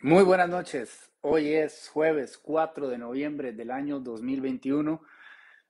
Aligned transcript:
Muy 0.00 0.22
buenas 0.22 0.48
noches. 0.48 1.10
Hoy 1.22 1.54
es 1.54 1.88
jueves 1.88 2.38
4 2.38 2.88
de 2.88 2.98
noviembre 2.98 3.52
del 3.52 3.72
año 3.72 3.98
2021. 3.98 5.02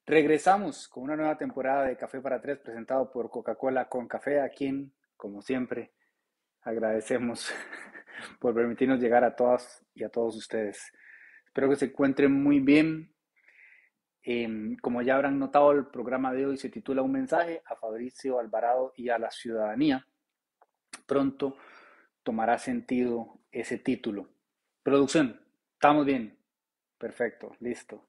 Regresamos 0.04 0.86
con 0.86 1.04
una 1.04 1.16
nueva 1.16 1.38
temporada 1.38 1.86
de 1.86 1.96
Café 1.96 2.20
para 2.20 2.38
Tres 2.38 2.58
presentado 2.58 3.10
por 3.10 3.30
Coca-Cola 3.30 3.88
con 3.88 4.06
Café, 4.06 4.42
a 4.42 4.50
quien, 4.50 4.92
como 5.16 5.40
siempre, 5.40 5.94
agradecemos 6.60 7.50
por 8.38 8.54
permitirnos 8.54 9.00
llegar 9.00 9.24
a 9.24 9.34
todas 9.34 9.82
y 9.94 10.04
a 10.04 10.10
todos 10.10 10.36
ustedes. 10.36 10.92
Espero 11.46 11.70
que 11.70 11.76
se 11.76 11.86
encuentren 11.86 12.30
muy 12.30 12.60
bien. 12.60 13.14
Em, 14.20 14.76
como 14.76 15.00
ya 15.00 15.14
habrán 15.14 15.38
notado, 15.38 15.72
el 15.72 15.86
programa 15.86 16.34
de 16.34 16.44
hoy 16.44 16.58
se 16.58 16.68
titula 16.68 17.00
Un 17.00 17.12
mensaje 17.12 17.62
a 17.64 17.76
Fabricio 17.76 18.38
Alvarado 18.38 18.92
y 18.94 19.08
a 19.08 19.18
la 19.18 19.30
ciudadanía. 19.30 20.06
Pronto 21.06 21.56
tomará 22.28 22.58
sentido 22.58 23.40
ese 23.50 23.78
título. 23.78 24.28
Producción, 24.82 25.40
estamos 25.72 26.04
bien. 26.04 26.36
Perfecto, 26.98 27.56
listo. 27.58 28.06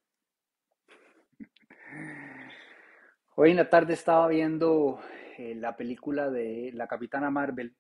Hoy 3.35 3.51
en 3.51 3.55
la 3.55 3.69
tarde 3.69 3.93
estaba 3.93 4.27
viendo 4.27 4.99
eh, 5.37 5.55
la 5.55 5.77
película 5.77 6.29
de 6.29 6.71
la 6.73 6.85
Capitana 6.89 7.31
Marvel 7.31 7.77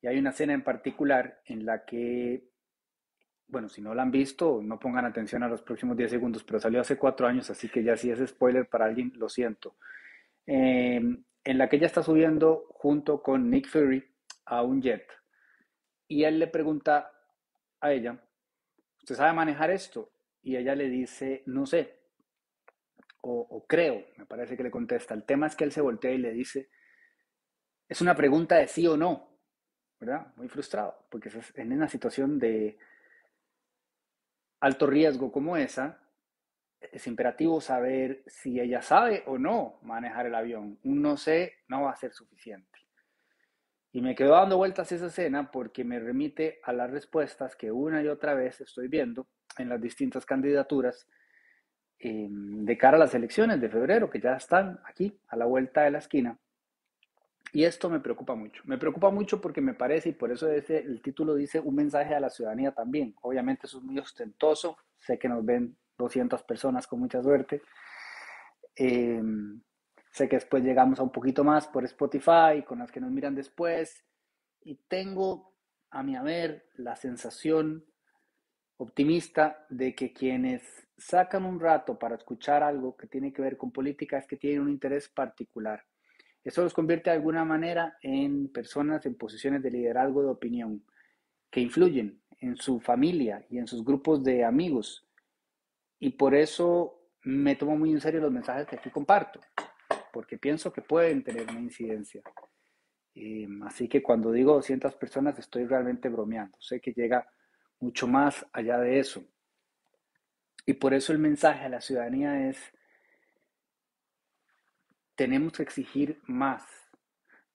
y 0.00 0.06
hay 0.06 0.18
una 0.18 0.30
escena 0.30 0.54
en 0.54 0.64
particular 0.64 1.42
en 1.44 1.66
la 1.66 1.84
que, 1.84 2.48
bueno, 3.46 3.68
si 3.68 3.82
no 3.82 3.94
la 3.94 4.00
han 4.00 4.10
visto, 4.10 4.62
no 4.62 4.78
pongan 4.78 5.04
atención 5.04 5.42
a 5.42 5.48
los 5.48 5.60
próximos 5.60 5.98
10 5.98 6.12
segundos, 6.12 6.44
pero 6.44 6.60
salió 6.60 6.80
hace 6.80 6.96
cuatro 6.96 7.26
años, 7.26 7.50
así 7.50 7.68
que 7.68 7.84
ya 7.84 7.94
si 7.94 8.10
es 8.10 8.26
spoiler 8.26 8.70
para 8.70 8.86
alguien, 8.86 9.12
lo 9.16 9.28
siento. 9.28 9.76
Em, 10.46 11.22
en 11.44 11.58
la 11.58 11.68
que 11.68 11.76
ella 11.76 11.88
está 11.88 12.02
subiendo 12.02 12.68
junto 12.70 13.22
con 13.22 13.50
Nick 13.50 13.68
Fury 13.68 14.02
a 14.46 14.62
un 14.62 14.80
jet 14.80 15.23
y 16.08 16.24
él 16.24 16.38
le 16.38 16.46
pregunta 16.46 17.10
a 17.80 17.92
ella, 17.92 18.22
¿usted 18.98 19.14
sabe 19.14 19.32
manejar 19.32 19.70
esto? 19.70 20.10
Y 20.42 20.56
ella 20.56 20.74
le 20.74 20.88
dice, 20.88 21.42
no 21.46 21.66
sé, 21.66 22.00
o, 23.26 23.64
creo, 23.66 24.04
me 24.18 24.26
parece 24.26 24.54
que 24.54 24.62
le 24.62 24.70
contesta. 24.70 25.14
El 25.14 25.24
tema 25.24 25.46
es 25.46 25.56
que 25.56 25.64
él 25.64 25.72
se 25.72 25.80
voltea 25.80 26.10
y 26.10 26.18
le 26.18 26.32
dice, 26.32 26.68
es 27.88 28.02
una 28.02 28.14
pregunta 28.14 28.56
de 28.56 28.68
sí 28.68 28.86
o 28.86 28.98
no, 28.98 29.38
¿verdad? 29.98 30.34
Muy 30.36 30.48
frustrado, 30.48 31.06
porque 31.10 31.30
en 31.54 31.72
una 31.72 31.88
situación 31.88 32.38
de 32.38 32.78
alto 34.60 34.86
riesgo 34.86 35.32
como 35.32 35.56
esa, 35.56 36.00
es 36.92 37.06
imperativo 37.06 37.60
saber 37.60 38.22
si 38.26 38.60
ella 38.60 38.82
sabe 38.82 39.22
o 39.26 39.38
no 39.38 39.78
manejar 39.82 40.26
el 40.26 40.34
avión. 40.34 40.78
Un 40.84 41.00
no 41.00 41.16
sé 41.16 41.64
no 41.68 41.84
va 41.84 41.92
a 41.92 41.96
ser 41.96 42.12
suficiente. 42.12 42.78
Y 43.94 44.02
me 44.02 44.16
quedo 44.16 44.32
dando 44.32 44.56
vueltas 44.56 44.90
esa 44.90 45.06
escena 45.06 45.52
porque 45.52 45.84
me 45.84 46.00
remite 46.00 46.58
a 46.64 46.72
las 46.72 46.90
respuestas 46.90 47.54
que 47.54 47.70
una 47.70 48.02
y 48.02 48.08
otra 48.08 48.34
vez 48.34 48.60
estoy 48.60 48.88
viendo 48.88 49.28
en 49.56 49.68
las 49.68 49.80
distintas 49.80 50.26
candidaturas 50.26 51.06
em, 52.00 52.64
de 52.64 52.76
cara 52.76 52.96
a 52.96 52.98
las 52.98 53.14
elecciones 53.14 53.60
de 53.60 53.68
febrero, 53.68 54.10
que 54.10 54.18
ya 54.20 54.34
están 54.34 54.80
aquí, 54.84 55.16
a 55.28 55.36
la 55.36 55.44
vuelta 55.44 55.82
de 55.82 55.92
la 55.92 55.98
esquina. 55.98 56.36
Y 57.52 57.62
esto 57.62 57.88
me 57.88 58.00
preocupa 58.00 58.34
mucho. 58.34 58.62
Me 58.64 58.78
preocupa 58.78 59.10
mucho 59.10 59.40
porque 59.40 59.60
me 59.60 59.74
parece, 59.74 60.08
y 60.08 60.12
por 60.12 60.32
eso 60.32 60.50
ese, 60.50 60.78
el 60.78 61.00
título 61.00 61.36
dice 61.36 61.60
un 61.60 61.76
mensaje 61.76 62.16
a 62.16 62.20
la 62.20 62.30
ciudadanía 62.30 62.72
también. 62.72 63.14
Obviamente 63.22 63.68
eso 63.68 63.78
es 63.78 63.84
muy 63.84 64.00
ostentoso. 64.00 64.76
Sé 64.98 65.20
que 65.20 65.28
nos 65.28 65.44
ven 65.44 65.76
200 65.98 66.42
personas 66.42 66.88
con 66.88 66.98
mucha 66.98 67.22
suerte. 67.22 67.62
Eh, 68.74 69.22
Sé 70.14 70.28
que 70.28 70.36
después 70.36 70.62
llegamos 70.62 71.00
a 71.00 71.02
un 71.02 71.10
poquito 71.10 71.42
más 71.42 71.66
por 71.66 71.84
Spotify, 71.84 72.62
con 72.64 72.78
las 72.78 72.92
que 72.92 73.00
nos 73.00 73.10
miran 73.10 73.34
después. 73.34 74.04
Y 74.60 74.76
tengo, 74.86 75.56
a 75.90 76.04
mi 76.04 76.14
haber, 76.14 76.68
la 76.76 76.94
sensación 76.94 77.84
optimista 78.76 79.66
de 79.70 79.92
que 79.96 80.12
quienes 80.12 80.62
sacan 80.96 81.44
un 81.44 81.58
rato 81.58 81.98
para 81.98 82.14
escuchar 82.14 82.62
algo 82.62 82.96
que 82.96 83.08
tiene 83.08 83.32
que 83.32 83.42
ver 83.42 83.56
con 83.56 83.72
política 83.72 84.16
es 84.16 84.26
que 84.28 84.36
tienen 84.36 84.60
un 84.60 84.70
interés 84.70 85.08
particular. 85.08 85.84
Eso 86.44 86.62
los 86.62 86.74
convierte 86.74 87.10
de 87.10 87.16
alguna 87.16 87.44
manera 87.44 87.98
en 88.00 88.52
personas 88.52 89.04
en 89.06 89.16
posiciones 89.16 89.64
de 89.64 89.72
liderazgo 89.72 90.22
de 90.22 90.28
opinión, 90.28 90.84
que 91.50 91.60
influyen 91.60 92.22
en 92.38 92.54
su 92.54 92.78
familia 92.78 93.44
y 93.50 93.58
en 93.58 93.66
sus 93.66 93.84
grupos 93.84 94.22
de 94.22 94.44
amigos. 94.44 95.08
Y 95.98 96.10
por 96.10 96.36
eso 96.36 97.00
me 97.24 97.56
tomo 97.56 97.76
muy 97.76 97.90
en 97.90 98.00
serio 98.00 98.20
los 98.20 98.30
mensajes 98.30 98.68
que 98.68 98.76
aquí 98.76 98.90
comparto 98.90 99.40
porque 100.14 100.38
pienso 100.38 100.72
que 100.72 100.80
pueden 100.80 101.24
tener 101.24 101.50
una 101.50 101.58
incidencia. 101.58 102.22
así 103.66 103.88
que 103.88 104.00
cuando 104.00 104.30
digo 104.30 104.54
200 104.54 104.94
personas 104.94 105.36
estoy 105.40 105.64
realmente 105.66 106.08
bromeando. 106.08 106.56
Sé 106.60 106.80
que 106.80 106.92
llega 106.92 107.28
mucho 107.80 108.06
más 108.06 108.46
allá 108.52 108.78
de 108.78 109.00
eso. 109.00 109.24
Y 110.64 110.74
por 110.74 110.94
eso 110.94 111.12
el 111.12 111.18
mensaje 111.18 111.64
a 111.64 111.68
la 111.68 111.80
ciudadanía 111.80 112.48
es, 112.48 112.58
tenemos 115.16 115.52
que 115.52 115.64
exigir 115.64 116.22
más. 116.26 116.62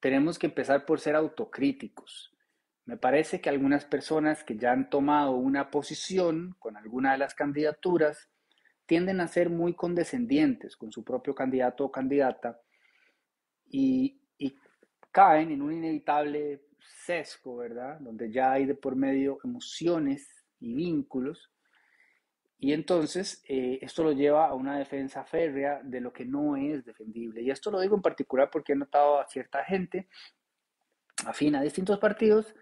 Tenemos 0.01 0.37
que 0.37 0.47
empezar 0.47 0.85
por 0.85 0.99
ser 0.99 1.15
autocríticos. 1.15 2.35
Me 2.83 2.97
parece 2.97 3.39
que 3.39 3.49
algunas 3.49 3.85
personas 3.85 4.43
que 4.43 4.57
ya 4.57 4.73
han 4.73 4.89
tomado 4.89 5.31
una 5.31 5.71
posición 5.71 6.57
con 6.59 6.75
alguna 6.75 7.13
de 7.13 7.19
las 7.19 7.35
candidaturas 7.35 8.28
tienden 8.89 9.21
a 9.21 9.27
ser 9.27 9.51
muy 9.51 9.75
condescendientes 9.75 10.75
con 10.75 10.91
su 10.91 11.03
propio 11.03 11.35
candidato 11.35 11.85
o 11.85 11.91
candidata 11.91 12.59
y, 13.67 14.15
caen 15.11 15.51
en 15.51 15.63
un 15.63 15.73
inevitable 15.73 16.61
sesgo, 17.03 17.57
¿verdad? 17.57 17.99
Donde 17.99 18.31
ya 18.31 18.51
hay 18.51 18.65
de 18.65 18.75
por 18.75 18.95
medio 18.95 19.39
emociones 19.43 20.45
y 20.59 20.75
vínculos. 20.75 21.51
Y 22.59 22.73
entonces 22.73 23.43
eh, 23.47 23.79
esto 23.81 24.03
lo 24.03 24.11
lleva 24.11 24.47
a 24.47 24.53
una 24.53 24.77
defensa 24.77 25.23
férrea 25.23 25.81
de 25.83 25.99
lo 25.99 26.13
que 26.13 26.25
no 26.25 26.55
es 26.55 26.85
defendible. 26.85 27.41
Y 27.41 27.49
esto 27.49 27.71
lo 27.71 27.79
digo 27.79 27.95
en 27.95 28.03
particular 28.03 28.51
porque 28.51 28.73
he 28.73 28.75
notado 28.75 29.19
a 29.19 29.27
cierta 29.27 29.63
gente 29.65 30.07
afín 31.25 31.55
a 31.55 31.61
distintos 31.63 31.97
partidos 31.97 32.53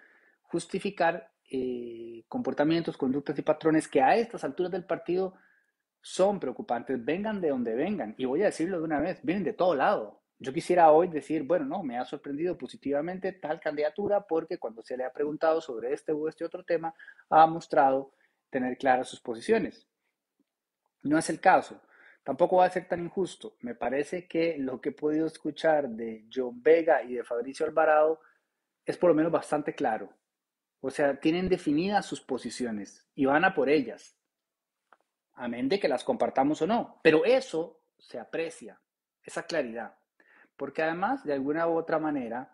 justificar 0.43 1.29
eh, 1.51 2.23
comportamientos, 2.29 2.97
conductas 2.97 3.37
y 3.37 3.41
patrones 3.41 3.89
que 3.89 4.01
a 4.01 4.15
estas 4.15 4.45
alturas 4.45 4.71
del 4.71 4.85
partido 4.85 5.35
son 6.07 6.39
preocupantes, 6.39 7.03
vengan 7.03 7.41
de 7.41 7.49
donde 7.49 7.75
vengan. 7.75 8.15
Y 8.17 8.23
voy 8.23 8.41
a 8.41 8.45
decirlo 8.45 8.77
de 8.77 8.85
una 8.85 9.01
vez, 9.01 9.19
vienen 9.23 9.43
de 9.43 9.51
todo 9.51 9.75
lado. 9.75 10.23
Yo 10.39 10.53
quisiera 10.53 10.89
hoy 10.91 11.09
decir, 11.09 11.43
bueno, 11.43 11.65
no, 11.65 11.83
me 11.83 11.97
ha 11.97 12.05
sorprendido 12.05 12.57
positivamente 12.57 13.33
tal 13.33 13.59
candidatura 13.59 14.25
porque 14.25 14.57
cuando 14.57 14.81
se 14.81 14.95
le 14.95 15.03
ha 15.03 15.11
preguntado 15.11 15.59
sobre 15.59 15.91
este 15.91 16.13
o 16.13 16.29
este 16.29 16.45
otro 16.45 16.63
tema, 16.63 16.93
ha 17.29 17.45
mostrado 17.45 18.13
tener 18.49 18.77
claras 18.77 19.09
sus 19.09 19.19
posiciones. 19.19 19.85
No 21.01 21.17
es 21.17 21.29
el 21.29 21.41
caso. 21.41 21.81
Tampoco 22.23 22.57
va 22.57 22.67
a 22.67 22.69
ser 22.69 22.87
tan 22.87 23.03
injusto. 23.03 23.57
Me 23.59 23.75
parece 23.75 24.29
que 24.29 24.57
lo 24.57 24.79
que 24.79 24.89
he 24.89 24.93
podido 24.93 25.27
escuchar 25.27 25.89
de 25.89 26.25
John 26.33 26.63
Vega 26.63 27.03
y 27.03 27.15
de 27.15 27.25
Fabricio 27.25 27.65
Alvarado 27.65 28.21
es 28.85 28.95
por 28.97 29.09
lo 29.09 29.13
menos 29.13 29.31
bastante 29.33 29.75
claro. 29.75 30.13
O 30.79 30.89
sea, 30.89 31.19
tienen 31.19 31.49
definidas 31.49 32.05
sus 32.05 32.21
posiciones 32.21 33.05
y 33.13 33.25
van 33.25 33.43
a 33.43 33.53
por 33.53 33.67
ellas 33.69 34.16
amén 35.37 35.69
de 35.69 35.79
que 35.79 35.87
las 35.87 36.03
compartamos 36.03 36.61
o 36.61 36.67
no. 36.67 36.99
Pero 37.01 37.25
eso 37.25 37.79
se 37.97 38.19
aprecia, 38.19 38.79
esa 39.23 39.43
claridad. 39.43 39.95
Porque 40.55 40.83
además, 40.83 41.23
de 41.23 41.33
alguna 41.33 41.67
u 41.67 41.77
otra 41.77 41.99
manera, 41.99 42.51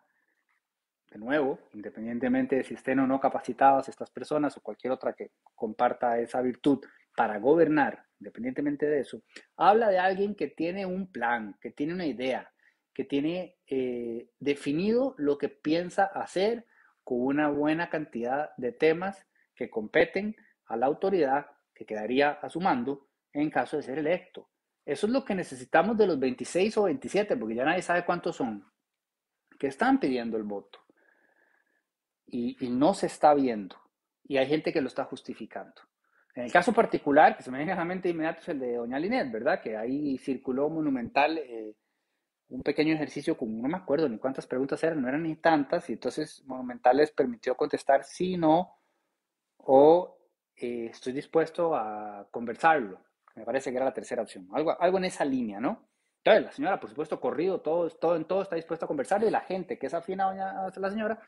de 1.11 1.19
nuevo, 1.19 1.59
independientemente 1.73 2.57
de 2.57 2.63
si 2.63 2.73
estén 2.73 2.99
o 2.99 3.07
no 3.07 3.19
capacitadas 3.19 3.87
estas 3.87 4.09
personas 4.09 4.57
o 4.57 4.61
cualquier 4.61 4.93
otra 4.93 5.13
que 5.13 5.31
comparta 5.55 6.17
esa 6.19 6.41
virtud 6.41 6.79
para 7.15 7.37
gobernar, 7.37 8.05
independientemente 8.19 8.87
de 8.87 9.01
eso, 9.01 9.21
habla 9.55 9.89
de 9.89 9.99
alguien 9.99 10.35
que 10.35 10.47
tiene 10.47 10.85
un 10.85 11.11
plan, 11.11 11.55
que 11.61 11.71
tiene 11.71 11.93
una 11.93 12.05
idea, 12.05 12.51
que 12.93 13.03
tiene 13.03 13.57
eh, 13.67 14.29
definido 14.39 15.15
lo 15.17 15.37
que 15.37 15.49
piensa 15.49 16.05
hacer 16.05 16.65
con 17.03 17.21
una 17.21 17.49
buena 17.49 17.89
cantidad 17.89 18.51
de 18.57 18.71
temas 18.71 19.25
que 19.55 19.69
competen 19.69 20.35
a 20.65 20.77
la 20.77 20.87
autoridad 20.87 21.47
que 21.83 21.95
quedaría 21.95 22.31
a 22.31 22.49
su 22.49 22.61
mando 22.61 23.07
en 23.31 23.49
caso 23.49 23.77
de 23.77 23.83
ser 23.83 23.99
electo. 23.99 24.49
Eso 24.85 25.07
es 25.07 25.13
lo 25.13 25.23
que 25.23 25.35
necesitamos 25.35 25.97
de 25.97 26.07
los 26.07 26.19
26 26.19 26.77
o 26.77 26.83
27, 26.83 27.37
porque 27.37 27.55
ya 27.55 27.65
nadie 27.65 27.81
sabe 27.81 28.05
cuántos 28.05 28.35
son, 28.35 28.65
que 29.57 29.67
están 29.67 29.99
pidiendo 29.99 30.37
el 30.37 30.43
voto. 30.43 30.79
Y, 32.25 32.57
no 32.69 32.95
se 32.95 33.05
está 33.05 33.33
viendo. 33.33 33.75
Y 34.23 34.37
hay 34.37 34.47
gente 34.47 34.73
que 34.73 34.81
lo 34.81 34.87
está 34.87 35.05
justificando. 35.05 35.81
En 36.33 36.45
el 36.45 36.51
caso 36.51 36.73
particular, 36.73 37.37
que 37.37 37.43
se 37.43 37.51
me 37.51 37.59
viene 37.59 37.73
a 37.73 37.75
la 37.75 37.85
mente 37.85 38.09
inmediato 38.09 38.41
es 38.41 38.49
el 38.49 38.59
de 38.59 38.75
Doña 38.75 38.97
Linet, 38.97 39.31
¿verdad? 39.31 39.61
Que 39.61 39.77
ahí 39.77 40.17
circuló 40.17 40.67
monumental 40.69 41.37
eh, 41.37 41.75
un 42.49 42.63
pequeño 42.63 42.95
ejercicio 42.95 43.37
con, 43.37 43.61
no 43.61 43.67
me 43.67 43.77
acuerdo 43.77 44.09
ni 44.09 44.17
cuántas 44.17 44.47
preguntas 44.47 44.83
eran, 44.83 45.01
no 45.01 45.07
eran 45.07 45.23
ni 45.23 45.35
tantas, 45.35 45.89
y 45.89 45.93
entonces 45.93 46.43
Monumental 46.45 46.97
les 46.97 47.11
permitió 47.11 47.55
contestar 47.55 48.03
sí, 48.03 48.35
no, 48.37 48.79
o 49.57 50.17
eh, 50.55 50.87
estoy 50.91 51.13
dispuesto 51.13 51.75
a 51.75 52.27
conversarlo. 52.31 52.99
Me 53.35 53.43
parece 53.43 53.71
que 53.71 53.77
era 53.77 53.85
la 53.85 53.93
tercera 53.93 54.21
opción. 54.21 54.47
Algo, 54.53 54.79
algo 54.79 54.97
en 54.97 55.05
esa 55.05 55.25
línea, 55.25 55.59
¿no? 55.59 55.87
Entonces, 56.23 56.45
la 56.45 56.51
señora, 56.53 56.79
por 56.79 56.89
supuesto, 56.89 57.19
corrido, 57.19 57.59
todo, 57.59 57.89
todo 57.89 58.15
en 58.15 58.23
todo 58.25 58.43
está 58.43 58.55
dispuesto 58.55 58.85
a 58.85 58.87
conversar 58.87 59.21
y 59.23 59.29
la 59.29 59.41
gente 59.41 59.77
que 59.77 59.87
es 59.87 59.93
afín 59.93 60.21
a, 60.21 60.71
la 60.73 60.89
señora, 60.89 61.19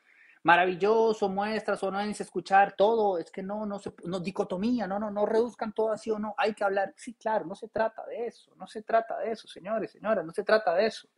maravilloso, 0.43 1.27
muestras 1.27 1.83
o 1.83 1.91
no 1.91 1.99
es 1.99 2.21
escuchar 2.21 2.75
todo, 2.77 3.17
es 3.17 3.29
que 3.29 3.43
no, 3.43 3.65
no 3.65 3.77
se, 3.77 3.91
no, 4.05 4.21
dicotomía, 4.21 4.87
no, 4.87 4.97
no, 4.97 5.11
no 5.11 5.25
reduzcan 5.25 5.73
todo 5.73 5.91
así 5.91 6.11
o 6.11 6.17
no, 6.17 6.33
hay 6.37 6.53
que 6.53 6.63
hablar, 6.63 6.93
sí, 6.95 7.13
claro, 7.15 7.45
no 7.45 7.55
se 7.55 7.67
trata 7.67 8.05
de 8.05 8.27
eso, 8.27 8.55
no 8.55 8.67
se 8.67 8.83
trata 8.83 9.19
de 9.19 9.31
eso, 9.31 9.49
señores, 9.49 9.91
señoras, 9.91 10.23
no 10.23 10.31
se 10.31 10.43
trata 10.43 10.73
de 10.75 10.85
eso. 10.85 11.09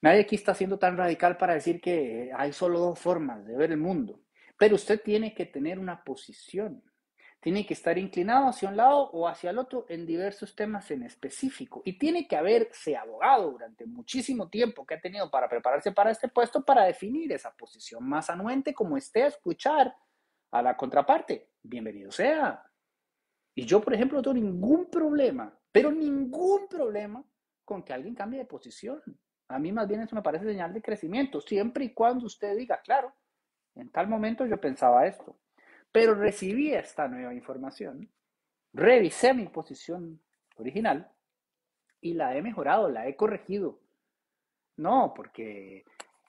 Nadie 0.00 0.20
aquí 0.20 0.36
está 0.36 0.54
siendo 0.54 0.78
tan 0.78 0.96
radical 0.96 1.36
para 1.36 1.54
decir 1.54 1.78
que 1.78 2.30
hay 2.34 2.52
solo 2.54 2.78
dos 2.78 2.98
formas 2.98 3.44
de 3.44 3.54
ver 3.54 3.72
el 3.72 3.78
mundo, 3.78 4.18
pero 4.58 4.74
usted 4.74 5.00
tiene 5.00 5.34
que 5.34 5.46
tener 5.46 5.78
una 5.78 6.02
posición, 6.04 6.82
tiene 7.40 7.64
que 7.64 7.74
estar 7.74 7.96
inclinado 7.96 8.48
hacia 8.48 8.68
un 8.68 8.76
lado 8.76 9.10
o 9.12 9.28
hacia 9.28 9.50
el 9.50 9.58
otro 9.58 9.86
en 9.88 10.04
diversos 10.04 10.56
temas 10.56 10.90
en 10.90 11.04
específico. 11.04 11.82
Y 11.84 11.96
tiene 11.96 12.26
que 12.26 12.36
haberse 12.36 12.96
abogado 12.96 13.52
durante 13.52 13.86
muchísimo 13.86 14.48
tiempo 14.48 14.84
que 14.84 14.94
ha 14.94 15.00
tenido 15.00 15.30
para 15.30 15.48
prepararse 15.48 15.92
para 15.92 16.10
este 16.10 16.28
puesto 16.28 16.64
para 16.64 16.84
definir 16.84 17.32
esa 17.32 17.54
posición 17.54 18.06
más 18.08 18.28
anuente 18.28 18.74
como 18.74 18.96
esté 18.96 19.22
a 19.22 19.28
escuchar 19.28 19.94
a 20.50 20.62
la 20.62 20.76
contraparte. 20.76 21.50
Bienvenido 21.62 22.10
sea. 22.10 22.64
Y 23.54 23.64
yo, 23.64 23.80
por 23.80 23.94
ejemplo, 23.94 24.18
no 24.18 24.22
tengo 24.22 24.34
ningún 24.34 24.90
problema, 24.90 25.56
pero 25.70 25.92
ningún 25.92 26.66
problema 26.68 27.24
con 27.64 27.84
que 27.84 27.92
alguien 27.92 28.16
cambie 28.16 28.40
de 28.40 28.46
posición. 28.46 29.00
A 29.46 29.60
mí 29.60 29.70
más 29.70 29.86
bien 29.86 30.00
eso 30.00 30.16
me 30.16 30.22
parece 30.22 30.44
señal 30.44 30.74
de 30.74 30.82
crecimiento, 30.82 31.40
siempre 31.40 31.84
y 31.84 31.94
cuando 31.94 32.26
usted 32.26 32.56
diga, 32.56 32.80
claro, 32.82 33.14
en 33.78 33.90
tal 33.90 34.08
momento 34.08 34.46
yo 34.46 34.60
pensaba 34.60 35.06
esto. 35.06 35.36
Pero 35.90 36.14
recibí 36.14 36.72
esta 36.72 37.08
nueva 37.08 37.32
información, 37.32 38.08
revisé 38.72 39.32
mi 39.32 39.46
posición 39.46 40.20
original 40.56 41.10
y 42.00 42.14
la 42.14 42.36
he 42.36 42.42
mejorado, 42.42 42.90
la 42.90 43.06
he 43.06 43.16
corregido. 43.16 43.80
No, 44.76 45.12
porque 45.14 45.84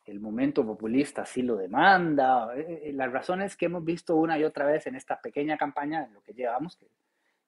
el 0.06 0.20
momento 0.20 0.66
populista 0.66 1.26
sí 1.26 1.42
lo 1.42 1.56
demanda. 1.56 2.56
Eh, 2.56 2.84
eh, 2.86 2.94
las 2.94 3.12
razones 3.12 3.56
que 3.56 3.66
hemos 3.66 3.84
visto 3.84 4.16
una 4.16 4.40
y 4.40 4.44
otra 4.44 4.66
vez 4.66 4.88
en 4.88 4.96
esta 4.96 5.20
pequeña 5.22 5.58
campaña, 5.58 6.06
en 6.06 6.14
lo 6.14 6.22
que 6.22 6.34
llevamos, 6.34 6.80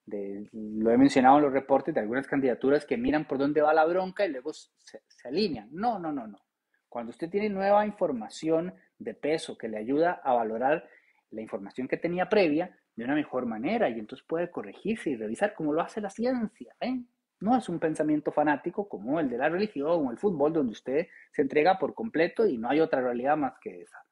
lo 0.05 0.91
he 0.91 0.97
mencionado 0.97 1.37
en 1.37 1.43
los 1.43 1.53
reportes 1.53 1.93
de 1.93 2.01
algunas 2.01 2.27
candidaturas 2.27 2.85
que 2.85 2.97
miran 2.97 3.25
por 3.25 3.37
dónde 3.37 3.61
va 3.61 3.73
la 3.73 3.85
bronca 3.85 4.25
y 4.25 4.29
luego 4.29 4.51
se 4.53 4.99
alinean. 5.23 5.69
No, 5.71 5.97
no, 5.97 6.11
no, 6.11 6.27
no. 6.27 6.39
Cuando 6.91 7.11
usted 7.11 7.29
tiene 7.29 7.47
nueva 7.47 7.85
información 7.85 8.73
de 9.03 9.13
peso 9.13 9.57
que 9.57 9.67
le 9.67 9.77
ayuda 9.77 10.21
a 10.23 10.33
valorar 10.33 10.87
la 11.31 11.41
información 11.41 11.87
que 11.87 11.97
tenía 11.97 12.29
previa 12.29 12.77
de 12.95 13.03
una 13.03 13.15
mejor 13.15 13.45
manera 13.45 13.89
y 13.89 13.99
entonces 13.99 14.25
puede 14.27 14.51
corregirse 14.51 15.09
y 15.09 15.15
revisar 15.15 15.53
como 15.53 15.73
lo 15.73 15.81
hace 15.81 16.01
la 16.01 16.09
ciencia. 16.09 16.75
No 17.39 17.57
es 17.57 17.69
un 17.69 17.79
pensamiento 17.79 18.31
fanático 18.31 18.87
como 18.87 19.19
el 19.19 19.29
de 19.29 19.37
la 19.37 19.49
religión 19.49 20.05
o 20.07 20.11
el 20.11 20.17
fútbol 20.17 20.53
donde 20.53 20.73
usted 20.73 21.07
se 21.31 21.41
entrega 21.41 21.79
por 21.79 21.93
completo 21.93 22.45
y 22.45 22.57
no 22.57 22.69
hay 22.69 22.79
otra 22.79 23.01
realidad 23.01 23.37
más 23.37 23.57
que 23.59 23.81
esa. 23.81 24.05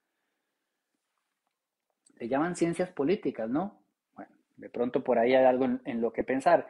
Le 2.15 2.27
llaman 2.27 2.55
ciencias 2.55 2.89
políticas, 2.89 3.49
¿no? 3.49 3.81
Bueno, 4.13 4.31
de 4.57 4.69
pronto 4.69 5.03
por 5.03 5.19
ahí 5.19 5.35
hay 5.35 5.45
algo 5.45 5.65
en, 5.65 5.81
en 5.85 6.01
lo 6.01 6.11
que 6.11 6.23
pensar. 6.23 6.67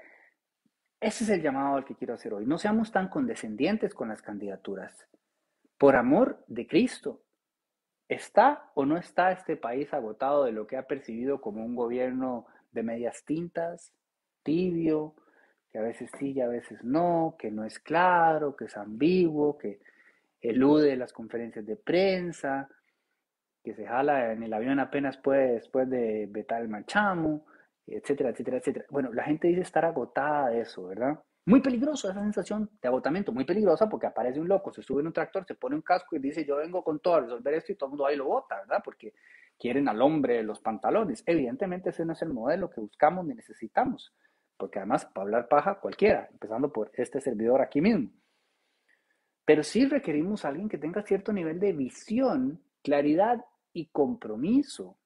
Ese 1.00 1.24
es 1.24 1.30
el 1.30 1.42
llamado 1.42 1.78
al 1.78 1.86
que 1.86 1.96
quiero 1.96 2.16
hacer 2.16 2.34
hoy. 2.34 2.46
No 2.46 2.58
seamos 2.58 2.92
tan 2.92 3.08
condescendientes 3.08 3.94
con 3.94 4.10
las 4.10 4.22
candidaturas. 4.22 5.08
Por 5.78 5.96
amor 5.96 6.44
de 6.48 6.68
Cristo, 6.68 7.24
¿Está 8.10 8.72
o 8.74 8.86
no 8.86 8.98
está 8.98 9.32
este 9.32 9.56
país 9.56 9.94
agotado 9.94 10.44
de 10.44 10.52
lo 10.52 10.66
que 10.66 10.78
ha 10.78 10.88
percibido 10.88 11.40
como 11.40 11.64
un 11.64 11.76
gobierno 11.76 12.48
de 12.72 12.84
medias 12.84 13.24
tintas, 13.24 13.94
tibio, 14.44 15.14
que 15.72 15.78
a 15.78 15.84
veces 15.84 16.10
sí 16.18 16.32
y 16.32 16.42
a 16.42 16.48
veces 16.48 16.84
no, 16.84 17.36
que 17.38 17.52
no 17.52 17.64
es 17.64 17.80
claro, 17.80 18.56
que 18.56 18.66
es 18.66 18.76
ambiguo, 18.76 19.58
que 19.60 19.80
elude 20.42 20.96
las 20.96 21.14
conferencias 21.14 21.66
de 21.68 21.76
prensa, 21.76 22.68
que 23.64 23.76
se 23.76 23.86
jala 23.86 24.32
en 24.32 24.42
el 24.42 24.54
avión 24.54 24.80
apenas 24.80 25.18
puede 25.18 25.54
después 25.54 25.88
de 25.88 26.28
vetar 26.32 26.62
el 26.62 26.70
marchamo, 26.70 27.46
etcétera, 27.86 28.32
etcétera, 28.32 28.58
etcétera. 28.58 28.86
Bueno, 28.90 29.14
la 29.14 29.24
gente 29.24 29.48
dice 29.48 29.62
estar 29.62 29.86
agotada 29.86 30.50
de 30.50 30.62
eso, 30.62 30.88
¿verdad? 30.88 31.20
Muy 31.46 31.62
peligroso 31.62 32.10
esa 32.10 32.22
sensación 32.22 32.70
de 32.82 32.88
agotamiento, 32.88 33.32
muy 33.32 33.46
peligrosa 33.46 33.90
porque 33.90 34.08
aparece 34.08 34.40
un 34.40 34.48
loco, 34.48 34.72
se 34.72 34.84
sube 34.84 35.02
en 35.02 35.08
un 35.08 35.14
tractor, 35.14 35.46
se 35.46 35.56
pone 35.56 35.76
un 35.76 35.82
casco 35.82 36.16
y 36.16 36.20
dice 36.20 36.46
yo 36.46 36.58
vengo 36.58 36.84
con 36.84 37.00
todo 37.00 37.16
a 37.16 37.22
resolver 37.22 37.54
esto 37.56 37.72
y 37.72 37.76
todo 37.76 37.88
el 37.88 37.92
mundo 37.92 38.06
ahí 38.06 38.16
lo 38.16 38.26
vota, 38.26 38.58
¿verdad? 38.58 38.82
Porque 38.84 39.14
quieren 39.58 39.90
al 39.90 40.02
hombre 40.02 40.44
los 40.44 40.60
pantalones. 40.60 41.24
Evidentemente 41.26 41.90
ese 41.90 42.06
no 42.06 42.14
es 42.14 42.22
el 42.22 42.30
modelo 42.30 42.70
que 42.70 42.82
buscamos 42.82 43.26
ni 43.26 43.34
necesitamos, 43.34 44.14
porque 44.58 44.80
además 44.80 45.06
para 45.06 45.24
hablar 45.24 45.48
paja 45.48 45.80
cualquiera, 45.80 46.28
empezando 46.32 46.72
por 46.72 46.92
este 46.94 47.20
servidor 47.20 47.62
aquí 47.62 47.82
mismo. 47.82 48.12
Pero 49.44 49.64
sí 49.64 49.86
requerimos 49.88 50.46
a 50.46 50.50
alguien 50.50 50.70
que 50.70 50.78
tenga 50.78 51.02
cierto 51.02 51.34
nivel 51.34 51.60
de 51.60 51.74
visión, 51.74 52.62
claridad 52.84 53.44
y 53.74 53.88
compromiso. 53.88 54.98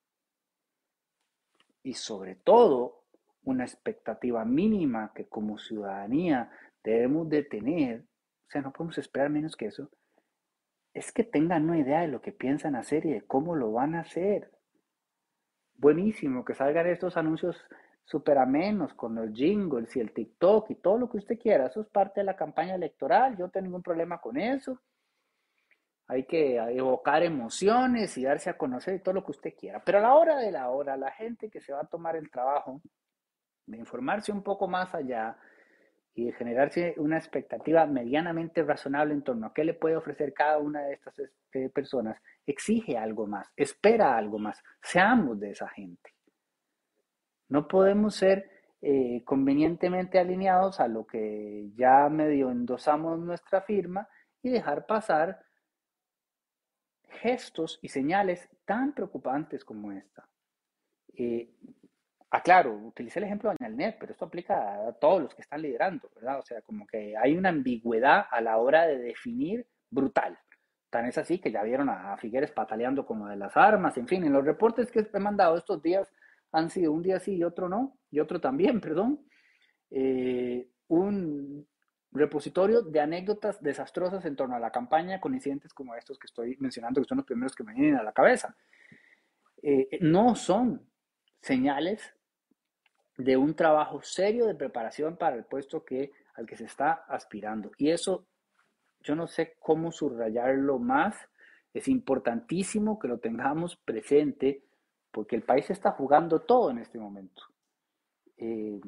Y 1.82 1.94
sobre 1.94 2.36
todo, 2.36 3.03
una 3.44 3.64
expectativa 3.64 4.46
mínima 4.46 5.12
que 5.14 5.26
como 5.28 5.58
ciudadanía 5.58 6.52
debemos 6.84 7.30
de 7.30 7.44
tener, 7.44 8.02
o 8.48 8.50
sea, 8.50 8.62
no 8.62 8.72
podemos 8.72 8.98
esperar 8.98 9.30
menos 9.30 9.56
que 9.56 9.68
eso, 9.68 9.90
es 10.94 11.12
que 11.12 11.24
tengan 11.24 11.64
una 11.66 11.80
idea 11.80 12.02
de 12.02 12.08
lo 12.08 12.22
que 12.22 12.32
piensan 12.32 12.76
hacer 12.76 13.06
y 13.06 13.14
de 13.14 13.22
cómo 13.24 13.56
lo 13.56 13.72
van 13.72 13.96
a 13.96 14.02
hacer. 14.02 14.52
Buenísimo 15.76 16.46
que 16.46 16.54
salgan 16.54 16.88
estos 16.88 17.18
anuncios 17.18 17.58
súper 18.06 18.38
amenos 18.38 18.94
con 18.94 19.16
los 19.16 19.32
jingles 19.34 19.96
y 19.96 20.00
el 20.00 20.12
TikTok 20.12 20.70
y 20.70 20.76
todo 20.76 20.98
lo 20.98 21.10
que 21.10 21.18
usted 21.18 21.40
quiera. 21.40 21.68
Eso 21.68 21.82
es 21.82 21.88
parte 21.88 22.20
de 22.20 22.26
la 22.26 22.36
campaña 22.36 22.76
electoral. 22.76 23.36
Yo 23.36 23.46
no 23.46 23.52
tengo 23.52 23.66
ningún 23.66 23.82
problema 23.82 24.20
con 24.20 24.38
eso. 24.38 24.80
Hay 26.08 26.26
que 26.26 26.58
evocar 26.58 27.24
emociones 27.24 28.18
y 28.18 28.24
darse 28.24 28.50
a 28.50 28.58
conocer 28.58 28.96
y 28.96 29.00
todo 29.00 29.16
lo 29.16 29.24
que 29.24 29.32
usted 29.32 29.54
quiera. 29.58 29.82
Pero 29.84 29.98
a 29.98 30.02
la 30.02 30.14
hora 30.14 30.38
de 30.38 30.52
la 30.52 30.70
hora, 30.70 30.96
la 30.98 31.12
gente 31.12 31.50
que 31.50 31.62
se 31.62 31.74
va 31.74 31.82
a 31.82 31.88
tomar 31.88 32.16
el 32.16 32.30
trabajo 32.30 32.82
de 33.66 33.78
informarse 33.78 34.32
un 34.32 34.44
poco 34.44 34.68
más 34.68 34.94
allá 34.94 35.38
y 36.16 36.26
de 36.26 36.34
generarse 36.34 36.94
una 36.98 37.18
expectativa 37.18 37.86
medianamente 37.86 38.64
razonable 38.64 39.14
en 39.14 39.24
torno 39.24 39.48
a 39.48 39.54
qué 39.54 39.64
le 39.64 39.74
puede 39.74 39.96
ofrecer 39.96 40.34
cada 40.34 40.60
una 40.60 40.82
de 40.82 40.94
estas 40.94 41.18
este, 41.18 41.70
personas, 41.70 42.22
exige 42.46 42.98
algo 42.98 43.26
más, 43.26 43.52
espera 43.56 44.16
algo 44.16 44.38
más. 44.38 44.62
Seamos 44.82 45.40
de 45.40 45.52
esa 45.52 45.68
gente. 45.70 46.12
No 47.50 47.68
podemos 47.68 48.16
ser 48.16 48.50
eh, 48.82 49.24
convenientemente 49.26 50.20
alineados 50.20 50.80
a 50.80 50.88
lo 50.88 51.06
que 51.08 51.72
ya 51.76 52.10
medio 52.10 52.52
endosamos 52.52 53.20
nuestra 53.20 53.62
firma 53.62 54.08
y 54.42 54.50
dejar 54.50 54.86
pasar 54.86 55.44
gestos 57.22 57.80
y 57.82 57.88
señales 57.88 58.50
tan 58.66 58.94
preocupantes 58.94 59.64
como 59.64 59.92
esta. 59.92 60.28
Eh, 61.16 61.50
Ah, 62.36 62.42
claro, 62.42 62.74
utilicé 62.74 63.20
el 63.20 63.26
ejemplo 63.26 63.54
de 63.54 63.70
Net, 63.70 63.98
pero 64.00 64.12
esto 64.12 64.26
aplica 64.26 64.88
a 64.88 64.94
todos 64.94 65.22
los 65.22 65.36
que 65.36 65.44
están 65.44 65.62
liderando, 65.62 66.10
¿verdad? 66.16 66.40
O 66.40 66.42
sea, 66.42 66.64
como 66.64 66.88
que 66.88 67.16
hay 67.16 67.38
una 67.38 67.50
ambigüedad 67.50 68.26
a 68.32 68.42
la 68.42 68.58
hora 68.58 68.88
de 68.88 68.98
definir 68.98 69.68
brutal. 69.92 70.40
Tan 70.90 71.06
es 71.06 71.20
así 71.20 71.38
que 71.38 71.52
ya 71.52 71.62
vieron 71.62 71.90
a 71.90 72.18
Figueres 72.18 72.50
pataleando 72.50 73.06
como 73.06 73.28
de 73.28 73.36
las 73.36 73.56
armas, 73.56 74.00
en 74.00 74.08
fin, 74.08 74.26
en 74.26 74.34
los 74.34 74.44
reportes 74.44 74.90
que 74.90 75.08
he 75.14 75.20
mandado 75.20 75.56
estos 75.56 75.84
días 75.84 76.12
han 76.52 76.72
sido 76.72 76.92
un 76.92 77.04
día 77.04 77.20
sí 77.20 77.36
y 77.36 77.44
otro 77.44 77.70
no, 77.70 78.00
y 78.10 78.20
otro 78.20 78.42
también, 78.42 78.82
perdón. 78.82 79.24
Eh, 79.92 80.68
un 80.88 81.68
repositorio 82.12 82.82
de 82.82 83.00
anécdotas 83.00 83.62
desastrosas 83.62 84.26
en 84.26 84.36
torno 84.36 84.56
a 84.56 84.60
la 84.60 84.72
campaña 84.72 85.22
con 85.22 85.36
incidentes 85.36 85.72
como 85.72 85.94
estos 85.94 86.18
que 86.18 86.26
estoy 86.26 86.58
mencionando, 86.60 87.00
que 87.00 87.08
son 87.08 87.18
los 87.18 87.28
primeros 87.28 87.54
que 87.54 87.64
me 87.64 87.76
vienen 87.76 87.98
a 87.98 88.04
la 88.04 88.12
cabeza. 88.12 88.58
Eh, 89.62 90.00
no 90.02 90.34
son 90.34 90.90
señales 91.40 92.16
de 93.18 93.38
un 93.38 93.56
trabajo 93.56 94.02
serio 94.02 94.46
de 94.46 94.56
preparación 94.56 95.18
para 95.18 95.36
el 95.36 95.46
puesto 95.46 95.84
que, 95.84 96.12
al 96.36 96.46
que 96.46 96.58
se 96.58 96.66
está 96.66 97.06
aspirando. 97.08 97.72
Y 97.78 97.90
eso 97.90 98.26
yo 99.02 99.16
no 99.16 99.28
sé 99.28 99.56
cómo 99.60 99.92
subrayarlo 99.92 100.80
más. 100.80 101.16
Es 101.74 101.88
importantísimo 101.88 102.98
que 102.98 103.08
lo 103.08 103.20
tengamos 103.20 103.76
presente 103.76 104.64
porque 105.12 105.36
el 105.36 105.44
país 105.44 105.70
está 105.70 105.92
jugando 105.92 106.40
todo 106.40 106.72
en 106.72 106.80
este 106.80 106.98
momento. 106.98 107.44
Eh, 108.38 108.80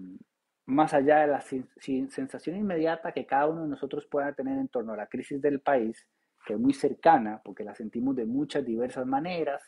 más 0.66 0.94
allá 0.94 1.20
de 1.20 1.28
la 1.28 1.42
sensación 1.42 2.56
inmediata 2.56 3.12
que 3.12 3.26
cada 3.26 3.48
uno 3.48 3.64
de 3.64 3.70
nosotros 3.70 4.08
pueda 4.08 4.34
tener 4.34 4.58
en 4.58 4.68
torno 4.68 4.94
a 4.94 4.98
la 4.98 5.08
crisis 5.08 5.40
del 5.40 5.60
país, 5.60 6.08
que 6.46 6.54
es 6.54 6.60
muy 6.60 6.74
cercana, 6.74 7.42
porque 7.44 7.64
la 7.64 7.76
sentimos 7.76 8.16
de 8.16 8.26
muchas 8.26 8.66
diversas 8.66 9.06
maneras, 9.06 9.62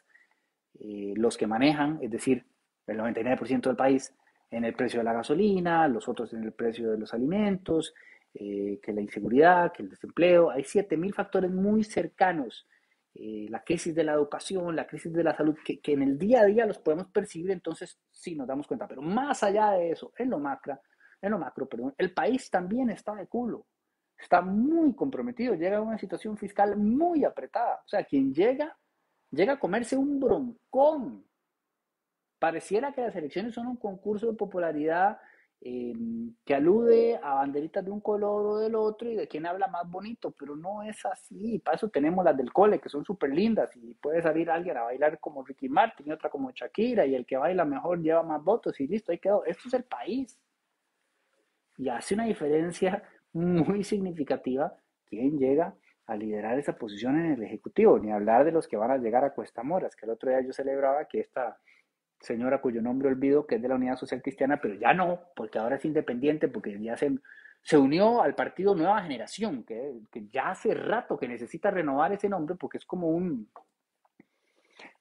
eh, 0.79 1.13
los 1.15 1.37
que 1.37 1.45
manejan, 1.45 1.99
es 2.01 2.09
decir, 2.09 2.45
el 2.87 2.97
99% 2.97 3.69
del 3.69 3.75
país, 3.75 4.15
en 4.49 4.65
el 4.65 4.73
precio 4.73 4.99
de 4.99 5.03
la 5.03 5.13
gasolina, 5.13 5.87
los 5.87 6.07
otros 6.07 6.33
en 6.33 6.43
el 6.43 6.53
precio 6.53 6.91
de 6.91 6.97
los 6.97 7.13
alimentos, 7.13 7.93
eh, 8.33 8.79
que 8.81 8.93
la 8.93 9.01
inseguridad, 9.01 9.71
que 9.71 9.83
el 9.83 9.89
desempleo. 9.89 10.51
Hay 10.51 10.63
7.000 10.63 11.13
factores 11.13 11.51
muy 11.51 11.83
cercanos. 11.83 12.67
Eh, 13.13 13.47
la 13.49 13.63
crisis 13.63 13.95
de 13.95 14.03
la 14.03 14.13
educación, 14.13 14.75
la 14.75 14.85
crisis 14.85 15.11
de 15.11 15.23
la 15.23 15.35
salud, 15.35 15.55
que, 15.65 15.79
en 15.91 16.03
el 16.03 16.17
día 16.19 16.41
a 16.41 16.45
día 16.45 16.65
los 16.65 16.77
podemos 16.77 17.07
percibir, 17.07 17.51
entonces 17.51 17.99
sí 18.11 18.35
nos 18.35 18.47
damos 18.47 18.67
cuenta. 18.67 18.87
Pero 18.87 19.01
más 19.01 19.43
allá 19.43 19.71
de 19.71 19.91
eso, 19.91 20.13
en 20.17 20.29
lo 20.29 20.39
macro, 20.39 20.79
en 21.21 21.31
lo 21.31 21.39
macro, 21.39 21.67
perdón, 21.67 21.95
el 21.97 22.13
país 22.13 22.49
también 22.49 22.89
está 22.89 23.15
de 23.15 23.27
culo. 23.27 23.65
Está 24.17 24.41
muy 24.41 24.95
comprometido, 24.95 25.55
llega 25.55 25.77
a 25.77 25.81
una 25.81 25.97
situación 25.97 26.37
fiscal 26.37 26.77
muy 26.77 27.23
apretada. 27.23 27.81
O 27.85 27.87
sea, 27.87 28.03
quien 28.03 28.33
llega 28.33 28.75
llega 29.31 29.53
a 29.53 29.59
comerse 29.59 29.97
un 29.97 30.19
broncón. 30.19 31.25
Pareciera 32.39 32.93
que 32.93 33.01
las 33.01 33.15
elecciones 33.15 33.53
son 33.53 33.67
un 33.67 33.77
concurso 33.77 34.27
de 34.27 34.37
popularidad 34.37 35.19
eh, 35.59 35.93
que 36.45 36.53
alude 36.53 37.19
a 37.21 37.33
banderitas 37.33 37.83
de 37.83 37.89
un 37.89 37.99
color 37.99 38.45
o 38.45 38.57
del 38.59 38.75
otro 38.75 39.09
y 39.09 39.15
de 39.15 39.27
quién 39.27 39.47
habla 39.47 39.67
más 39.67 39.89
bonito, 39.89 40.31
pero 40.31 40.55
no 40.55 40.83
es 40.83 41.03
así. 41.05 41.59
Para 41.59 41.77
eso 41.77 41.89
tenemos 41.89 42.23
las 42.23 42.37
del 42.37 42.53
cole, 42.53 42.79
que 42.79 42.89
son 42.89 43.03
súper 43.03 43.31
lindas, 43.33 43.75
y 43.75 43.95
puede 43.95 44.21
salir 44.21 44.51
alguien 44.51 44.77
a 44.77 44.83
bailar 44.83 45.19
como 45.19 45.43
Ricky 45.43 45.67
Martin 45.67 46.07
y 46.07 46.11
otra 46.11 46.29
como 46.29 46.51
Shakira, 46.51 47.05
y 47.07 47.15
el 47.15 47.25
que 47.25 47.37
baila 47.37 47.65
mejor 47.65 48.01
lleva 48.01 48.21
más 48.23 48.43
votos, 48.43 48.79
y 48.79 48.87
listo, 48.87 49.11
ahí 49.11 49.17
quedó. 49.17 49.43
Esto 49.45 49.67
es 49.67 49.73
el 49.73 49.83
país. 49.83 50.37
Y 51.77 51.89
hace 51.89 52.13
una 52.13 52.25
diferencia 52.25 53.03
muy 53.33 53.83
significativa 53.83 54.75
quién 55.05 55.37
llega 55.37 55.75
a 56.05 56.15
liderar 56.15 56.57
esa 56.59 56.77
posición 56.77 57.19
en 57.19 57.33
el 57.33 57.43
Ejecutivo, 57.43 57.99
ni 57.99 58.11
hablar 58.11 58.45
de 58.45 58.51
los 58.51 58.67
que 58.67 58.77
van 58.77 58.91
a 58.91 58.97
llegar 58.97 59.23
a 59.25 59.33
Cuesta 59.33 59.63
Moras, 59.63 59.95
que 59.95 60.05
el 60.05 60.11
otro 60.11 60.29
día 60.29 60.41
yo 60.41 60.53
celebraba 60.53 61.05
que 61.05 61.19
esta 61.19 61.57
señora 62.19 62.61
cuyo 62.61 62.81
nombre 62.81 63.09
olvido, 63.09 63.45
que 63.45 63.55
es 63.55 63.61
de 63.61 63.67
la 63.67 63.75
Unidad 63.75 63.97
Social 63.97 64.21
Cristiana, 64.21 64.59
pero 64.61 64.75
ya 64.75 64.93
no, 64.93 65.21
porque 65.35 65.59
ahora 65.59 65.75
es 65.75 65.85
independiente, 65.85 66.47
porque 66.47 66.79
ya 66.81 66.97
se, 66.97 67.17
se 67.61 67.77
unió 67.77 68.21
al 68.21 68.35
partido 68.35 68.75
Nueva 68.75 69.01
Generación, 69.01 69.63
que, 69.63 70.01
que, 70.11 70.27
ya 70.27 70.51
hace 70.51 70.73
rato 70.73 71.17
que 71.17 71.27
necesita 71.27 71.71
renovar 71.71 72.13
ese 72.13 72.29
nombre, 72.29 72.55
porque 72.55 72.77
es 72.77 72.85
como 72.85 73.09
un... 73.09 73.49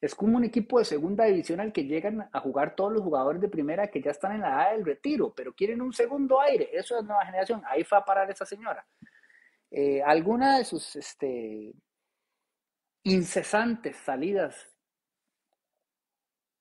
Es 0.00 0.14
como 0.14 0.38
un 0.38 0.44
equipo 0.44 0.78
de 0.78 0.86
segunda 0.86 1.24
división 1.24 1.60
al 1.60 1.72
que 1.72 1.84
llegan 1.84 2.28
a 2.32 2.40
jugar 2.40 2.74
todos 2.74 2.92
los 2.92 3.02
jugadores 3.02 3.40
de 3.42 3.48
primera 3.48 3.88
que 3.88 4.00
ya 4.00 4.10
están 4.10 4.32
en 4.32 4.40
la 4.40 4.48
edad 4.48 4.72
del 4.72 4.86
retiro, 4.86 5.34
pero 5.34 5.54
quieren 5.54 5.82
un 5.82 5.92
segundo 5.92 6.40
aire. 6.40 6.70
Eso 6.72 6.98
es 6.98 7.04
nueva 7.04 7.26
generación. 7.26 7.62
Ahí 7.66 7.84
fue 7.84 7.98
a 7.98 8.04
parar 8.04 8.30
esa 8.30 8.46
señora. 8.46 8.86
Eh, 9.70 10.02
alguna 10.02 10.58
de 10.58 10.64
sus 10.64 10.96
este, 10.96 11.74
incesantes 13.02 13.96
salidas 13.96 14.75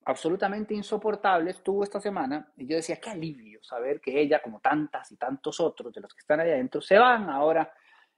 absolutamente 0.06 0.74
insoportables 0.74 1.62
tuvo 1.64 1.84
esta 1.84 2.00
semana 2.00 2.52
y 2.58 2.68
yo 2.68 2.76
decía, 2.76 3.00
qué 3.02 3.10
alivio 3.10 3.64
saber 3.64 4.00
que 4.00 4.20
ella, 4.20 4.42
como 4.42 4.60
tantas 4.60 5.12
y 5.12 5.18
tantos 5.18 5.60
otros 5.60 5.92
de 5.92 6.02
los 6.02 6.14
que 6.14 6.20
están 6.20 6.40
ahí 6.40 6.52
adentro, 6.52 6.80
se 6.80 6.98
van 6.98 7.30
ahora 7.30 7.72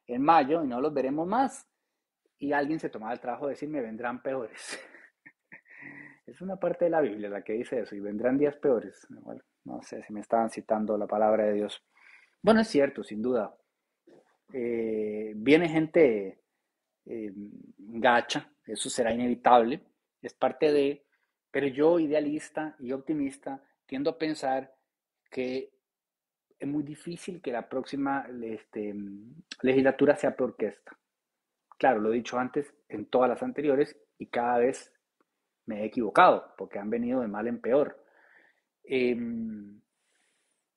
en 0.06 0.22
mayo 0.22 0.64
y 0.64 0.68
no 0.68 0.82
los 0.82 0.94
veremos 0.94 1.28
más. 1.28 1.66
Y 2.40 2.52
alguien 2.52 2.80
se 2.80 2.90
tomaba 2.90 3.14
el 3.14 3.20
trabajo 3.20 3.48
de 3.48 3.54
decir, 3.54 3.70
me 3.70 3.82
vendrán 3.82 4.22
peores. 4.22 4.80
es 6.26 6.42
una 6.42 6.58
parte 6.58 6.86
de 6.86 6.92
la 6.92 7.02
Biblia 7.02 7.30
la 7.30 7.42
que 7.42 7.54
dice 7.54 7.80
eso, 7.80 7.96
y 7.96 8.00
vendrán 8.00 8.38
días 8.38 8.56
peores. 8.58 9.08
no 9.64 9.82
sé 9.82 10.04
si 10.04 10.14
me 10.14 10.20
estaban 10.20 10.50
citando 10.50 10.98
la 10.98 11.08
palabra 11.08 11.46
de 11.46 11.54
Dios. 11.54 11.82
Bueno, 12.42 12.62
es 12.62 12.68
cierto, 12.68 13.04
sin 13.04 13.22
duda. 13.22 13.56
Eh, 14.54 15.34
viene 15.36 15.70
gente 15.70 16.42
eh, 17.06 17.32
gacha, 17.78 18.50
eso 18.66 18.90
será 18.90 19.14
inevitable, 19.14 19.82
es 20.22 20.34
parte 20.34 20.72
de 20.72 21.07
pero 21.58 21.70
yo, 21.70 21.98
idealista 21.98 22.76
y 22.78 22.92
optimista, 22.92 23.64
tiendo 23.88 24.12
a 24.12 24.18
pensar 24.20 24.76
que 25.32 25.74
es 26.60 26.68
muy 26.68 26.84
difícil 26.84 27.42
que 27.42 27.52
la 27.52 27.68
próxima 27.68 28.28
este, 28.44 28.94
legislatura 29.64 30.16
sea 30.16 30.36
por 30.36 30.50
orquesta. 30.50 30.96
Claro, 31.80 32.00
lo 32.00 32.14
he 32.14 32.18
dicho 32.18 32.38
antes 32.38 32.72
en 32.88 33.08
todas 33.08 33.28
las 33.28 33.42
anteriores 33.42 33.98
y 34.20 34.28
cada 34.28 34.60
vez 34.60 34.94
me 35.66 35.82
he 35.82 35.86
equivocado 35.86 36.54
porque 36.60 36.78
han 36.78 36.92
venido 36.92 37.22
de 37.22 37.28
mal 37.28 37.48
en 37.48 37.60
peor. 37.60 38.06
Em, 38.84 39.82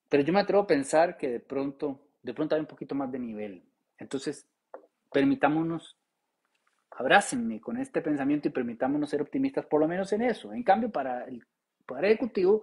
pero 0.09 0.23
yo 0.23 0.33
me 0.33 0.41
atrevo 0.41 0.63
a 0.63 0.67
pensar 0.67 1.19
que 1.19 1.29
de 1.29 1.41
pronto, 1.41 2.09
de 2.23 2.33
pronto 2.33 2.55
hay 2.55 2.63
un 2.63 2.67
poquito 2.67 2.95
más 2.95 3.13
de 3.13 3.19
nivel. 3.19 3.63
Entonces, 3.99 4.49
permitámonos 5.13 6.00
abrácenme 6.91 7.61
con 7.61 7.79
este 7.79 8.01
pensamiento 8.01 8.49
y 8.49 8.51
permitámonos 8.51 9.11
ser 9.11 9.23
optimistas 9.23 9.67
por 9.67 9.81
lo 9.81 9.89
menos 9.89 10.13
en 10.13 10.23
eso. 10.23 10.53
En 10.53 10.63
cambio, 10.63 10.91
para 10.91 11.25
el 11.25 11.45
Poder 11.87 12.07
Ejecutivo, 12.07 12.63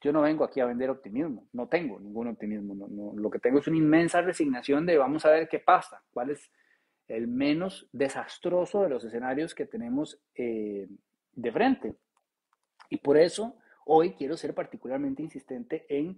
yo 0.00 0.12
no 0.12 0.22
vengo 0.22 0.44
aquí 0.44 0.60
a 0.60 0.66
vender 0.66 0.90
optimismo, 0.90 1.46
no 1.52 1.68
tengo 1.68 2.00
ningún 2.00 2.28
optimismo, 2.28 3.14
lo 3.14 3.30
que 3.30 3.38
tengo 3.38 3.60
es 3.60 3.68
una 3.68 3.76
inmensa 3.76 4.20
resignación 4.20 4.84
de 4.84 4.98
vamos 4.98 5.24
a 5.24 5.30
ver 5.30 5.48
qué 5.48 5.60
pasa, 5.60 6.02
cuál 6.12 6.30
es 6.30 6.50
el 7.06 7.28
menos 7.28 7.88
desastroso 7.92 8.82
de 8.82 8.88
los 8.88 9.04
escenarios 9.04 9.54
que 9.54 9.66
tenemos 9.66 10.18
eh, 10.34 10.88
de 11.34 11.52
frente. 11.52 11.94
Y 12.90 12.98
por 12.98 13.16
eso 13.16 13.56
hoy 13.86 14.14
quiero 14.14 14.36
ser 14.36 14.54
particularmente 14.54 15.22
insistente 15.22 15.86
en 15.88 16.16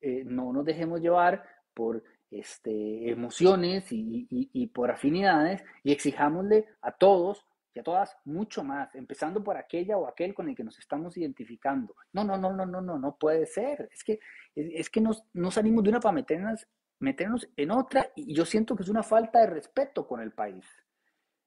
eh, 0.00 0.22
no 0.26 0.52
nos 0.52 0.64
dejemos 0.64 1.00
llevar 1.00 1.44
por 1.72 2.02
este, 2.30 3.10
emociones 3.10 3.86
y, 3.90 4.66
por 4.74 4.90
afinidades 4.90 5.64
y 5.82 5.92
exijámosle 5.92 6.66
a 6.82 6.92
todos 6.92 7.46
y 7.74 7.80
a 7.80 7.82
todas 7.82 8.16
mucho 8.24 8.62
más, 8.62 8.94
empezando 8.94 9.42
por 9.42 9.56
aquella 9.56 9.96
o 9.96 10.06
aquel 10.06 10.32
con 10.32 10.48
el 10.48 10.54
que 10.54 10.64
nos 10.64 10.78
estamos 10.78 11.16
identificando. 11.16 11.96
No, 12.12 12.24
no, 12.24 12.36
no, 12.36 12.52
no, 12.52 12.64
no, 12.66 12.80
no, 12.80 12.98
no 12.98 13.16
puede 13.16 13.46
ser. 13.46 13.88
Es 13.92 14.04
que, 14.04 14.20
es, 14.54 14.90
que 14.90 15.00
nos, 15.00 15.24
salimos 15.50 15.82
de 15.82 15.90
una 15.90 16.00
para 16.00 16.12
meternos, 16.12 16.66
meternos 17.00 17.48
en 17.56 17.70
otra 17.72 18.10
y 18.14 18.34
yo 18.34 18.44
siento 18.44 18.76
que 18.76 18.84
es 18.84 18.88
una 18.88 19.02
falta 19.02 19.40
de 19.40 19.48
respeto 19.48 20.06
con 20.06 20.20
el 20.20 20.32
país 20.32 20.64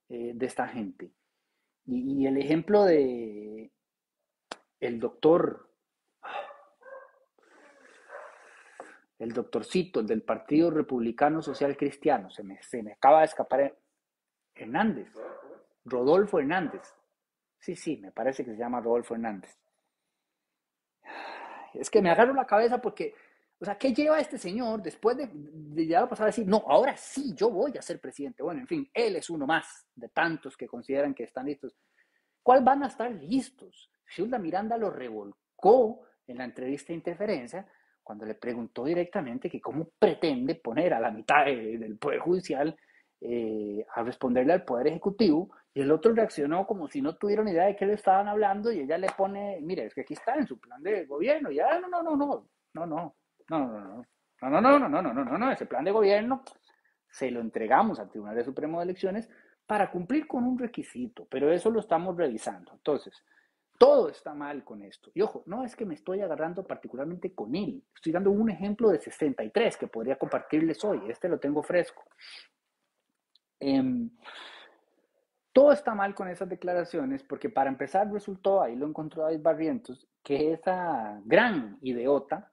eh, 0.10 0.34
de 0.36 0.46
esta 0.46 0.68
gente. 0.68 1.14
Y 1.86 2.26
el 2.26 2.38
ejemplo 2.38 2.84
de 2.84 3.72
el 4.80 5.00
doctor 5.00 5.67
el 9.20 9.34
doctorcito, 9.34 10.00
el 10.00 10.08
del 10.08 10.22
Partido 10.22 10.70
Republicano 10.70 11.42
Social 11.42 11.76
Cristiano, 11.76 12.30
se 12.30 12.44
me, 12.44 12.62
se 12.62 12.84
me 12.84 12.94
acaba 12.94 13.20
de 13.20 13.26
escapar 13.26 13.78
Hernández, 14.54 15.12
Rodolfo 15.86 16.40
Hernández. 16.40 16.82
Sí, 17.60 17.76
sí, 17.76 17.98
me 17.98 18.12
parece 18.12 18.46
que 18.46 18.52
se 18.52 18.58
llama 18.58 18.82
Rodolfo 18.82 19.16
Hernández. 19.16 19.58
Es 21.74 21.90
que 21.90 22.02
me 22.02 22.10
agarro 22.10 22.34
la 22.34 22.46
cabeza 22.46 22.80
porque, 22.80 23.14
o 23.60 23.66
sea, 23.66 23.78
¿qué 23.78 23.94
lleva 23.94 24.20
este 24.20 24.38
señor 24.38 24.82
después 24.82 25.18
de, 25.18 25.30
de 25.32 25.88
ya 25.88 26.08
pasar 26.08 26.26
a 26.26 26.28
decir, 26.28 26.48
no, 26.48 26.64
ahora 26.68 26.96
sí, 26.96 27.34
yo 27.36 27.50
voy 27.50 27.78
a 27.78 27.82
ser 27.82 28.00
presidente? 28.00 28.44
Bueno, 28.44 28.62
en 28.62 28.68
fin, 28.68 28.90
él 28.94 29.16
es 29.16 29.30
uno 29.30 29.46
más 29.46 29.88
de 29.96 30.10
tantos 30.10 30.56
que 30.56 30.68
consideran 30.68 31.14
que 31.14 31.24
están 31.24 31.46
listos. 31.46 31.76
¿Cuál 32.42 32.64
van 32.64 32.84
a 32.84 32.88
estar 32.88 33.12
listos? 33.12 33.92
Shulda 34.08 34.40
Miranda 34.40 34.78
lo 34.78 34.90
revolcó 34.90 36.08
en 36.26 36.38
la 36.38 36.46
entrevista 36.46 36.88
de 36.88 36.96
interferencia 36.96 37.68
cuando 38.08 38.26
le 38.26 38.36
preguntó 38.36 38.86
directamente 38.86 39.50
que 39.50 39.60
cómo 39.60 39.90
pretende 40.00 40.56
poner 40.56 40.94
a 40.94 41.00
la 41.02 41.12
mitad 41.12 41.44
del 41.44 41.98
Poder 41.98 42.20
Judicial 42.20 42.74
eh, 43.20 43.86
a 43.94 44.02
responderle 44.02 44.54
al 44.54 44.64
Poder 44.64 44.88
Ejecutivo, 44.88 45.50
y 45.74 45.82
el 45.82 45.92
otro 45.92 46.14
reaccionó 46.14 46.66
como 46.66 46.88
si 46.88 47.02
no 47.02 47.18
tuvieran 47.18 47.50
idea 47.50 47.66
de 47.66 47.76
qué 47.76 47.86
le 47.86 47.96
estaban 47.96 48.30
hablando, 48.30 48.72
y 48.72 48.80
ella 48.80 48.98
le 48.98 49.10
pone, 49.10 49.60
mire, 49.62 49.88
es 49.88 49.94
que 49.94 50.02
aquí 50.02 50.14
está 50.14 50.36
en 50.36 50.48
su 50.48 50.58
plan 50.58 50.82
de 50.82 51.06
gobierno, 51.06 51.52
y 51.52 51.56
ya, 51.56 51.82
no, 51.82 51.90
no, 51.90 52.02
no, 52.02 52.16
no, 52.16 52.48
no, 52.74 52.86
no, 52.86 52.86
no, 52.86 53.16
no, 53.50 53.68
no, 53.68 54.06
no, 54.40 54.62
no, 54.62 54.62
no, 54.62 54.80
no, 54.80 55.02
no, 55.02 55.14
no, 55.14 55.26
no, 55.26 55.38
no, 55.38 55.52
ese 55.52 55.66
plan 55.66 55.84
de 55.84 55.92
gobierno 55.92 56.44
se 57.10 57.30
lo 57.30 57.42
entregamos 57.42 58.00
al 58.00 58.10
Tribunal 58.10 58.38
de 58.38 58.46
Supremo 58.46 58.80
de 58.80 58.86
Elecciones 58.86 59.30
para 59.66 59.92
cumplir 59.92 60.28
con 60.28 60.46
un 60.46 60.58
requisito, 60.58 61.28
pero 61.30 61.52
eso 61.52 61.70
lo 61.70 61.82
estamos 61.82 62.16
revisando. 62.16 62.72
Entonces, 62.72 63.22
todo 63.78 64.10
está 64.10 64.34
mal 64.34 64.64
con 64.64 64.82
esto. 64.82 65.12
Y 65.14 65.22
ojo, 65.22 65.44
no 65.46 65.64
es 65.64 65.76
que 65.76 65.86
me 65.86 65.94
estoy 65.94 66.22
agarrando 66.22 66.66
particularmente 66.66 67.34
con 67.34 67.56
él. 67.56 67.84
Estoy 67.94 68.12
dando 68.12 68.32
un 68.32 68.50
ejemplo 68.50 68.90
de 68.90 69.00
63 69.00 69.78
que 69.78 69.88
podría 69.88 70.18
compartirles 70.18 70.84
hoy. 70.84 71.02
Este 71.10 71.30
lo 71.30 71.40
tengo 71.40 71.62
fresco. 71.62 72.04
Em, 73.60 74.10
todo 75.54 75.72
está 75.72 75.94
mal 75.94 76.16
con 76.16 76.28
esas 76.28 76.50
declaraciones 76.50 77.24
porque 77.24 77.50
para 77.50 77.70
empezar 77.70 78.12
resultó, 78.12 78.62
ahí 78.62 78.76
lo 78.76 78.88
encontró 78.88 79.24
David 79.24 79.42
Barrientos, 79.42 80.08
que 80.24 80.54
esa 80.54 81.20
gran 81.26 81.78
idiota, 81.82 82.52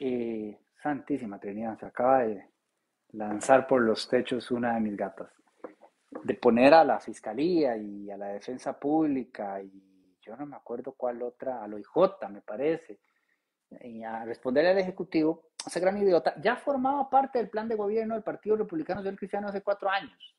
eh, 0.00 0.58
Santísima 0.82 1.38
Trinidad, 1.38 1.78
se 1.78 1.86
acaba 1.86 2.24
de 2.24 2.46
lanzar 3.12 3.66
por 3.66 3.82
los 3.82 4.08
techos 4.08 4.50
una 4.50 4.74
de 4.74 4.80
mis 4.80 4.96
gatas, 4.96 5.30
de 6.24 6.34
poner 6.34 6.74
a 6.74 6.84
la 6.84 7.00
fiscalía 7.00 7.76
y 7.76 8.10
a 8.10 8.16
la 8.16 8.28
defensa 8.28 8.78
pública 8.78 9.60
y 9.62 9.91
yo 10.22 10.36
no 10.36 10.46
me 10.46 10.56
acuerdo 10.56 10.92
cuál 10.92 11.22
otra, 11.22 11.62
a 11.62 11.68
lo 11.68 11.78
IJ, 11.78 12.28
me 12.30 12.40
parece, 12.40 13.00
y 13.80 14.02
a 14.02 14.24
responderle 14.24 14.70
al 14.70 14.78
Ejecutivo, 14.78 15.48
ese 15.66 15.80
gran 15.80 15.98
idiota, 15.98 16.34
ya 16.40 16.56
formaba 16.56 17.08
parte 17.08 17.38
del 17.38 17.50
plan 17.50 17.68
de 17.68 17.74
gobierno 17.74 18.14
del 18.14 18.22
Partido 18.22 18.56
Republicano 18.56 19.00
Social 19.00 19.16
Cristiano 19.16 19.48
hace 19.48 19.62
cuatro 19.62 19.88
años. 19.88 20.36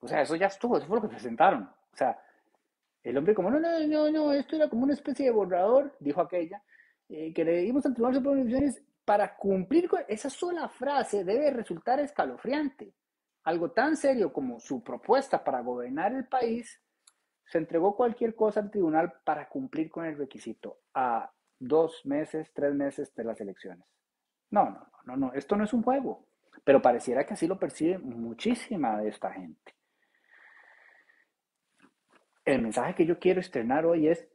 O 0.00 0.08
sea, 0.08 0.22
eso 0.22 0.36
ya 0.36 0.46
estuvo, 0.46 0.76
eso 0.76 0.86
fue 0.86 0.96
lo 0.96 1.02
que 1.02 1.08
presentaron. 1.08 1.62
O 1.62 1.96
sea, 1.96 2.18
el 3.02 3.16
hombre 3.16 3.34
como, 3.34 3.50
no, 3.50 3.58
no, 3.58 3.86
no, 3.86 4.10
no, 4.10 4.32
esto 4.32 4.56
era 4.56 4.68
como 4.68 4.84
una 4.84 4.94
especie 4.94 5.26
de 5.26 5.32
borrador, 5.32 5.96
dijo 6.00 6.20
aquella, 6.20 6.62
eh, 7.08 7.32
que 7.32 7.44
le 7.44 7.58
dimos 7.58 7.86
al 7.86 7.94
Tribunal 7.94 8.74
para 9.04 9.36
cumplir 9.36 9.88
con 9.88 10.02
esa 10.08 10.28
sola 10.28 10.68
frase 10.68 11.24
debe 11.24 11.50
resultar 11.50 12.00
escalofriante. 12.00 12.92
Algo 13.44 13.70
tan 13.70 13.96
serio 13.96 14.32
como 14.32 14.58
su 14.58 14.82
propuesta 14.82 15.44
para 15.44 15.60
gobernar 15.60 16.12
el 16.12 16.26
país 16.26 16.80
se 17.46 17.58
entregó 17.58 17.96
cualquier 17.96 18.34
cosa 18.34 18.60
al 18.60 18.70
tribunal 18.70 19.12
para 19.24 19.48
cumplir 19.48 19.90
con 19.90 20.04
el 20.04 20.16
requisito 20.18 20.80
a 20.94 21.30
dos 21.58 22.04
meses, 22.04 22.52
tres 22.52 22.74
meses 22.74 23.14
de 23.14 23.24
las 23.24 23.40
elecciones. 23.40 23.86
No, 24.50 24.70
no, 24.70 24.88
no, 25.04 25.16
no, 25.16 25.32
esto 25.32 25.56
no 25.56 25.64
es 25.64 25.72
un 25.72 25.82
juego, 25.82 26.26
pero 26.64 26.82
pareciera 26.82 27.24
que 27.24 27.34
así 27.34 27.46
lo 27.46 27.58
percibe 27.58 27.98
muchísima 27.98 29.00
de 29.00 29.08
esta 29.08 29.32
gente. 29.32 29.74
el 32.44 32.62
mensaje 32.62 32.94
que 32.94 33.06
yo 33.06 33.18
quiero 33.18 33.40
externar 33.40 33.84
hoy 33.84 34.06
es, 34.06 34.28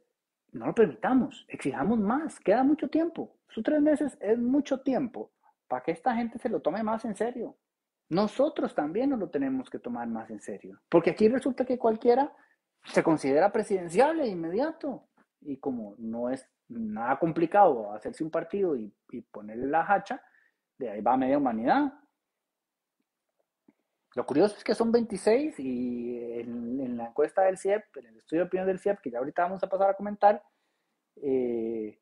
no 0.52 0.66
lo 0.66 0.74
permitamos, 0.74 1.46
exijamos 1.48 1.98
más, 1.98 2.38
queda 2.40 2.62
mucho 2.62 2.88
tiempo. 2.88 3.38
Sus 3.48 3.64
tres 3.64 3.80
meses 3.80 4.18
es 4.20 4.38
mucho 4.38 4.80
tiempo 4.82 5.32
para 5.66 5.82
que 5.82 5.92
esta 5.92 6.14
gente 6.14 6.38
se 6.38 6.50
lo 6.50 6.60
tome 6.60 6.82
más 6.82 7.06
en 7.06 7.16
serio. 7.16 7.56
Nosotros 8.10 8.74
también 8.74 9.08
nos 9.08 9.18
lo 9.18 9.30
tenemos 9.30 9.70
que 9.70 9.78
tomar 9.78 10.06
más 10.08 10.28
en 10.30 10.40
serio, 10.40 10.78
porque 10.90 11.10
aquí 11.10 11.28
resulta 11.28 11.64
que 11.64 11.78
cualquiera 11.78 12.30
se 12.84 13.02
considera 13.02 13.52
presidencial 13.52 14.18
de 14.18 14.28
inmediato. 14.28 15.08
Y 15.40 15.56
como 15.58 15.94
no 15.98 16.30
es 16.30 16.48
nada 16.68 17.18
complicado 17.18 17.92
hacerse 17.92 18.24
un 18.24 18.30
partido 18.30 18.76
y, 18.76 18.92
y 19.10 19.20
ponerle 19.22 19.66
la 19.66 19.82
hacha, 19.82 20.22
de 20.78 20.90
ahí 20.90 21.00
va 21.00 21.16
media 21.16 21.38
humanidad. 21.38 21.92
Lo 24.14 24.26
curioso 24.26 24.56
es 24.56 24.64
que 24.64 24.74
son 24.74 24.92
26 24.92 25.58
y 25.58 26.18
en, 26.40 26.96
la 26.96 27.06
encuesta 27.06 27.42
del 27.42 27.56
CIEP, 27.56 27.96
en 27.96 28.06
el 28.06 28.16
estudio 28.16 28.42
de 28.42 28.46
opinión 28.46 28.66
del 28.66 28.78
CIEP, 28.78 29.00
que 29.00 29.10
ya 29.10 29.18
ahorita 29.18 29.44
vamos 29.44 29.62
a 29.62 29.68
pasar 29.68 29.90
a 29.90 29.94
comentar, 29.94 30.42
eh, 31.16 31.98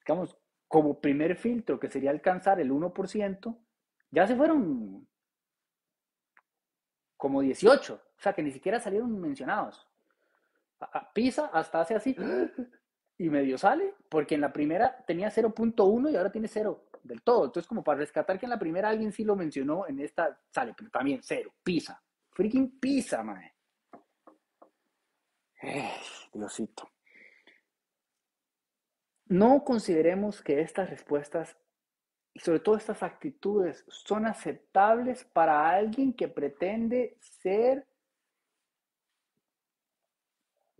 digamos, 0.00 0.36
como 0.68 1.00
primer 1.00 1.36
filtro 1.36 1.80
que 1.80 1.88
sería 1.88 2.10
alcanzar 2.10 2.60
el 2.60 2.70
1%, 2.70 3.58
ya 4.10 4.26
se 4.26 4.36
fueron 4.36 5.08
como 7.16 7.40
18, 7.40 7.94
o 7.94 8.20
sea 8.20 8.34
que 8.34 8.42
ni 8.42 8.50
siquiera 8.50 8.78
salieron 8.78 9.18
mencionados. 9.18 9.88
Pisa 11.12 11.50
hasta 11.52 11.80
hace 11.80 11.94
así 11.94 12.16
y 13.18 13.30
medio 13.30 13.58
sale, 13.58 13.94
porque 14.08 14.34
en 14.34 14.40
la 14.40 14.52
primera 14.52 15.04
tenía 15.06 15.30
0.1 15.30 16.10
y 16.10 16.16
ahora 16.16 16.32
tiene 16.32 16.48
0 16.48 16.84
del 17.04 17.22
todo. 17.22 17.44
Entonces, 17.44 17.68
como 17.68 17.84
para 17.84 18.00
rescatar 18.00 18.38
que 18.38 18.46
en 18.46 18.50
la 18.50 18.58
primera 18.58 18.88
alguien 18.88 19.12
sí 19.12 19.24
lo 19.24 19.36
mencionó, 19.36 19.86
en 19.86 20.00
esta 20.00 20.40
sale, 20.50 20.74
pero 20.76 20.90
también 20.90 21.20
cero. 21.22 21.52
Pisa. 21.62 22.02
Freaking 22.30 22.80
pisa, 22.80 23.22
mae. 23.22 23.54
Diosito. 26.32 26.90
No 29.26 29.64
consideremos 29.64 30.42
que 30.42 30.60
estas 30.60 30.90
respuestas 30.90 31.56
y 32.34 32.40
sobre 32.40 32.60
todo 32.60 32.76
estas 32.76 33.02
actitudes 33.02 33.84
son 33.88 34.26
aceptables 34.26 35.24
para 35.24 35.70
alguien 35.70 36.12
que 36.12 36.28
pretende 36.28 37.16
ser 37.20 37.86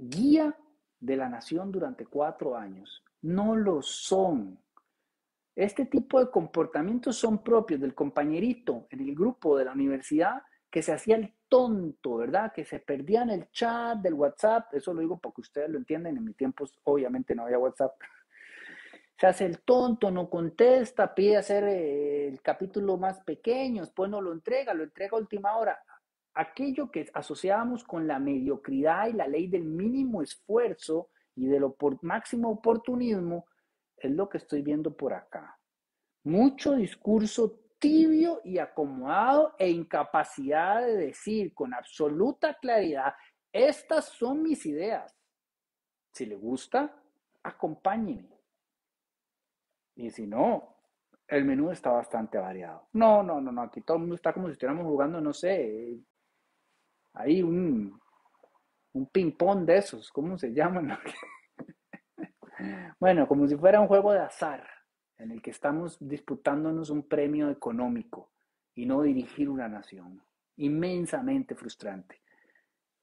guía 0.09 0.57
de 1.01 1.17
la 1.17 1.29
nación 1.29 1.71
durante 1.71 2.07
cuatro 2.07 2.57
años. 2.57 3.03
No 3.23 3.57
lo 3.57 3.83
son. 3.83 4.59
Este 5.55 5.87
tipo 5.87 6.19
de 6.19 6.31
comportamientos 6.31 7.17
son 7.17 7.43
propios 7.43 7.81
del 7.81 7.95
compañerito 7.95 8.87
en 8.91 9.01
el 9.01 9.15
grupo 9.15 9.57
de 9.57 9.67
la 9.67 9.73
universidad 9.73 10.43
que 10.71 10.83
se 10.83 10.93
hacía 10.93 11.15
el 11.15 11.33
tonto, 11.49 12.17
¿verdad? 12.17 12.53
Que 12.53 12.65
se 12.65 12.81
perdía 12.81 13.23
en 13.23 13.31
el 13.31 13.51
chat 13.53 13.99
del 13.99 14.15
WhatsApp. 14.15 14.75
Eso 14.75 14.93
lo 14.93 15.03
digo 15.03 15.19
porque 15.19 15.43
ustedes 15.43 15.71
lo 15.71 15.79
entienden. 15.79 16.17
En 16.17 16.25
mi 16.25 16.35
tiempo 16.35 16.65
obviamente 16.83 17.33
no 17.35 17.45
había 17.45 17.61
WhatsApp. 17.61 17.93
Se 19.17 19.29
hace 19.29 19.47
el 19.47 19.61
tonto, 19.61 20.11
no 20.11 20.29
contesta, 20.29 21.15
pide 21.15 21.37
hacer 21.37 21.63
eh, 21.69 22.27
el 22.27 22.43
capítulo 22.43 22.97
más 22.97 23.21
pequeño, 23.21 23.83
después 23.83 24.11
no 24.11 24.21
lo 24.21 24.33
entrega, 24.33 24.75
lo 24.75 24.83
entrega 24.83 25.17
a 25.17 25.21
última 25.21 25.57
hora. 25.57 25.81
Aquello 26.35 26.91
que 26.91 27.09
asociábamos 27.15 27.85
con 27.85 28.07
la 28.07 28.19
mediocridad 28.19 29.09
y 29.09 29.13
la 29.13 29.29
ley 29.29 29.47
del 29.47 29.65
mínimo 29.65 30.23
esfuerzo 30.23 31.11
y 31.37 31.47
del 31.47 31.65
máximo 32.03 32.51
oportunismo 32.51 33.47
es 33.97 34.11
lo 34.11 34.29
que 34.29 34.39
estoy 34.39 34.63
viendo 34.63 34.97
por 34.97 35.15
acá. 35.15 35.59
Mucho 36.25 36.73
discurso 36.73 37.61
tibio 37.79 38.41
y 38.45 38.59
acomodado 38.59 39.55
e 39.59 39.69
incapacidad 39.69 40.81
de 40.85 40.97
decir 40.97 41.55
con 41.55 41.75
absoluta 41.75 42.55
claridad, 42.55 43.15
estas 43.53 44.07
son 44.07 44.43
mis 44.43 44.65
ideas. 44.67 45.15
Si 46.13 46.27
le 46.27 46.35
gusta, 46.35 46.97
acompáñenme. 47.43 48.41
Y 49.97 50.11
si 50.11 50.27
no, 50.27 50.77
el 51.29 51.45
menú 51.45 51.71
está 51.71 51.91
bastante 51.91 52.39
variado. 52.39 52.89
No, 52.93 53.23
no, 53.23 53.41
no, 53.41 53.53
no, 53.53 53.63
aquí 53.63 53.81
todo 53.83 53.97
el 53.97 54.03
mundo 54.03 54.17
está 54.17 54.33
como 54.33 54.47
si 54.47 54.53
estuviéramos 54.53 54.87
jugando, 54.87 55.21
no 55.21 55.33
sé, 55.33 55.99
ahí 57.15 57.43
un, 57.43 58.01
un 58.93 59.07
ping-pong 59.07 59.65
de 59.65 59.79
esos, 59.79 60.11
¿cómo 60.13 60.39
se 60.39 60.53
llaman? 60.53 60.99
Bueno, 63.01 63.27
como 63.27 63.47
si 63.47 63.57
fuera 63.57 63.81
un 63.81 63.89
juego 63.89 64.13
de 64.13 64.21
azar 64.21 64.67
en 65.19 65.33
el 65.33 65.43
que 65.43 65.51
estamos 65.51 65.99
disputándonos 66.01 66.89
un 66.89 67.07
premio 67.07 67.51
económico 67.51 68.31
y 68.75 68.87
no 68.87 69.03
dirigir 69.03 69.51
una 69.51 69.69
nación. 69.69 70.23
Inmensamente 70.57 71.55
frustrante. 71.55 72.23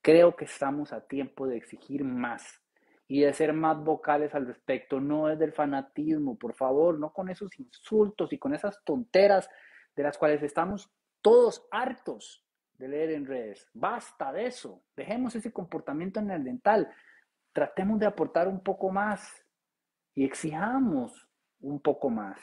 Creo 0.02 0.36
que 0.36 0.46
estamos 0.46 0.94
a 0.94 1.06
tiempo 1.06 1.48
de 1.48 1.58
exigir 1.58 2.04
más 2.04 2.62
y 3.08 3.22
de 3.22 3.34
ser 3.34 3.54
más 3.54 3.78
vocales 3.84 4.34
al 4.34 4.48
respecto. 4.48 5.00
No 5.00 5.30
es 5.30 5.38
del 5.38 5.54
fanatismo, 5.54 6.38
por 6.38 6.54
favor, 6.54 6.98
no 6.98 7.12
con 7.12 7.30
esos 7.30 7.60
insultos 7.60 8.34
y 8.34 8.40
con 8.40 8.54
esas 8.54 8.84
tonteras 8.84 9.50
de 9.96 10.04
las 10.04 10.18
cuales 10.18 10.42
estamos 10.42 10.90
todos 11.22 11.68
hartos 11.72 12.48
de 12.82 12.88
leer 12.88 13.12
en 13.12 13.26
redes. 13.28 13.70
Basta 13.74 14.34
de 14.34 14.48
eso. 14.48 14.82
Dejemos 14.96 15.36
ese 15.36 15.54
comportamiento 15.54 16.20
en 16.20 16.32
el 16.32 16.44
dental. 16.44 16.90
Tratemos 17.54 18.00
de 18.00 18.08
aportar 18.08 18.48
un 18.48 18.62
poco 18.62 18.90
más 18.90 19.46
y 20.16 20.26
exijamos 20.26 21.28
un 21.60 21.80
poco 21.80 22.10
más, 22.10 22.40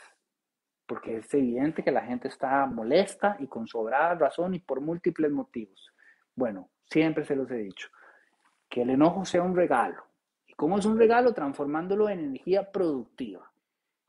porque 0.87 1.17
es 1.17 1.35
evidente 1.35 1.83
que 1.83 1.91
la 1.91 2.03
gente 2.03 2.29
está 2.29 2.65
molesta 2.67 3.37
y 3.41 3.49
con 3.49 3.67
sobrada 3.67 4.15
razón 4.15 4.55
y 4.55 4.61
por 4.61 4.81
múltiples 4.81 5.31
motivos. 5.33 5.93
Bueno, 6.37 6.71
siempre 6.85 7.25
se 7.25 7.35
los 7.35 7.51
he 7.51 7.57
dicho, 7.57 7.89
que 8.69 8.83
el 8.83 8.91
enojo 8.91 9.25
sea 9.25 9.43
un 9.43 9.57
regalo. 9.57 10.05
¿Y 10.47 10.55
cómo 10.55 10.79
es 10.79 10.87
un 10.87 10.99
regalo? 10.99 11.35
Transformándolo 11.35 12.09
en 12.09 12.21
energía 12.21 12.71
productiva. 12.71 13.51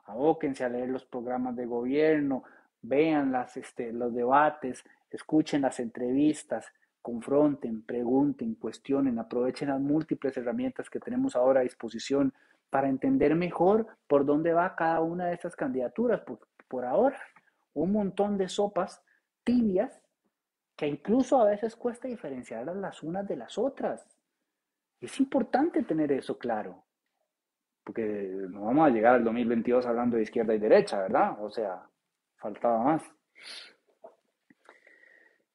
Abóquense 0.04 0.64
a 0.64 0.68
leer 0.68 0.90
los 0.90 1.04
programas 1.04 1.56
de 1.56 1.66
gobierno, 1.66 2.44
vean 2.82 3.32
las, 3.32 3.56
este, 3.56 3.92
los 3.92 4.14
debates, 4.14 4.84
escuchen 5.10 5.62
las 5.62 5.80
entrevistas, 5.80 6.66
confronten, 7.02 7.82
pregunten, 7.82 8.54
cuestionen, 8.54 9.18
aprovechen 9.18 9.68
las 9.68 9.80
múltiples 9.80 10.36
herramientas 10.36 10.90
que 10.90 11.00
tenemos 11.00 11.36
ahora 11.36 11.60
a 11.60 11.64
disposición 11.64 12.32
para 12.68 12.88
entender 12.88 13.34
mejor 13.34 13.86
por 14.06 14.24
dónde 14.24 14.52
va 14.52 14.76
cada 14.76 15.00
una 15.00 15.26
de 15.26 15.34
estas 15.34 15.56
candidaturas. 15.56 16.20
Por, 16.20 16.40
por 16.68 16.84
ahora, 16.84 17.18
un 17.74 17.92
montón 17.92 18.38
de 18.38 18.48
sopas 18.48 19.02
tibias 19.44 20.00
que 20.76 20.86
incluso 20.86 21.40
a 21.40 21.44
veces 21.44 21.76
cuesta 21.76 22.08
diferenciarlas 22.08 22.76
las 22.76 23.02
unas 23.02 23.26
de 23.28 23.36
las 23.36 23.58
otras. 23.58 24.06
Es 25.00 25.18
importante 25.20 25.82
tener 25.82 26.12
eso 26.12 26.38
claro, 26.38 26.84
porque 27.84 28.02
no 28.48 28.64
vamos 28.64 28.86
a 28.86 28.90
llegar 28.90 29.16
al 29.16 29.24
2022 29.24 29.84
hablando 29.86 30.16
de 30.16 30.22
izquierda 30.22 30.54
y 30.54 30.58
derecha, 30.58 31.02
¿verdad? 31.02 31.42
O 31.42 31.50
sea, 31.50 31.82
faltaba 32.36 32.82
más. 32.82 33.02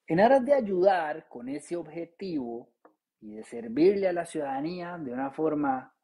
En 0.07 0.19
aras 0.19 0.45
de 0.45 0.53
ayudar 0.53 1.27
con 1.27 1.49
ese 1.49 1.75
objetivo 1.75 2.69
y 3.21 3.33
de 3.35 3.43
servirle 3.43 4.07
a 4.07 4.13
la 4.13 4.25
ciudadanía 4.25 4.97
de 4.99 5.11
una 5.11 5.31
forma 5.31 5.95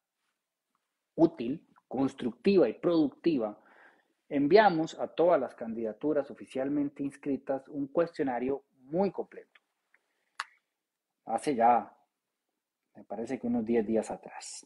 útil, 1.15 1.67
constructiva 1.87 2.67
y 2.67 2.73
productiva, 2.73 3.61
enviamos 4.27 4.97
a 4.99 5.07
todas 5.07 5.39
las 5.39 5.53
candidaturas 5.53 6.31
oficialmente 6.31 7.03
inscritas 7.03 7.67
un 7.67 7.87
cuestionario 7.87 8.63
muy 8.79 9.11
completo. 9.11 9.61
Hace 11.25 11.53
ya, 11.53 11.95
me 12.95 13.03
parece 13.03 13.39
que 13.39 13.47
unos 13.47 13.65
10 13.65 13.85
días 13.85 14.09
atrás. 14.09 14.65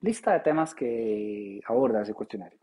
Lista 0.00 0.34
de 0.34 0.40
temas 0.40 0.74
que 0.74 1.60
aborda 1.66 2.02
ese 2.02 2.12
cuestionario. 2.12 2.60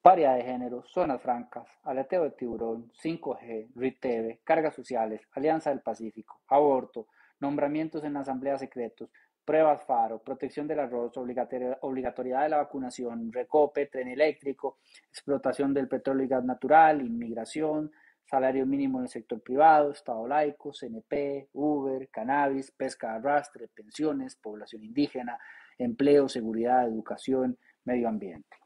Paridad 0.00 0.36
de 0.36 0.42
género, 0.42 0.84
zonas 0.84 1.20
francas, 1.20 1.66
aleteo 1.82 2.24
de 2.24 2.30
tiburón, 2.30 2.90
5G, 2.92 3.72
RITEVE, 3.74 4.40
cargas 4.42 4.74
sociales, 4.74 5.20
Alianza 5.32 5.68
del 5.68 5.82
Pacífico, 5.82 6.40
aborto, 6.48 7.08
nombramientos 7.40 8.04
en 8.04 8.16
asambleas 8.16 8.60
secretos, 8.60 9.10
pruebas 9.44 9.84
FARO, 9.84 10.22
protección 10.22 10.66
del 10.66 10.80
arroz, 10.80 11.12
obligatoriedad 11.18 12.42
de 12.42 12.48
la 12.48 12.56
vacunación, 12.56 13.30
recope, 13.32 13.86
tren 13.86 14.08
eléctrico, 14.08 14.78
explotación 15.10 15.74
del 15.74 15.88
petróleo 15.88 16.24
y 16.24 16.28
gas 16.28 16.44
natural, 16.44 17.02
inmigración, 17.02 17.92
salario 18.24 18.64
mínimo 18.64 18.98
en 18.98 19.04
el 19.04 19.10
sector 19.10 19.42
privado, 19.42 19.92
Estado 19.92 20.26
laico, 20.26 20.72
CNP, 20.72 21.50
Uber, 21.52 22.08
cannabis, 22.08 22.70
pesca 22.70 23.10
de 23.10 23.16
arrastre, 23.18 23.68
pensiones, 23.68 24.36
población 24.36 24.82
indígena, 24.84 25.38
empleo, 25.78 26.28
seguridad, 26.28 26.86
educación, 26.86 27.58
medio 27.84 28.08
ambiente. 28.08 28.56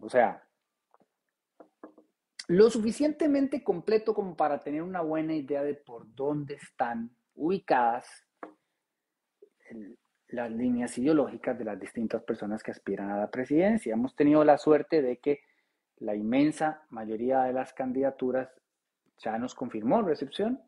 O 0.00 0.08
sea, 0.08 0.42
lo 2.48 2.68
suficientemente 2.70 3.62
completo 3.62 4.14
como 4.14 4.36
para 4.36 4.62
tener 4.62 4.82
una 4.82 5.00
buena 5.00 5.34
idea 5.34 5.62
de 5.62 5.74
por 5.74 6.14
dónde 6.14 6.54
están 6.54 7.10
ubicadas 7.34 8.06
las 10.28 10.50
líneas 10.50 10.96
ideológicas 10.98 11.58
de 11.58 11.64
las 11.64 11.80
distintas 11.80 12.22
personas 12.22 12.62
que 12.62 12.70
aspiran 12.70 13.10
a 13.10 13.18
la 13.18 13.30
presidencia. 13.30 13.94
Hemos 13.94 14.14
tenido 14.14 14.44
la 14.44 14.58
suerte 14.58 15.00
de 15.00 15.18
que 15.18 15.40
la 15.98 16.14
inmensa 16.14 16.82
mayoría 16.90 17.42
de 17.44 17.52
las 17.52 17.72
candidaturas 17.72 18.50
ya 19.18 19.38
nos 19.38 19.54
confirmó 19.54 20.02
recepción. 20.02 20.60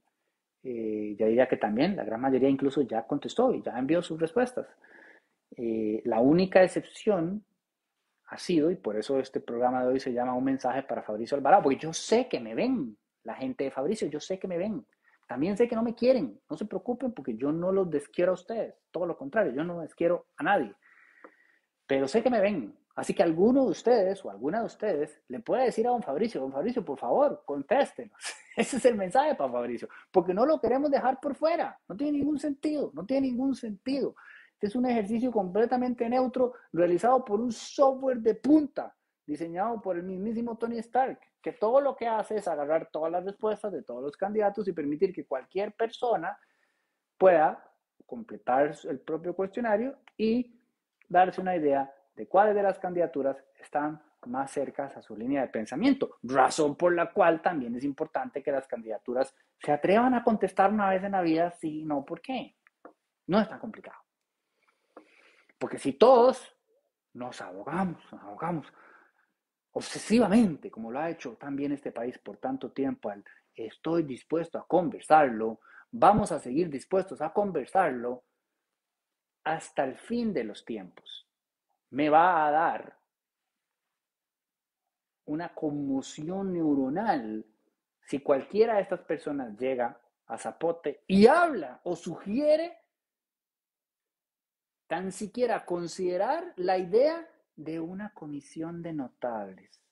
Eh, 0.63 1.15
ya 1.19 1.27
diría 1.27 1.49
que 1.49 1.57
también 1.57 1.97
la 1.97 2.05
gran 2.05 2.21
mayoría 2.21 2.49
incluso 2.49 2.83
ya 2.83 3.07
contestó 3.07 3.53
y 3.53 3.63
ya 3.63 3.79
envió 3.79 4.03
sus 4.03 4.21
respuestas. 4.21 4.67
Eh, 5.57 6.03
la 6.05 6.21
única 6.21 6.63
excepción 6.63 7.45
ha 8.29 8.39
sido, 8.39 8.71
y 8.71 8.77
por 8.77 8.97
eso 8.97 9.19
este 9.21 9.41
programa 9.41 9.83
de 9.83 9.93
hoy 9.93 10.01
se 10.01 10.13
llama 10.13 10.35
Un 10.35 10.45
mensaje 10.45 10.83
para 10.83 11.03
Fabricio 11.03 11.37
Alvarado, 11.37 11.63
porque 11.65 11.79
yo 11.79 11.93
sé 11.93 12.29
que 12.29 12.41
me 12.41 12.55
ven, 12.55 12.97
la 13.23 13.35
gente 13.35 13.65
de 13.65 13.71
Fabricio, 13.71 14.09
yo 14.09 14.21
sé 14.21 14.39
que 14.39 14.49
me 14.49 14.59
ven. 14.59 14.87
También 15.27 15.57
sé 15.57 15.67
que 15.67 15.75
no 15.75 15.83
me 15.83 15.95
quieren, 15.95 16.41
no 16.49 16.57
se 16.57 16.67
preocupen 16.67 17.13
porque 17.13 17.37
yo 17.37 17.51
no 17.51 17.73
los 17.73 17.91
desquiero 17.91 18.31
a 18.31 18.35
ustedes, 18.35 18.75
todo 18.93 19.07
lo 19.07 19.17
contrario, 19.17 19.53
yo 19.53 19.65
no 19.65 19.81
desquiero 19.81 20.27
a 20.37 20.45
nadie. 20.45 20.73
Pero 21.87 22.07
sé 22.07 22.23
que 22.23 22.31
me 22.31 22.41
ven, 22.41 22.77
así 22.95 23.13
que 23.13 23.25
alguno 23.25 23.65
de 23.65 23.71
ustedes 23.71 24.25
o 24.25 24.31
alguna 24.31 24.61
de 24.61 24.67
ustedes 24.67 25.21
le 25.29 25.41
puede 25.41 25.65
decir 25.65 25.87
a 25.87 25.91
don 25.91 26.03
Fabricio, 26.03 26.41
don 26.41 26.53
Fabricio, 26.53 26.85
por 26.85 26.99
favor, 26.99 27.43
contéstenos. 27.45 28.17
Ese 28.57 28.77
es 28.77 28.85
el 28.85 28.95
mensaje 28.95 29.35
para 29.35 29.51
Fabricio, 29.51 29.89
porque 30.13 30.33
no 30.33 30.47
lo 30.47 30.61
queremos 30.61 30.91
dejar 30.91 31.19
por 31.21 31.35
fuera, 31.35 31.77
no 31.89 31.97
tiene 31.97 32.19
ningún 32.19 32.39
sentido, 32.39 32.93
no 32.95 33.05
tiene 33.05 33.27
ningún 33.27 33.57
sentido. 33.57 34.15
Este 34.57 34.69
es 34.69 34.77
un 34.77 34.87
ejercicio 34.87 35.31
completamente 35.31 36.09
neutro 36.09 36.55
realizado 36.73 37.23
por 37.23 37.41
un 37.41 37.53
software 37.53 38.21
de 38.21 38.37
punta 38.37 38.97
diseñado 39.27 39.83
por 39.83 39.97
el 39.97 40.05
mismísimo 40.05 40.57
Tony 40.57 40.79
Stark, 40.79 41.21
que 41.43 41.53
todo 41.53 41.79
lo 41.83 41.95
que 41.95 42.09
hace 42.09 42.37
es 42.37 42.49
agarrar 42.49 42.89
todas 42.91 43.13
las 43.13 43.23
respuestas 43.23 43.71
de 43.71 43.83
todos 43.83 44.03
los 44.03 44.17
candidatos 44.17 44.67
y 44.67 44.73
permitir 44.73 45.13
que 45.13 45.27
cualquier 45.27 45.75
persona 45.75 46.39
pueda 47.19 47.71
completar 48.07 48.75
el 48.85 49.01
propio 49.01 49.35
cuestionario 49.35 49.99
y 50.17 50.59
darse 51.07 51.43
una 51.43 51.55
idea 51.55 51.93
de 52.15 52.27
cuáles 52.27 52.55
de 52.55 52.63
las 52.63 52.79
candidaturas 52.79 53.37
están 53.61 54.01
más 54.25 54.51
cercas 54.51 54.97
a 54.97 55.03
su 55.03 55.15
línea 55.15 55.43
de 55.43 55.49
pensamiento, 55.49 56.17
razón 56.23 56.77
por 56.77 56.95
la 56.95 57.13
cual 57.13 57.43
también 57.43 57.77
es 57.77 57.85
importante 57.85 58.43
que 58.43 58.53
las 58.53 58.67
candidaturas 58.67 59.35
se 59.61 59.71
atrevan 59.71 60.15
a 60.15 60.25
contestar 60.25 60.73
una 60.73 60.89
vez 60.89 61.05
en 61.05 61.13
la 61.13 61.21
vida 61.21 61.51
sí, 61.51 61.85
no, 61.85 62.07
¿por 62.07 62.23
qué? 62.23 62.57
No 63.27 63.39
es 63.39 63.49
tan 63.49 63.59
complicado. 63.59 64.06
Porque 65.59 65.79
si 65.79 65.95
todos 65.95 66.55
nos 67.15 67.41
abogamos, 67.41 68.03
abogamos 68.13 68.73
obsesivamente, 69.73 70.71
como 70.71 70.91
lo 70.91 70.99
ha 70.99 71.11
hecho 71.11 71.37
también 71.37 71.73
este 71.73 71.93
país 71.93 72.19
por 72.19 72.39
tanto 72.39 72.73
tiempo, 72.73 73.11
al 73.11 73.25
estoy 73.55 74.03
dispuesto 74.03 74.59
a 74.59 74.67
conversarlo, 74.67 75.61
vamos 75.91 76.33
a 76.33 76.39
seguir 76.39 76.69
dispuestos 76.69 77.21
a 77.23 77.33
conversarlo 77.33 78.25
hasta 79.45 79.85
el 79.85 79.97
fin 79.97 80.33
de 80.33 80.45
los 80.45 80.65
tiempos. 80.65 81.27
Me 81.91 82.11
va 82.11 82.47
a 82.47 82.51
dar 82.51 82.99
una 85.27 85.55
conmoción 85.55 86.53
neuronal 86.53 87.45
si 88.03 88.21
cualquiera 88.21 88.77
de 88.77 88.83
estas 88.83 89.01
personas 89.01 89.57
llega 89.59 90.01
a 90.27 90.39
Zapote 90.39 91.03
y 91.07 91.27
habla 91.27 91.81
o 91.85 91.97
sugiere 91.97 92.79
tan 94.87 95.13
siquiera 95.13 95.65
considerar 95.65 96.53
la 96.57 96.79
idea 96.79 97.29
de 97.57 97.81
una 97.81 98.13
comisión 98.13 98.83
de 98.83 98.93
notables. 98.93 99.83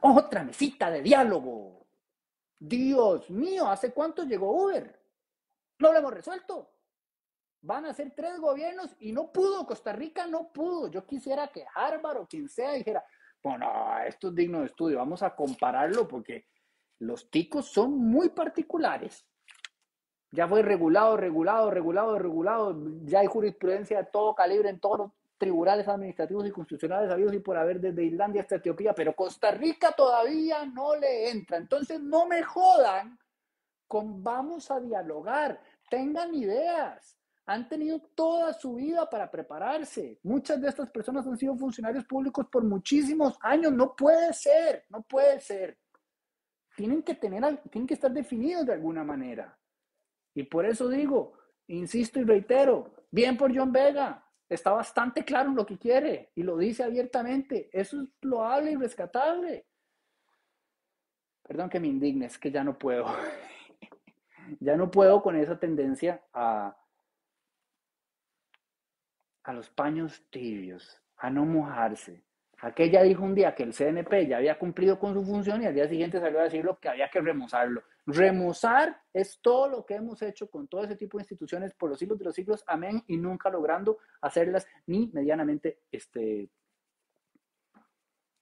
Otra 0.00 0.44
mesita 0.44 0.90
de 0.90 1.02
diálogo. 1.02 1.86
Dios 2.58 3.30
mío, 3.30 3.68
¿hace 3.68 3.92
cuánto 3.92 4.24
llegó 4.24 4.64
Uber? 4.64 5.00
No 5.78 5.92
lo 5.92 5.98
hemos 5.98 6.14
resuelto. 6.14 6.70
Van 7.62 7.86
a 7.86 7.94
ser 7.94 8.12
tres 8.14 8.38
gobiernos 8.38 8.94
y 9.00 9.12
no 9.12 9.32
pudo, 9.32 9.66
Costa 9.66 9.92
Rica 9.92 10.26
no 10.26 10.52
pudo. 10.52 10.88
Yo 10.88 11.06
quisiera 11.06 11.48
que 11.48 11.64
Harvard 11.74 12.18
o 12.18 12.26
quien 12.26 12.48
sea 12.48 12.72
dijera, 12.72 13.04
bueno, 13.42 13.66
esto 14.06 14.28
es 14.28 14.34
digno 14.34 14.60
de 14.60 14.66
estudio, 14.66 14.98
vamos 14.98 15.22
a 15.22 15.34
compararlo 15.34 16.08
porque 16.08 16.46
los 16.98 17.30
ticos 17.30 17.66
son 17.66 17.98
muy 17.98 18.30
particulares. 18.30 19.26
Ya 20.34 20.48
fue 20.48 20.62
regulado, 20.62 21.16
regulado, 21.16 21.70
regulado, 21.70 22.18
regulado. 22.18 22.76
Ya 23.04 23.20
hay 23.20 23.28
jurisprudencia 23.28 23.98
de 23.98 24.06
todo 24.06 24.34
calibre 24.34 24.68
en 24.68 24.80
todos 24.80 24.98
los 24.98 25.10
tribunales 25.38 25.86
administrativos 25.86 26.44
y 26.48 26.50
constitucionales 26.50 27.08
habidos 27.08 27.34
y 27.34 27.38
por 27.38 27.56
haber 27.56 27.80
desde 27.80 28.02
Islandia 28.02 28.42
hasta 28.42 28.56
Etiopía, 28.56 28.92
pero 28.94 29.14
Costa 29.14 29.52
Rica 29.52 29.92
todavía 29.92 30.66
no 30.66 30.96
le 30.96 31.30
entra. 31.30 31.56
Entonces 31.56 32.00
no 32.00 32.26
me 32.26 32.42
jodan 32.42 33.16
con 33.86 34.24
vamos 34.24 34.72
a 34.72 34.80
dialogar, 34.80 35.60
tengan 35.88 36.34
ideas. 36.34 37.16
Han 37.46 37.68
tenido 37.68 38.00
toda 38.16 38.54
su 38.54 38.74
vida 38.74 39.08
para 39.08 39.30
prepararse. 39.30 40.18
Muchas 40.24 40.60
de 40.60 40.68
estas 40.68 40.90
personas 40.90 41.24
han 41.28 41.38
sido 41.38 41.54
funcionarios 41.56 42.06
públicos 42.06 42.46
por 42.50 42.64
muchísimos 42.64 43.38
años. 43.40 43.72
No 43.72 43.94
puede 43.94 44.32
ser, 44.32 44.84
no 44.88 45.02
puede 45.02 45.38
ser. 45.38 45.78
Tienen 46.74 47.04
que 47.04 47.14
tener, 47.14 47.58
tienen 47.70 47.86
que 47.86 47.94
estar 47.94 48.10
definidos 48.10 48.66
de 48.66 48.72
alguna 48.72 49.04
manera. 49.04 49.56
Y 50.34 50.42
por 50.44 50.66
eso 50.66 50.88
digo, 50.88 51.38
insisto 51.68 52.20
y 52.20 52.24
reitero, 52.24 52.94
bien 53.10 53.36
por 53.36 53.56
John 53.56 53.72
Vega, 53.72 54.24
está 54.48 54.72
bastante 54.72 55.24
claro 55.24 55.50
en 55.50 55.56
lo 55.56 55.64
que 55.64 55.78
quiere 55.78 56.32
y 56.34 56.42
lo 56.42 56.56
dice 56.56 56.82
abiertamente. 56.82 57.70
Eso 57.72 58.02
es 58.02 58.08
loable 58.22 58.72
y 58.72 58.76
rescatable. 58.76 59.66
Perdón 61.42 61.70
que 61.70 61.80
me 61.80 61.88
indigne, 61.88 62.26
es 62.26 62.38
que 62.38 62.50
ya 62.50 62.64
no 62.64 62.78
puedo. 62.78 63.06
ya 64.60 64.76
no 64.76 64.90
puedo 64.90 65.22
con 65.22 65.36
esa 65.36 65.58
tendencia 65.58 66.24
a, 66.32 66.76
a 69.44 69.52
los 69.52 69.70
paños 69.70 70.24
tibios, 70.30 71.00
a 71.16 71.30
no 71.30 71.44
mojarse. 71.44 72.24
Aquella 72.60 73.02
dijo 73.02 73.22
un 73.22 73.34
día 73.34 73.54
que 73.54 73.62
el 73.62 73.74
CNP 73.74 74.26
ya 74.26 74.38
había 74.38 74.58
cumplido 74.58 74.98
con 74.98 75.12
su 75.12 75.24
función 75.24 75.62
y 75.62 75.66
al 75.66 75.74
día 75.74 75.88
siguiente 75.88 76.20
salió 76.20 76.40
a 76.40 76.44
decir 76.44 76.64
lo 76.64 76.78
que 76.78 76.88
había 76.88 77.10
que 77.10 77.20
remozarlo. 77.20 77.82
Remozar 78.06 79.02
es 79.12 79.38
todo 79.40 79.68
lo 79.68 79.84
que 79.84 79.94
hemos 79.94 80.22
hecho 80.22 80.50
con 80.50 80.68
todo 80.68 80.84
ese 80.84 80.96
tipo 80.96 81.18
de 81.18 81.22
instituciones 81.22 81.74
por 81.74 81.90
los 81.90 81.98
siglos 81.98 82.18
de 82.18 82.24
los 82.24 82.34
siglos, 82.34 82.64
amén, 82.66 83.02
y 83.06 83.16
nunca 83.16 83.50
logrando 83.50 83.98
hacerlas 84.20 84.66
ni 84.86 85.08
medianamente 85.12 85.80
este, 85.90 86.48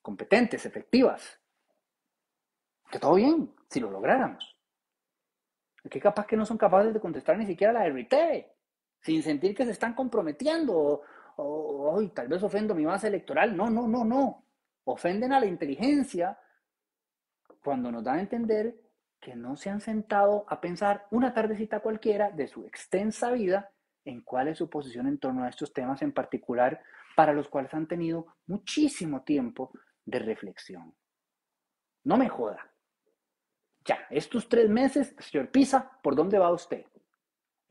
competentes, 0.02 0.66
efectivas. 0.66 1.40
Que 2.90 2.98
todo 2.98 3.14
bien, 3.14 3.54
si 3.70 3.80
lo 3.80 3.90
lográramos. 3.90 4.56
Que 5.88 6.00
capaz 6.00 6.26
que 6.26 6.36
no 6.36 6.44
son 6.44 6.58
capaces 6.58 6.92
de 6.92 7.00
contestar 7.00 7.38
ni 7.38 7.46
siquiera 7.46 7.72
la 7.72 7.88
RT, 7.88 8.14
sin 9.00 9.22
sentir 9.22 9.54
que 9.54 9.64
se 9.64 9.70
están 9.70 9.94
comprometiendo, 9.94 10.76
o, 10.76 11.02
o 11.36 12.00
tal 12.14 12.28
vez 12.28 12.42
ofendo 12.42 12.74
mi 12.74 12.84
base 12.84 13.08
electoral. 13.08 13.56
No, 13.56 13.70
no, 13.70 13.86
no, 13.86 14.04
no. 14.04 14.44
Ofenden 14.84 15.32
a 15.32 15.40
la 15.40 15.46
inteligencia 15.46 16.38
cuando 17.62 17.92
nos 17.92 18.02
dan 18.02 18.18
a 18.18 18.20
entender 18.20 18.74
que 19.20 19.36
no 19.36 19.56
se 19.56 19.70
han 19.70 19.80
sentado 19.80 20.44
a 20.48 20.60
pensar 20.60 21.06
una 21.10 21.32
tardecita 21.32 21.80
cualquiera 21.80 22.30
de 22.30 22.48
su 22.48 22.66
extensa 22.66 23.30
vida 23.30 23.70
en 24.04 24.22
cuál 24.22 24.48
es 24.48 24.58
su 24.58 24.68
posición 24.68 25.06
en 25.06 25.18
torno 25.18 25.44
a 25.44 25.48
estos 25.48 25.72
temas 25.72 26.02
en 26.02 26.12
particular, 26.12 26.82
para 27.14 27.32
los 27.32 27.48
cuales 27.48 27.72
han 27.72 27.86
tenido 27.86 28.34
muchísimo 28.46 29.22
tiempo 29.22 29.70
de 30.04 30.18
reflexión. 30.18 30.92
No 32.02 32.16
me 32.16 32.28
joda. 32.28 32.68
Ya, 33.84 33.98
estos 34.10 34.48
tres 34.48 34.68
meses, 34.68 35.14
señor 35.18 35.50
Pisa, 35.50 35.98
¿por 36.02 36.16
dónde 36.16 36.38
va 36.38 36.50
usted? 36.50 36.84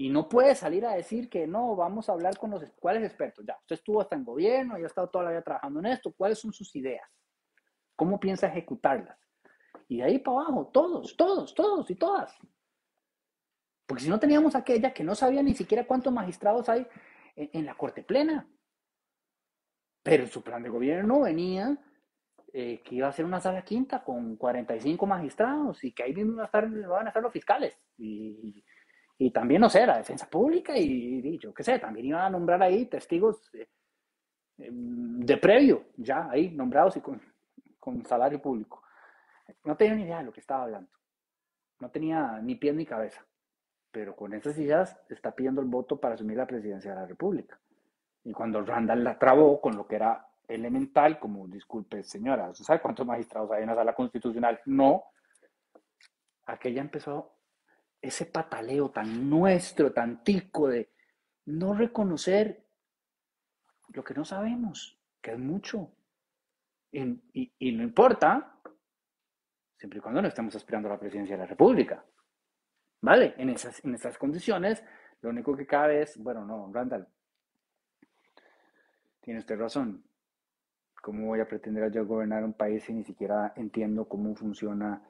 Y 0.02 0.10
no 0.10 0.28
puede 0.28 0.56
salir 0.56 0.84
a 0.84 0.96
decir 0.96 1.30
que 1.30 1.46
no, 1.46 1.76
vamos 1.76 2.10
a 2.10 2.14
hablar 2.14 2.36
con 2.36 2.50
los 2.50 2.64
cuáles 2.80 3.04
expertos. 3.04 3.46
Ya, 3.46 3.56
usted 3.62 3.76
estuvo 3.76 4.02
hasta 4.02 4.16
en 4.16 4.24
gobierno 4.24 4.80
y 4.80 4.82
ha 4.82 4.88
estado 4.88 5.08
toda 5.12 5.26
la 5.26 5.30
vida 5.30 5.44
trabajando 5.44 5.80
en 5.80 5.86
esto. 5.86 6.12
¿Cuáles 6.18 6.40
son 6.40 6.52
sus 6.52 6.76
ideas? 6.76 7.08
¿Cómo 7.96 8.20
piensa 8.20 8.48
ejecutarlas? 8.48 9.20
Y 9.88 9.98
de 9.98 10.04
ahí 10.06 10.18
para 10.18 10.38
abajo, 10.38 10.72
todos, 10.74 11.16
todos, 11.16 11.54
todos 11.54 11.88
y 11.92 11.96
todas. 11.98 12.36
Porque 13.86 14.02
si 14.02 14.10
no 14.10 14.20
teníamos 14.20 14.56
aquella 14.56 14.92
que 14.92 15.04
no 15.04 15.14
sabía 15.14 15.44
ni 15.44 15.54
siquiera 15.54 15.86
cuántos 15.86 16.12
magistrados 16.12 16.68
hay 16.68 16.88
en, 17.36 17.64
la 17.68 17.76
Corte 17.76 18.02
Plena. 18.02 18.50
Pero 20.02 20.26
su 20.26 20.42
plan 20.42 20.64
de 20.64 20.70
gobierno 20.70 21.20
venía 21.20 21.78
eh, 22.52 22.82
que 22.84 22.96
iba 22.96 23.08
a 23.08 23.14
ser 23.14 23.26
una 23.26 23.40
sala 23.40 23.64
quinta 23.64 24.04
con 24.04 24.36
45 24.36 25.06
magistrados 25.06 25.84
y 25.84 25.92
que 25.92 26.02
ahí 26.02 26.16
mismo 26.16 26.38
van 26.38 27.06
a 27.06 27.10
estar, 27.10 27.22
los 27.22 27.32
fiscales. 27.32 27.80
Y, 28.00 28.64
también, 29.30 29.62
no 29.62 29.70
sé, 29.70 29.86
la 29.86 29.98
defensa 29.98 30.28
pública 30.28 30.76
y, 30.76 31.38
yo 31.38 31.54
qué 31.54 31.64
sé, 31.64 31.78
también 31.78 32.08
iban 32.08 32.22
a 32.22 32.30
nombrar 32.30 32.64
ahí 32.64 32.88
testigos 32.88 33.54
eh, 33.54 33.70
em, 34.58 35.20
de 35.20 35.38
previo, 35.38 35.86
ya 35.98 36.28
ahí 36.32 36.50
nombrados 36.50 36.98
y 36.98 37.02
con, 37.02 37.22
con 37.80 38.04
salario 38.06 38.42
público. 38.42 38.82
No 39.64 39.76
tenía 39.76 39.96
ni 39.96 40.04
idea 40.04 40.18
de 40.20 40.24
lo 40.24 40.34
que 40.34 40.40
estaba 40.40 40.64
hablando. 40.64 40.90
No 41.80 41.90
tenía 41.90 42.40
ni 42.42 42.56
pie 42.56 42.74
ni 42.74 42.86
cabeza. 42.86 43.26
Pero 43.92 44.16
con 44.16 44.34
esas 44.34 44.58
ideas 44.58 44.98
está 45.10 45.32
pidiendo 45.32 45.62
el 45.62 45.68
voto 45.68 46.00
para 46.00 46.16
asumir 46.16 46.38
la 46.38 46.48
presidencia 46.48 46.92
de 46.92 47.02
la 47.02 47.06
República. 47.06 47.60
Y 48.24 48.32
cuando 48.32 48.64
Randall 48.64 49.04
la 49.04 49.20
trabó 49.20 49.60
con 49.60 49.76
lo 49.76 49.86
que 49.86 49.96
era 49.96 50.28
elemental, 50.48 51.20
como, 51.20 51.48
disculpe 51.48 52.04
señora, 52.04 52.50
¿usted 52.50 52.64
sabe 52.64 52.82
cuántos 52.82 53.06
magistrados 53.06 53.52
hay 53.52 53.64
en 53.64 53.70
la 53.70 53.76
sala 53.76 53.94
constitucional? 53.94 54.60
No. 54.66 55.04
Aquella 56.46 56.82
empezó 56.82 57.41
ese 58.02 58.26
pataleo 58.26 58.90
tan 58.90 59.30
nuestro, 59.30 59.94
tan 59.94 60.24
tico 60.24 60.68
de, 60.68 60.92
no 61.46 61.74
reconocer 61.74 62.64
lo 63.90 64.04
que 64.04 64.14
no 64.14 64.26
sabemos, 64.26 64.98
que 65.22 65.32
es 65.32 65.40
mucho. 65.40 65.92
Y, 66.92 67.72
no 67.72 67.84
importa, 67.84 68.60
siempre 69.78 70.00
y 70.00 70.02
cuando 70.02 70.22
no 70.22 70.28
estemos 70.28 70.56
aspirando 70.56 70.90
a 70.90 70.94
la 70.94 71.00
presidencia 71.00 71.36
de 71.36 71.44
la 71.44 71.48
República. 71.48 72.04
¿Vale? 73.02 73.34
En 73.38 73.50
esas, 73.50 73.84
en 73.84 73.96
esas 73.96 74.18
condiciones, 74.18 74.84
lo 75.22 75.30
único 75.30 75.56
que 75.56 75.66
cabe 75.66 76.02
es, 76.02 76.18
bueno, 76.18 76.46
no, 76.46 76.72
Randall, 76.72 77.08
tiene 79.22 79.40
usted 79.40 79.58
razón. 79.58 80.04
¿Cómo 81.02 81.28
voy 81.28 81.40
a 81.40 81.48
pretender 81.48 81.92
yo 81.92 82.06
gobernar 82.06 82.44
un 82.44 82.54
país 82.54 82.84
si 82.84 82.94
ni 82.94 83.04
siquiera 83.04 83.54
entiendo 83.56 84.08
cómo 84.08 84.36
funciona 84.36 85.02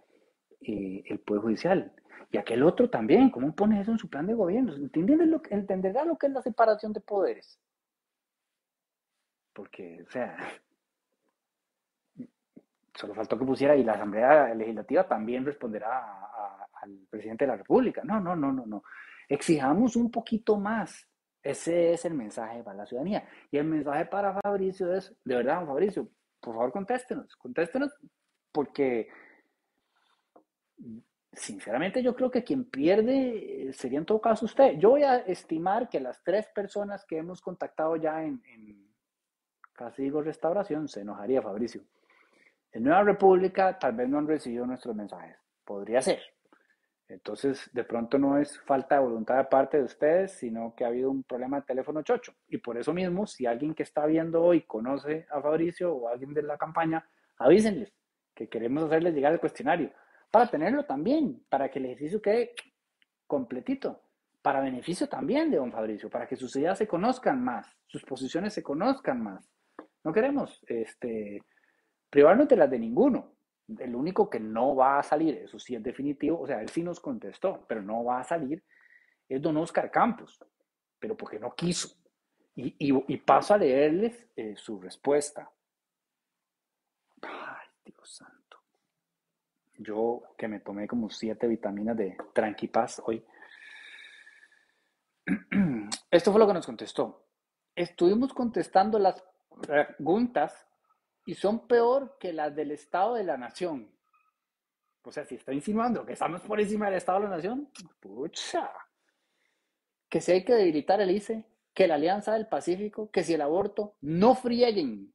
eh, 0.61 1.03
el 1.05 1.19
Poder 1.19 1.41
Judicial? 1.43 1.93
Y 2.31 2.37
aquel 2.37 2.63
otro 2.63 2.89
también, 2.89 3.29
¿cómo 3.29 3.53
pone 3.53 3.81
eso 3.81 3.91
en 3.91 3.97
su 3.97 4.09
plan 4.09 4.25
de 4.25 4.33
gobierno? 4.33 4.73
lo, 4.77 5.41
¿Entenderá 5.49 6.05
lo 6.05 6.17
que 6.17 6.27
es 6.27 6.33
la 6.33 6.41
separación 6.41 6.93
de 6.93 7.01
poderes? 7.01 7.59
Porque, 9.53 10.05
o 10.07 10.09
sea, 10.09 10.37
solo 12.95 13.13
faltó 13.13 13.37
que 13.37 13.45
pusiera 13.45 13.75
y 13.75 13.83
la 13.83 13.93
Asamblea 13.93 14.55
Legislativa 14.55 15.07
también 15.07 15.45
responderá 15.45 16.67
al 16.81 17.05
presidente 17.09 17.45
de 17.45 17.51
la 17.51 17.57
República. 17.57 18.01
No, 18.05 18.21
no, 18.21 18.35
no, 18.35 18.53
no, 18.53 18.65
no. 18.65 18.83
Exijamos 19.27 19.95
un 19.97 20.09
poquito 20.09 20.57
más. 20.57 21.07
Ese 21.43 21.93
es 21.93 22.05
el 22.05 22.13
mensaje 22.13 22.63
para 22.63 22.77
la 22.77 22.85
ciudadanía. 22.85 23.27
Y 23.49 23.57
el 23.57 23.65
mensaje 23.65 24.05
para 24.05 24.39
Fabricio 24.41 24.93
es, 24.93 25.13
de 25.25 25.35
verdad, 25.35 25.65
Fabricio, 25.65 26.07
por 26.39 26.55
favor 26.55 26.71
contéstenos, 26.71 27.35
contéstenos, 27.35 27.91
porque 28.51 29.09
sinceramente 31.33 32.03
yo 32.03 32.15
creo 32.15 32.29
que 32.29 32.43
quien 32.43 32.65
pierde 32.65 33.69
eh, 33.69 33.73
sería 33.73 33.99
en 33.99 34.05
todo 34.05 34.19
caso 34.19 34.45
usted. 34.45 34.77
Yo 34.77 34.91
voy 34.91 35.03
a 35.03 35.17
estimar 35.17 35.89
que 35.89 35.99
las 35.99 36.21
tres 36.23 36.47
personas 36.53 37.05
que 37.05 37.17
hemos 37.17 37.41
contactado 37.41 37.95
ya 37.95 38.23
en, 38.23 38.41
en 38.45 38.91
casi 39.73 40.03
digo 40.03 40.21
restauración, 40.21 40.87
se 40.87 41.01
enojaría 41.01 41.41
Fabricio. 41.41 41.81
En 42.71 42.83
Nueva 42.83 43.03
República 43.03 43.77
tal 43.79 43.93
vez 43.93 44.09
no 44.09 44.19
han 44.19 44.27
recibido 44.27 44.65
nuestros 44.65 44.95
mensajes. 44.95 45.37
Podría 45.65 46.01
ser. 46.01 46.21
Entonces, 47.07 47.69
de 47.73 47.83
pronto 47.83 48.17
no 48.17 48.37
es 48.37 48.57
falta 48.61 48.95
de 48.95 49.01
voluntad 49.01 49.37
de 49.37 49.43
parte 49.45 49.77
de 49.77 49.83
ustedes, 49.83 50.31
sino 50.33 50.73
que 50.75 50.85
ha 50.85 50.87
habido 50.87 51.11
un 51.11 51.23
problema 51.23 51.57
de 51.57 51.63
teléfono 51.63 52.03
chocho. 52.03 52.33
Y 52.47 52.59
por 52.59 52.77
eso 52.77 52.93
mismo, 52.93 53.27
si 53.27 53.45
alguien 53.45 53.73
que 53.73 53.83
está 53.83 54.05
viendo 54.05 54.41
hoy 54.41 54.61
conoce 54.61 55.25
a 55.29 55.41
Fabricio 55.41 55.93
o 55.93 56.07
alguien 56.07 56.33
de 56.33 56.43
la 56.43 56.57
campaña, 56.57 57.05
avísenles 57.37 57.93
que 58.33 58.47
queremos 58.47 58.83
hacerles 58.83 59.13
llegar 59.13 59.33
el 59.33 59.41
cuestionario 59.41 59.91
para 60.31 60.47
tenerlo 60.47 60.85
también, 60.85 61.45
para 61.49 61.69
que 61.69 61.79
el 61.79 61.85
ejercicio 61.85 62.21
quede 62.21 62.55
completito, 63.27 64.01
para 64.41 64.61
beneficio 64.61 65.07
también 65.07 65.51
de 65.51 65.57
don 65.57 65.71
Fabricio, 65.71 66.09
para 66.09 66.27
que 66.27 66.37
sus 66.37 66.55
ideas 66.55 66.77
se 66.77 66.87
conozcan 66.87 67.43
más, 67.43 67.67
sus 67.85 68.03
posiciones 68.03 68.53
se 68.53 68.63
conozcan 68.63 69.21
más. 69.21 69.47
No 70.03 70.13
queremos 70.13 70.63
este, 70.67 71.43
privarnos 72.09 72.47
de 72.47 72.55
las 72.55 72.71
de 72.71 72.79
ninguno. 72.79 73.33
El 73.77 73.95
único 73.95 74.29
que 74.29 74.39
no 74.39 74.75
va 74.75 74.99
a 74.99 75.03
salir, 75.03 75.35
eso 75.35 75.59
sí 75.59 75.75
es 75.75 75.83
definitivo, 75.83 76.39
o 76.39 76.47
sea, 76.47 76.61
él 76.61 76.69
sí 76.69 76.81
nos 76.81 76.99
contestó, 76.99 77.65
pero 77.67 77.81
no 77.81 78.03
va 78.03 78.19
a 78.19 78.23
salir, 78.23 78.63
es 79.29 79.41
don 79.41 79.57
Oscar 79.57 79.91
Campos, 79.91 80.43
pero 80.99 81.15
porque 81.15 81.39
no 81.39 81.53
quiso. 81.53 81.89
Y, 82.53 83.17
paso 83.19 83.53
a 83.53 83.57
leerles 83.57 84.27
eh, 84.35 84.55
su 84.57 84.79
respuesta. 84.79 85.49
Ay, 87.21 87.67
Dios 87.85 88.15
santo. 88.17 88.40
Yo 89.83 90.21
que 90.37 90.47
me 90.47 90.59
tomé 90.59 90.87
como 90.87 91.09
siete 91.09 91.47
vitaminas 91.47 91.97
de 91.97 92.15
Tranquipaz 92.33 93.01
hoy. 93.05 93.25
Esto 96.11 96.31
fue 96.31 96.39
lo 96.39 96.47
que 96.47 96.53
nos 96.53 96.65
contestó. 96.65 97.25
Estuvimos 97.75 98.33
contestando 98.33 98.99
las 98.99 99.23
preguntas 99.61 100.67
y 101.25 101.33
son 101.33 101.67
peor 101.67 102.17
que 102.19 102.33
las 102.33 102.55
del 102.55 102.71
Estado 102.71 103.15
de 103.15 103.23
la 103.23 103.37
Nación. 103.37 103.91
O 105.03 105.11
sea, 105.11 105.25
si 105.25 105.35
está 105.35 105.53
insinuando 105.53 106.05
que 106.05 106.13
estamos 106.13 106.41
por 106.41 106.59
encima 106.59 106.85
del 106.85 106.95
Estado 106.95 107.19
de 107.19 107.23
la 107.25 107.35
Nación, 107.37 107.71
pucha. 107.99 108.71
Que 110.09 110.21
si 110.21 110.31
hay 110.31 110.45
que 110.45 110.53
debilitar 110.53 111.01
el 111.01 111.11
ICE, 111.11 111.45
que 111.73 111.87
la 111.87 111.95
Alianza 111.95 112.33
del 112.33 112.47
Pacífico, 112.47 113.09
que 113.09 113.23
si 113.23 113.33
el 113.33 113.41
aborto, 113.41 113.95
no 114.01 114.35
frieguen. 114.35 115.13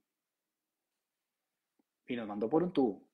Y 2.09 2.17
nos 2.17 2.27
mandó 2.27 2.49
por 2.49 2.63
un 2.63 2.73
tubo. 2.73 3.06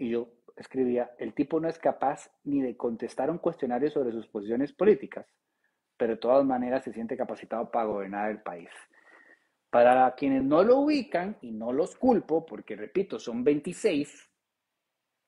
Y 0.00 0.08
yo 0.08 0.28
escribía, 0.56 1.10
el 1.18 1.34
tipo 1.34 1.60
no 1.60 1.68
es 1.68 1.78
capaz 1.78 2.30
ni 2.44 2.62
de 2.62 2.74
contestar 2.74 3.30
un 3.30 3.36
cuestionario 3.36 3.90
sobre 3.90 4.12
sus 4.12 4.26
posiciones 4.26 4.72
políticas, 4.72 5.26
pero 5.96 6.14
de 6.14 6.18
todas 6.18 6.44
maneras 6.44 6.84
se 6.84 6.92
siente 6.92 7.18
capacitado 7.18 7.70
para 7.70 7.84
gobernar 7.84 8.30
el 8.30 8.40
país. 8.40 8.70
Para 9.68 10.14
quienes 10.14 10.42
no 10.42 10.62
lo 10.64 10.78
ubican, 10.78 11.36
y 11.42 11.52
no 11.52 11.72
los 11.72 11.96
culpo, 11.96 12.46
porque 12.46 12.76
repito, 12.76 13.18
son 13.18 13.44
26, 13.44 14.30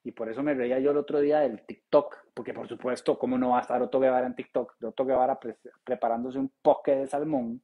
y 0.04 0.12
por 0.12 0.30
eso 0.30 0.42
me 0.42 0.54
reía 0.54 0.78
yo 0.80 0.90
el 0.90 0.96
otro 0.96 1.20
día 1.20 1.40
del 1.40 1.66
TikTok, 1.66 2.32
porque 2.32 2.54
por 2.54 2.66
supuesto, 2.66 3.18
¿cómo 3.18 3.36
no 3.36 3.50
va 3.50 3.58
a 3.58 3.60
estar 3.60 3.82
Otto 3.82 4.00
Guevara 4.00 4.26
en 4.26 4.34
TikTok? 4.34 4.82
Otto 4.82 5.04
Guevara 5.04 5.38
preparándose 5.84 6.38
un 6.38 6.50
poke 6.62 6.96
de 6.96 7.06
salmón, 7.06 7.62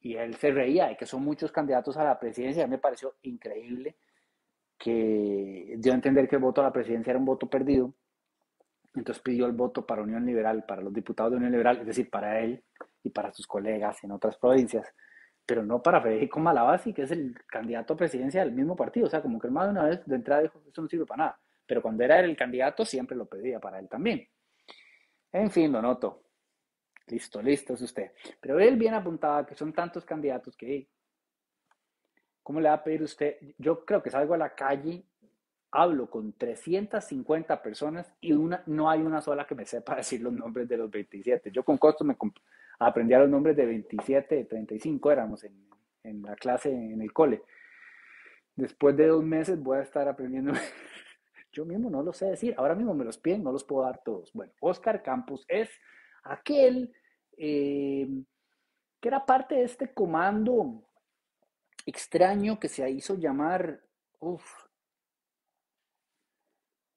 y 0.00 0.16
él 0.16 0.34
se 0.34 0.50
reía 0.50 0.88
de 0.88 0.96
que 0.96 1.06
son 1.06 1.22
muchos 1.22 1.52
candidatos 1.52 1.96
a 1.96 2.04
la 2.04 2.18
presidencia, 2.18 2.66
me 2.66 2.78
pareció 2.78 3.14
increíble 3.22 3.96
que 4.84 5.76
dio 5.78 5.92
a 5.92 5.94
entender 5.94 6.28
que 6.28 6.36
el 6.36 6.42
voto 6.42 6.60
a 6.60 6.64
la 6.64 6.72
presidencia 6.72 7.10
era 7.10 7.18
un 7.18 7.24
voto 7.24 7.48
perdido. 7.48 7.94
Entonces 8.94 9.22
pidió 9.22 9.46
el 9.46 9.52
voto 9.52 9.86
para 9.86 10.02
Unión 10.02 10.26
Liberal, 10.26 10.64
para 10.66 10.82
los 10.82 10.92
diputados 10.92 11.32
de 11.32 11.38
Unión 11.38 11.52
Liberal, 11.52 11.78
es 11.78 11.86
decir, 11.86 12.10
para 12.10 12.40
él 12.40 12.62
y 13.02 13.08
para 13.08 13.32
sus 13.32 13.46
colegas 13.46 14.04
en 14.04 14.12
otras 14.12 14.36
provincias, 14.36 14.86
pero 15.46 15.62
no 15.64 15.82
para 15.82 16.02
Federico 16.02 16.38
Malabasi, 16.38 16.92
que 16.92 17.02
es 17.02 17.10
el 17.10 17.34
candidato 17.46 17.94
a 17.94 17.96
presidencia 17.96 18.40
del 18.44 18.52
mismo 18.52 18.76
partido. 18.76 19.06
O 19.06 19.10
sea, 19.10 19.22
como 19.22 19.38
que 19.40 19.48
más 19.48 19.66
de 19.66 19.70
una 19.72 19.84
vez 19.84 20.04
de 20.04 20.16
entrada 20.16 20.42
dijo, 20.42 20.62
eso 20.68 20.82
no 20.82 20.88
sirve 20.88 21.06
para 21.06 21.24
nada. 21.24 21.40
Pero 21.66 21.80
cuando 21.80 22.04
era 22.04 22.20
el 22.20 22.36
candidato 22.36 22.84
siempre 22.84 23.16
lo 23.16 23.24
pedía 23.24 23.58
para 23.60 23.78
él 23.78 23.88
también. 23.88 24.28
En 25.32 25.50
fin, 25.50 25.72
lo 25.72 25.80
noto. 25.80 26.24
Listo, 27.06 27.40
listo 27.40 27.72
es 27.72 27.80
usted. 27.80 28.12
Pero 28.38 28.60
él 28.60 28.76
bien 28.76 28.92
apuntaba 28.92 29.46
que 29.46 29.54
son 29.54 29.72
tantos 29.72 30.04
candidatos 30.04 30.54
que 30.56 30.66
¿Cómo 32.44 32.60
le 32.60 32.68
va 32.68 32.74
a 32.74 32.84
pedir 32.84 33.02
usted? 33.02 33.38
Yo 33.58 33.84
creo 33.86 34.02
que 34.02 34.10
salgo 34.10 34.34
a 34.34 34.38
la 34.38 34.54
calle, 34.54 35.02
hablo 35.72 36.10
con 36.10 36.34
350 36.34 37.62
personas 37.62 38.12
y 38.20 38.32
una, 38.32 38.62
no 38.66 38.88
hay 38.90 39.00
una 39.00 39.22
sola 39.22 39.46
que 39.46 39.54
me 39.54 39.64
sepa 39.64 39.96
decir 39.96 40.20
los 40.20 40.32
nombres 40.32 40.68
de 40.68 40.76
los 40.76 40.90
27. 40.90 41.50
Yo 41.50 41.64
con 41.64 41.78
costo 41.78 42.04
me 42.04 42.16
aprendí 42.78 43.14
a 43.14 43.20
los 43.20 43.30
nombres 43.30 43.56
de 43.56 43.64
27, 43.64 44.34
de 44.36 44.44
35 44.44 45.10
éramos 45.10 45.42
en, 45.42 45.54
en 46.04 46.22
la 46.22 46.36
clase 46.36 46.70
en 46.70 47.00
el 47.00 47.12
cole. 47.14 47.42
Después 48.54 48.94
de 48.94 49.06
dos 49.06 49.24
meses 49.24 49.58
voy 49.58 49.78
a 49.78 49.82
estar 49.82 50.06
aprendiendo. 50.06 50.52
Yo 51.50 51.64
mismo 51.64 51.88
no 51.88 52.02
lo 52.02 52.12
sé 52.12 52.26
decir. 52.26 52.54
Ahora 52.58 52.74
mismo 52.74 52.92
me 52.92 53.06
los 53.06 53.16
piden, 53.16 53.42
no 53.42 53.52
los 53.52 53.64
puedo 53.64 53.86
dar 53.86 54.02
todos. 54.04 54.30
Bueno, 54.34 54.52
Oscar 54.60 55.02
Campos 55.02 55.46
es 55.48 55.70
aquel 56.24 56.92
eh, 57.38 58.06
que 59.00 59.08
era 59.08 59.24
parte 59.24 59.54
de 59.54 59.62
este 59.62 59.94
comando 59.94 60.84
extraño 61.86 62.58
que 62.58 62.68
se 62.68 62.88
hizo 62.90 63.14
llamar, 63.16 63.80
uff, 64.20 64.64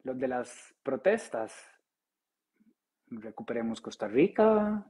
los 0.03 0.17
de 0.17 0.27
las 0.27 0.73
protestas. 0.83 1.53
Recuperemos 3.07 3.81
Costa 3.81 4.07
Rica. 4.07 4.85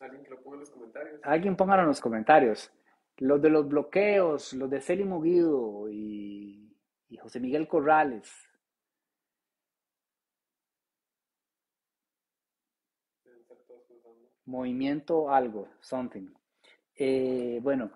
Alguien 0.00 0.24
que 0.24 0.30
lo 0.30 0.42
ponga 0.42 0.56
en 0.56 0.60
los 0.60 0.70
comentarios. 0.70 1.20
Alguien 1.22 1.56
póngalo 1.56 1.82
en 1.82 1.88
los 1.88 2.00
comentarios. 2.00 2.72
Los 3.18 3.40
de 3.40 3.50
los 3.50 3.66
bloqueos, 3.68 4.52
los 4.52 4.68
de 4.70 4.80
Célimo 4.80 5.22
Guido 5.22 5.88
y, 5.90 6.76
y 7.08 7.16
José 7.16 7.40
Miguel 7.40 7.66
Corrales. 7.66 8.30
Movimiento 14.44 15.30
algo, 15.30 15.68
something. 15.80 16.28
Eh, 16.94 17.58
bueno, 17.62 17.90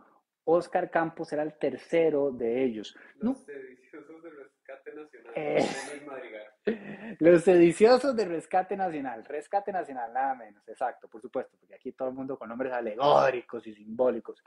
Oscar 0.44 0.90
Campos 0.90 1.32
era 1.32 1.42
el 1.42 1.54
tercero 1.54 2.30
de 2.30 2.64
ellos. 2.64 2.96
Los 3.18 3.38
sediciosos 3.44 4.22
de 4.22 4.30
rescate 4.30 4.94
nacional. 4.94 5.32
Eh, 5.36 7.16
los 7.20 7.42
sediciosos 7.42 8.16
de 8.16 8.24
rescate 8.24 8.76
nacional. 8.76 9.24
Rescate 9.24 9.72
nacional, 9.72 10.12
nada 10.12 10.34
menos, 10.34 10.66
exacto, 10.68 11.08
por 11.08 11.20
supuesto, 11.20 11.56
porque 11.58 11.74
aquí 11.74 11.92
todo 11.92 12.08
el 12.08 12.14
mundo 12.14 12.38
con 12.38 12.48
nombres 12.48 12.72
alegóricos 12.72 13.66
y 13.66 13.74
simbólicos. 13.74 14.42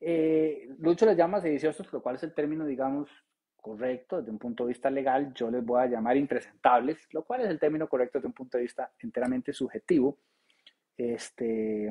Eh, 0.00 0.68
Lucho 0.78 1.06
les 1.06 1.16
llama 1.16 1.40
sediciosos, 1.40 1.92
lo 1.92 2.02
cual 2.02 2.16
es 2.16 2.22
el 2.22 2.34
término, 2.34 2.66
digamos, 2.66 3.08
correcto 3.56 4.18
desde 4.18 4.30
un 4.30 4.38
punto 4.38 4.64
de 4.64 4.68
vista 4.68 4.90
legal. 4.90 5.32
Yo 5.34 5.50
les 5.50 5.64
voy 5.64 5.82
a 5.82 5.86
llamar 5.86 6.16
impresentables, 6.16 7.08
lo 7.12 7.24
cual 7.24 7.40
es 7.42 7.48
el 7.48 7.58
término 7.58 7.88
correcto 7.88 8.18
desde 8.18 8.28
un 8.28 8.34
punto 8.34 8.58
de 8.58 8.62
vista 8.62 8.92
enteramente 9.00 9.52
subjetivo. 9.52 10.18
Este, 10.96 11.90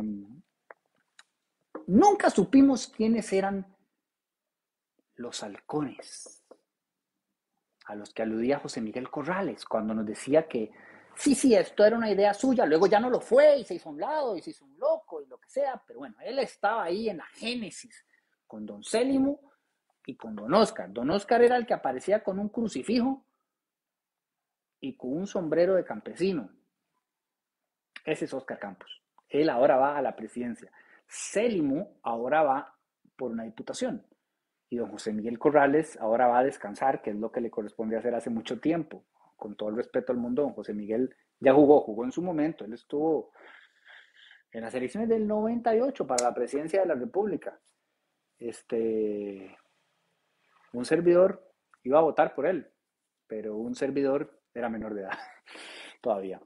Nunca 1.87 2.29
supimos 2.29 2.87
quiénes 2.87 3.31
eran 3.31 3.75
los 5.15 5.43
halcones 5.43 6.43
a 7.85 7.95
los 7.95 8.13
que 8.13 8.23
aludía 8.23 8.59
José 8.59 8.81
Miguel 8.81 9.09
Corrales 9.09 9.65
cuando 9.65 9.93
nos 9.93 10.05
decía 10.05 10.47
que 10.47 10.71
sí, 11.15 11.35
sí, 11.35 11.55
esto 11.55 11.85
era 11.85 11.95
una 11.95 12.09
idea 12.09 12.33
suya, 12.33 12.65
luego 12.65 12.87
ya 12.87 12.99
no 12.99 13.09
lo 13.09 13.21
fue 13.21 13.59
y 13.59 13.63
se 13.63 13.75
hizo 13.75 13.89
un 13.89 13.99
lado 13.99 14.35
y 14.35 14.41
se 14.41 14.49
hizo 14.49 14.65
un 14.65 14.77
loco 14.77 15.21
y 15.21 15.27
lo 15.27 15.37
que 15.37 15.49
sea, 15.49 15.81
pero 15.85 15.99
bueno, 15.99 16.15
él 16.21 16.39
estaba 16.39 16.83
ahí 16.83 17.09
en 17.09 17.17
la 17.17 17.25
génesis 17.27 18.05
con 18.47 18.65
don 18.65 18.83
Célimo 18.83 19.39
y 20.05 20.15
con 20.15 20.35
don 20.35 20.53
Oscar. 20.53 20.91
Don 20.91 21.09
Oscar 21.11 21.41
era 21.41 21.55
el 21.57 21.65
que 21.65 21.73
aparecía 21.73 22.23
con 22.23 22.39
un 22.39 22.49
crucifijo 22.49 23.25
y 24.79 24.97
con 24.97 25.13
un 25.13 25.27
sombrero 25.27 25.75
de 25.75 25.85
campesino. 25.85 26.49
Ese 28.03 28.25
es 28.25 28.33
Oscar 28.33 28.59
Campos. 28.59 29.01
Él 29.29 29.49
ahora 29.49 29.77
va 29.77 29.97
a 29.97 30.01
la 30.01 30.15
presidencia. 30.15 30.71
Célimo 31.07 31.99
ahora 32.03 32.43
va 32.43 32.75
por 33.15 33.31
una 33.31 33.43
diputación. 33.43 34.05
Y 34.69 34.77
don 34.77 34.89
José 34.89 35.13
Miguel 35.13 35.39
Corrales 35.39 35.97
ahora 35.99 36.27
va 36.27 36.39
a 36.39 36.43
descansar, 36.43 37.01
que 37.01 37.11
es 37.11 37.15
lo 37.15 37.31
que 37.31 37.41
le 37.41 37.51
corresponde 37.51 37.97
hacer 37.97 38.15
hace 38.15 38.29
mucho 38.29 38.59
tiempo. 38.59 39.05
Con 39.35 39.55
todo 39.55 39.69
el 39.69 39.75
respeto 39.75 40.11
al 40.11 40.17
mundo, 40.17 40.41
don 40.41 40.53
José 40.53 40.73
Miguel 40.73 41.15
ya 41.39 41.53
jugó, 41.53 41.81
jugó 41.81 42.05
en 42.05 42.11
su 42.11 42.21
momento. 42.21 42.65
Él 42.65 42.73
estuvo 42.73 43.31
en 44.51 44.61
las 44.61 44.73
elecciones 44.73 45.09
del 45.09 45.27
98 45.27 46.07
para 46.07 46.25
la 46.25 46.33
presidencia 46.33 46.81
de 46.81 46.87
la 46.87 46.95
República. 46.95 47.59
Este, 48.39 49.57
un 50.73 50.85
servidor 50.85 51.51
iba 51.83 51.99
a 51.99 52.03
votar 52.03 52.33
por 52.33 52.47
él, 52.47 52.67
pero 53.27 53.55
un 53.57 53.75
servidor 53.75 54.41
era 54.53 54.69
menor 54.69 54.93
de 54.93 55.01
edad 55.01 55.17
todavía. 56.01 56.41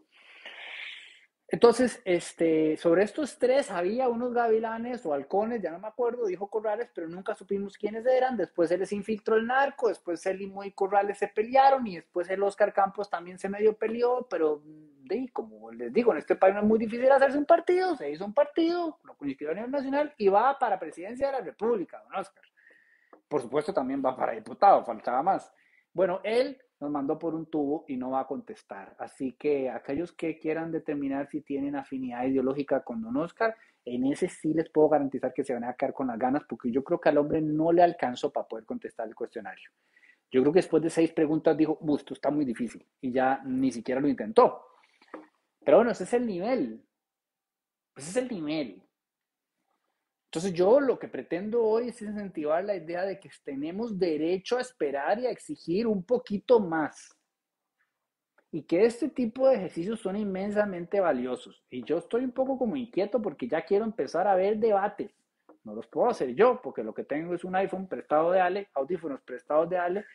Entonces, 1.52 2.00
este, 2.06 2.78
sobre 2.78 3.04
estos 3.04 3.40
tres 3.40 3.72
había 3.72 4.08
unos 4.08 4.34
gavilanes 4.34 5.04
o 5.06 5.14
halcones, 5.14 5.62
ya 5.62 5.72
no 5.72 5.80
me 5.80 5.88
acuerdo, 5.88 6.28
dijo 6.28 6.48
Corrales, 6.48 6.92
pero 6.94 7.08
nunca 7.08 7.34
supimos 7.34 7.76
quiénes 7.76 8.06
eran. 8.06 8.38
Después 8.38 8.70
se 8.70 8.78
les 8.78 8.92
infiltró 8.94 9.36
el 9.36 9.48
narco, 9.48 9.88
después 9.88 10.24
Limo 10.28 10.64
y 10.64 10.72
Corrales 10.72 11.18
se 11.18 11.28
pelearon 11.28 11.88
y 11.88 11.96
después 11.96 12.30
el 12.30 12.44
Oscar 12.44 12.72
Campos 12.72 13.10
también 13.10 13.40
se 13.40 13.50
medio 13.50 13.76
peleó, 13.76 14.28
pero 14.30 14.62
de, 14.64 15.28
como 15.34 15.72
les 15.72 15.92
digo, 15.92 16.12
en 16.12 16.20
este 16.20 16.36
país 16.36 16.54
no 16.54 16.62
es 16.62 16.68
muy 16.68 16.78
difícil 16.78 17.12
hacerse 17.12 17.40
un 17.40 17.46
partido, 17.46 17.96
se 17.96 18.12
hizo 18.12 18.26
un 18.26 18.34
partido, 18.34 19.00
lo 19.04 19.16
inscribió 19.22 19.52
a 19.52 19.56
nivel 19.56 19.72
nacional 19.72 20.14
y 20.18 20.28
va 20.28 20.60
para 20.60 20.78
presidencia 20.78 21.28
de 21.28 21.34
la 21.34 21.42
República, 21.42 22.00
don 22.04 22.16
Oscar. 22.16 22.44
Por 23.28 23.42
supuesto 23.42 23.74
también 23.74 24.04
va 24.06 24.16
para 24.16 24.34
diputado, 24.34 24.86
faltaba 24.86 25.24
más. 25.24 25.52
Bueno, 25.94 26.22
él 26.24 26.62
nos 26.80 26.90
mandó 26.90 27.20
por 27.20 27.36
un 27.36 27.46
tubo 27.46 27.86
y 27.88 27.98
no 27.98 28.12
va 28.12 28.22
a 28.22 28.28
contestar. 28.28 28.96
Así 29.00 29.34
que 29.34 29.70
aquellos 29.70 30.14
que 30.14 30.40
quieran 30.40 30.72
determinar 30.72 31.28
si 31.30 31.42
tienen 31.42 31.76
afinidad 31.76 32.26
ideológica 32.26 32.84
con 32.84 33.02
Don 33.02 33.18
Oscar, 33.18 33.56
en 33.86 34.06
ese 34.06 34.30
sí 34.30 34.54
les 34.54 34.70
puedo 34.70 34.90
garantizar 34.90 35.34
que 35.34 35.44
se 35.44 35.54
van 35.54 35.64
a 35.64 35.74
quedar 35.74 35.94
con 35.94 36.08
las 36.08 36.18
ganas, 36.18 36.44
porque 36.48 36.72
yo 36.72 36.84
creo 36.84 37.00
que 37.00 37.10
al 37.10 37.18
hombre 37.18 37.42
no 37.42 37.72
le 37.72 37.84
alcanzó 37.84 38.32
para 38.32 38.48
poder 38.48 38.66
contestar 38.66 39.08
el 39.08 39.16
cuestionario. 39.16 39.70
Yo 40.32 40.42
creo 40.42 40.54
que 40.54 40.60
después 40.60 40.84
de 40.84 40.90
seis 40.90 41.12
preguntas 41.12 41.58
dijo, 41.58 41.80
esto 41.98 42.14
está 42.14 42.30
muy 42.30 42.46
difícil, 42.46 42.86
y 43.02 43.12
ya 43.12 43.42
ni 43.46 43.72
siquiera 43.72 44.00
lo 44.00 44.08
intentó. 44.08 44.64
Pero 45.66 45.78
bueno, 45.78 45.92
ese 45.92 46.04
es 46.04 46.14
el 46.14 46.26
nivel. 46.26 46.84
Ese 47.96 48.10
es 48.12 48.16
el 48.18 48.30
nivel. 48.30 48.84
Entonces 50.30 50.54
yo 50.54 50.80
lo 50.80 51.00
que 51.00 51.08
pretendo 51.08 51.64
hoy 51.64 51.90
es 51.90 52.00
incentivar 52.04 52.64
la 52.64 52.76
idea 52.76 53.02
de 53.04 53.20
que 53.20 53.32
tenemos 53.44 53.98
derecho 53.98 54.58
a 54.58 54.62
esperar 54.62 55.20
y 55.20 55.26
a 55.26 55.32
exigir 55.32 55.88
un 55.88 56.04
poquito 56.04 56.60
más. 56.60 57.18
Y 58.52 58.62
que 58.62 58.86
este 58.86 59.10
tipo 59.10 59.48
de 59.48 59.56
ejercicios 59.56 60.00
son 60.00 60.16
inmensamente 60.16 61.00
valiosos. 61.00 61.64
Y 61.72 61.84
yo 61.84 61.98
estoy 61.98 62.26
un 62.26 62.32
poco 62.32 62.60
como 62.60 62.76
inquieto 62.76 63.20
porque 63.20 63.48
ya 63.48 63.64
quiero 63.64 63.86
empezar 63.86 64.28
a 64.28 64.36
ver 64.36 64.60
debates. 64.60 65.12
No 65.64 65.74
los 65.74 65.88
puedo 65.88 66.10
hacer 66.10 66.36
yo 66.36 66.62
porque 66.62 66.84
lo 66.84 66.94
que 66.94 67.06
tengo 67.06 67.34
es 67.34 67.44
un 67.44 67.56
iPhone 67.56 67.88
prestado 67.88 68.32
de 68.32 68.40
Ale, 68.40 68.70
audífonos 68.76 69.22
prestados 69.22 69.68
de 69.68 69.80
Ale, 69.80 70.06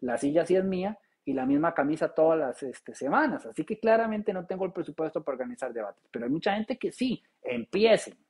la 0.00 0.18
silla 0.18 0.44
sí 0.44 0.56
es 0.56 0.64
mía 0.64 0.98
y 1.24 1.32
la 1.32 1.46
misma 1.46 1.72
camisa 1.72 2.12
todas 2.12 2.38
las 2.38 2.62
este, 2.62 2.94
semanas. 2.94 3.46
Así 3.46 3.64
que 3.64 3.78
claramente 3.80 4.30
no 4.34 4.44
tengo 4.44 4.66
el 4.66 4.72
presupuesto 4.72 5.24
para 5.24 5.36
organizar 5.36 5.72
debates. 5.72 6.04
Pero 6.10 6.26
hay 6.26 6.30
mucha 6.30 6.54
gente 6.54 6.76
que 6.76 6.92
sí, 6.92 7.22
empiecen 7.42 8.23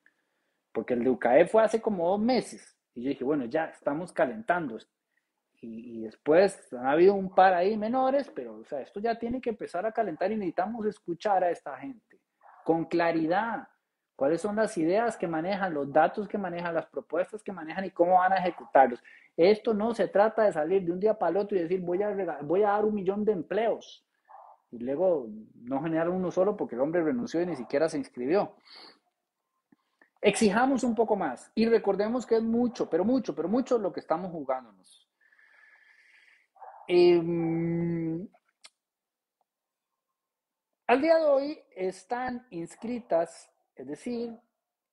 porque 0.75 0.95
el 0.95 1.05
de 1.05 1.11
UCAE 1.11 1.47
fue 1.47 1.63
hace 1.63 1.81
como 1.81 2.11
dos 2.11 2.21
meses. 2.21 2.77
Y 2.95 3.05
yo 3.05 3.09
dije, 3.11 3.25
bueno, 3.25 3.45
ya 3.45 3.67
estamos 3.67 4.13
calentando. 4.13 4.77
Y, 5.61 6.03
después 6.03 6.71
han 6.75 6.87
habido 6.87 7.15
un 7.15 7.35
par 7.35 7.55
ahí 7.55 7.79
menores, 7.79 8.31
pero 8.35 8.57
o 8.57 8.65
sea, 8.65 8.81
esto 8.83 9.01
ya 9.01 9.19
tiene 9.19 9.41
que 9.41 9.49
empezar 9.49 9.87
a 9.87 9.93
calentar 9.93 10.31
y 10.31 10.37
necesitamos 10.37 10.85
escuchar 10.85 11.43
a 11.43 11.51
esta 11.51 11.75
gente 11.79 12.21
con 12.65 12.85
claridad. 12.85 13.67
¿Cuáles 14.15 14.43
son 14.43 14.57
las 14.57 14.77
ideas 14.77 15.17
que 15.17 15.27
manejan, 15.27 15.73
los 15.73 15.91
datos 15.91 16.29
que 16.29 16.37
manejan, 16.37 16.75
las 16.75 16.87
propuestas 16.87 17.43
que 17.43 17.53
manejan 17.53 17.87
y 17.87 17.91
cómo 17.91 18.15
van 18.15 18.33
a 18.35 18.37
ejecutarlos? 18.37 19.03
Esto 19.37 19.73
no 19.73 19.95
se 19.95 20.09
trata 20.09 20.43
de 20.43 20.53
salir 20.53 20.85
de 20.85 20.93
un 20.93 21.01
día 21.01 21.19
para 21.19 21.31
el 21.31 21.37
otro 21.39 21.57
y 21.57 21.63
decir 21.63 21.81
voy 21.81 22.03
a, 22.03 22.11
voy 22.43 22.63
a 22.63 22.71
dar 22.71 22.85
un 22.85 22.95
millón 22.95 23.25
de 23.25 23.33
empleos 23.33 24.05
y 24.75 24.79
luego 24.79 25.29
no 25.63 25.83
generar 25.83 26.09
uno 26.09 26.33
solo 26.33 26.57
porque 26.57 26.75
el 26.75 26.81
hombre 26.81 27.03
renunció 27.03 27.41
y 27.41 27.47
ni 27.47 27.55
siquiera 27.55 27.89
se 27.89 27.97
inscribió. 27.97 28.57
Exijamos 30.27 30.83
un 30.85 30.95
poco 30.95 31.17
más 31.17 31.53
y 31.55 31.67
recordemos 31.67 32.25
que 32.25 32.37
es 32.37 32.43
mucho, 32.43 32.89
pero 32.89 33.05
mucho, 33.05 33.35
pero 33.35 33.47
mucho 33.47 33.77
lo 33.77 33.93
que 33.93 34.01
estamos 34.01 34.33
jugándonos. 34.33 35.07
Em, 36.89 38.27
al 40.87 41.03
día 41.03 41.19
de 41.19 41.25
hoy 41.27 41.63
están 41.77 42.47
inscritas, 42.49 43.53
es 43.77 43.87
decir, 43.87 44.35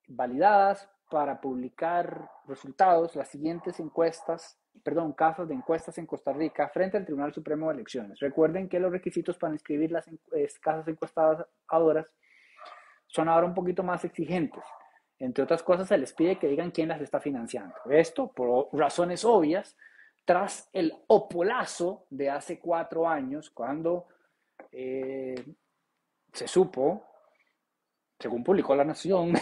validadas 0.06 0.90
para 1.10 1.40
publicar 1.40 2.30
resultados 2.46 3.16
las 3.16 3.30
siguientes 3.30 3.80
encuestas, 3.80 4.60
perdón, 4.84 5.14
casos 5.14 5.48
de 5.48 5.56
encuestas 5.56 5.98
en 5.98 6.08
Costa 6.08 6.34
Rica 6.34 6.68
frente 6.74 6.98
al 6.98 7.06
Tribunal 7.06 7.34
Supremo 7.34 7.70
de 7.70 7.76
Elecciones. 7.76 8.20
Recuerden 8.20 8.68
que 8.68 8.82
los 8.82 8.92
requisitos 8.92 9.38
para 9.38 9.54
inscribir 9.54 9.94
las 9.94 10.10
casas 10.60 10.90
encuestadoras 10.90 12.14
son 13.08 13.30
ahora 13.30 13.48
un 13.48 13.54
poquito 13.54 13.82
más 13.82 14.04
exigentes. 14.04 14.66
Entre 15.22 15.44
otras 15.44 15.62
cosas, 15.62 15.88
se 15.88 16.00
les 16.00 16.14
pide 16.14 16.40
que 16.40 16.48
digan 16.48 16.72
quién 16.72 16.90
las 16.90 17.00
está 17.00 17.20
financiando. 17.20 17.76
Esto, 17.92 18.32
por 18.32 18.70
razones 18.74 19.24
obvias, 19.24 19.78
tras 20.26 20.68
el 20.74 20.92
opolazo 21.08 22.08
de 22.10 22.32
hace 22.32 22.60
cuatro 22.60 23.08
años, 23.08 23.52
cuando 23.52 24.08
eh, 24.72 25.36
se 26.34 26.48
supo, 26.48 27.06
según 28.20 28.44
publicó 28.44 28.76
La 28.76 28.84
Nación, 28.84 29.34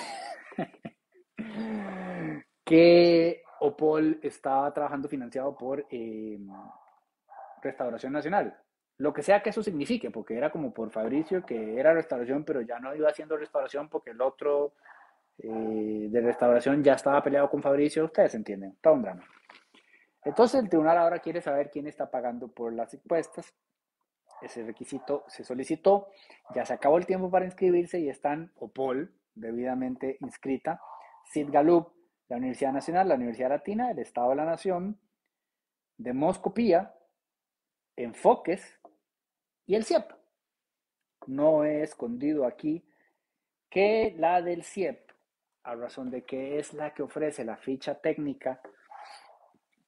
que 2.65 3.41
Opol 3.61 4.19
estaba 4.21 4.73
trabajando 4.73 5.07
financiado 5.07 5.55
por 5.55 5.85
eh, 5.89 6.37
Restauración 7.61 8.11
Nacional. 8.11 8.53
Lo 8.97 9.13
que 9.13 9.23
sea 9.23 9.41
que 9.41 9.51
eso 9.51 9.63
signifique, 9.63 10.11
porque 10.11 10.35
era 10.35 10.51
como 10.51 10.73
por 10.73 10.91
Fabricio, 10.91 11.45
que 11.45 11.79
era 11.79 11.93
restauración, 11.93 12.43
pero 12.43 12.59
ya 12.59 12.79
no 12.79 12.93
iba 12.93 13.07
haciendo 13.07 13.37
restauración 13.37 13.87
porque 13.87 14.09
el 14.09 14.19
otro 14.19 14.73
eh, 15.41 16.07
de 16.09 16.21
restauración 16.21 16.83
ya 16.83 16.93
estaba 16.93 17.23
peleado 17.23 17.49
con 17.49 17.61
Fabricio, 17.61 18.05
ustedes 18.05 18.35
entienden, 18.35 18.71
está 18.71 18.91
un 18.91 19.01
drama. 19.01 19.23
Entonces 20.25 20.61
el 20.61 20.69
tribunal 20.69 20.97
ahora 20.97 21.19
quiere 21.19 21.41
saber 21.41 21.69
quién 21.71 21.87
está 21.87 22.11
pagando 22.11 22.49
por 22.49 22.73
las 22.73 22.93
impuestas. 22.93 23.53
Ese 24.41 24.63
requisito 24.63 25.23
se 25.27 25.43
solicitó, 25.43 26.09
ya 26.53 26.65
se 26.65 26.73
acabó 26.73 26.97
el 26.97 27.05
tiempo 27.05 27.31
para 27.31 27.45
inscribirse 27.45 27.99
y 27.99 28.09
están 28.09 28.51
OPOL, 28.55 29.13
debidamente 29.33 30.17
inscrita, 30.19 30.81
Sid 31.25 31.49
Galup, 31.51 31.93
la 32.27 32.37
Universidad 32.37 32.73
Nacional, 32.73 33.07
la 33.07 33.15
Universidad 33.15 33.49
Latina, 33.49 33.91
el 33.91 33.99
Estado 33.99 34.29
de 34.31 34.35
la 34.35 34.45
Nación, 34.45 34.99
Demoscopía, 35.97 36.95
Enfoques 37.95 38.79
y 39.65 39.75
el 39.75 39.85
CIEP. 39.85 40.11
No 41.27 41.63
he 41.63 41.81
escondido 41.81 42.45
aquí 42.45 42.85
que 43.69 44.15
la 44.17 44.41
del 44.41 44.63
CIEP 44.63 45.08
a 45.69 45.75
razón 45.75 46.09
de 46.09 46.23
que 46.23 46.57
es 46.57 46.73
la 46.73 46.93
que 46.93 47.03
ofrece 47.03 47.45
la 47.45 47.57
ficha 47.57 47.95
técnica 47.95 48.59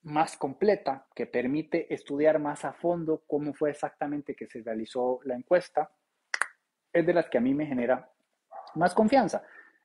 más 0.04 0.38
completa, 0.38 1.08
que 1.16 1.26
permite 1.26 1.92
estudiar 1.94 2.40
más 2.40 2.66
a 2.66 2.74
fondo 2.74 3.24
cómo 3.28 3.54
fue 3.54 3.72
exactamente 3.72 4.36
que 4.36 4.48
se 4.48 4.62
realizó 4.62 5.20
la 5.26 5.36
encuesta, 5.36 5.92
es 6.94 7.06
de 7.06 7.14
las 7.14 7.30
que 7.30 7.38
a 7.38 7.42
mí 7.42 7.54
me 7.54 7.66
genera 7.66 8.10
más 8.76 8.94
confianza. 8.94 9.44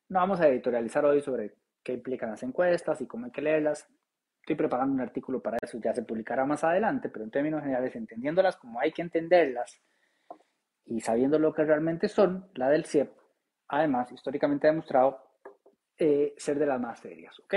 No 0.09 0.21
vamos 0.21 0.41
a 0.41 0.49
editorializar 0.49 1.05
hoy 1.05 1.21
sobre 1.21 1.55
qué 1.83 1.95
implican 1.95 2.31
las 2.31 2.43
encuestas 2.43 3.01
y 3.01 3.07
cómo 3.07 3.27
hay 3.27 3.33
que 3.33 3.43
leerlas. 3.43 3.89
Estoy 4.41 4.57
preparando 4.57 4.95
un 4.95 5.01
artículo 5.01 5.41
para 5.41 5.59
eso, 5.63 5.79
ya 5.79 5.93
se 5.93 6.03
publicará 6.03 6.45
más 6.45 6.63
adelante, 6.63 7.09
pero 7.09 7.25
en 7.25 7.31
términos 7.31 7.63
generales, 7.63 7.97
entendiéndolas 7.97 8.57
como 8.57 8.81
hay 8.81 8.93
que 8.93 9.03
entenderlas 9.03 9.83
y 10.85 11.01
sabiendo 11.01 11.39
lo 11.39 11.53
que 11.53 11.65
realmente 11.65 12.09
son, 12.09 12.49
la 12.55 12.71
del 12.71 12.85
CIEP, 12.85 13.11
además, 13.69 14.13
históricamente 14.13 14.69
ha 14.69 14.71
demostrado 14.71 15.26
eh, 15.99 16.35
ser 16.37 16.59
de 16.59 16.67
las 16.67 16.81
más 16.81 17.01
serias, 17.01 17.39
¿ok? 17.41 17.55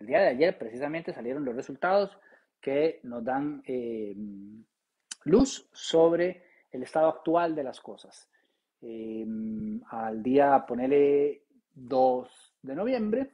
El 0.00 0.06
día 0.06 0.20
de 0.20 0.28
ayer 0.28 0.58
precisamente 0.58 1.12
salieron 1.12 1.44
los 1.44 1.54
resultados 1.54 2.18
que 2.60 3.00
nos 3.04 3.24
dan 3.24 3.62
eh, 3.66 4.14
luz 5.24 5.68
sobre 5.72 6.44
el 6.70 6.82
estado 6.82 7.08
actual 7.08 7.54
de 7.54 7.64
las 7.64 7.80
cosas. 7.80 8.28
Eh, 8.80 9.26
al 9.90 10.22
día, 10.22 10.64
ponele 10.66 11.44
2 11.74 12.54
de 12.62 12.74
noviembre, 12.74 13.30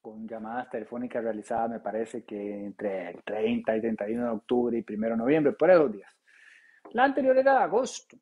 con 0.00 0.28
llamadas 0.28 0.70
telefónicas 0.70 1.24
realizadas, 1.24 1.70
me 1.70 1.80
parece 1.80 2.24
que 2.24 2.64
entre 2.64 3.10
el 3.10 3.24
30 3.24 3.76
y 3.76 3.80
31 3.80 4.22
de 4.22 4.30
octubre 4.30 4.78
y 4.78 4.92
1 4.94 5.08
de 5.08 5.16
noviembre, 5.16 5.52
por 5.52 5.70
esos 5.70 5.90
días. 5.90 6.16
La 6.92 7.04
anterior 7.04 7.36
era 7.36 7.52
de 7.52 7.64
agosto. 7.64 8.16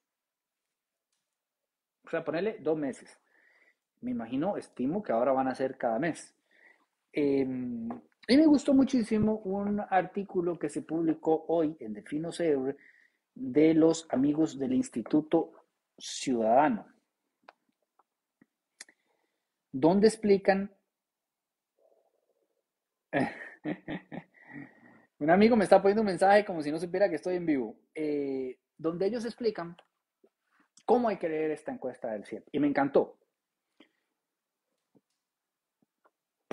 O 2.05 2.11
sea, 2.11 2.25
ponerle 2.25 2.57
dos 2.61 2.79
meses. 2.79 3.19
Me 4.05 4.11
imagino, 4.11 4.59
estimo 4.59 5.03
que 5.03 5.13
ahora 5.13 5.33
van 5.33 5.49
a 5.49 5.55
ser 5.55 5.79
cada 5.79 5.99
mes. 5.99 6.35
Em, 7.11 7.89
y 8.29 8.37
me 8.37 8.45
gustó 8.45 8.75
muchísimo 8.75 9.39
un 9.45 9.81
artículo 9.81 10.59
que 10.59 10.69
se 10.69 10.83
publicó 10.83 11.47
hoy 11.49 11.75
en 11.81 11.95
Defino 11.95 12.29
CR 12.31 12.77
de 13.35 13.73
los 13.73 14.07
amigos 14.11 14.59
del 14.59 14.75
Instituto 14.75 15.53
Ciudadano, 15.97 16.87
donde 19.73 20.09
explican... 20.09 20.71
un 25.19 25.31
amigo 25.31 25.57
me 25.57 25.65
está 25.65 25.81
poniendo 25.81 26.03
un 26.03 26.09
mensaje 26.09 26.45
como 26.45 26.63
si 26.63 26.71
no 26.71 26.79
supiera 26.79 27.09
que 27.09 27.17
estoy 27.17 27.37
en 27.37 27.47
vivo, 27.47 27.75
eh, 27.95 28.59
donde 28.77 29.07
ellos 29.07 29.25
explican 29.25 29.75
cómo 30.85 31.09
hay 31.09 31.17
que 31.17 31.31
leer 31.31 31.53
esta 31.53 31.73
encuesta 31.73 32.13
del 32.13 32.27
CIEP. 32.27 32.47
Y 32.53 32.61
me 32.61 32.67
encantó. 32.67 33.17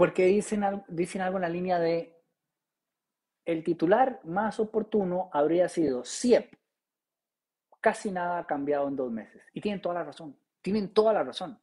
Porque 0.02 0.26
dicen, 0.26 0.64
dicen 0.88 1.22
algo 1.22 1.38
en 1.38 1.44
la 1.44 1.50
línea 1.50 1.78
de, 1.78 2.20
el 3.46 3.64
titular 3.64 4.20
más 4.24 4.60
oportuno 4.60 5.30
habría 5.32 5.70
sido 5.70 6.04
CIEP. 6.04 6.56
Casi 7.80 8.10
nada 8.10 8.40
ha 8.40 8.48
cambiado 8.48 8.88
en 8.88 8.96
dos 8.96 9.12
meses. 9.12 9.44
Y 9.54 9.62
tienen 9.62 9.80
toda 9.80 9.94
la 9.94 10.04
razón. 10.06 10.36
Tienen 10.60 10.92
toda 10.92 11.14
la 11.14 11.24
razón. 11.24 11.60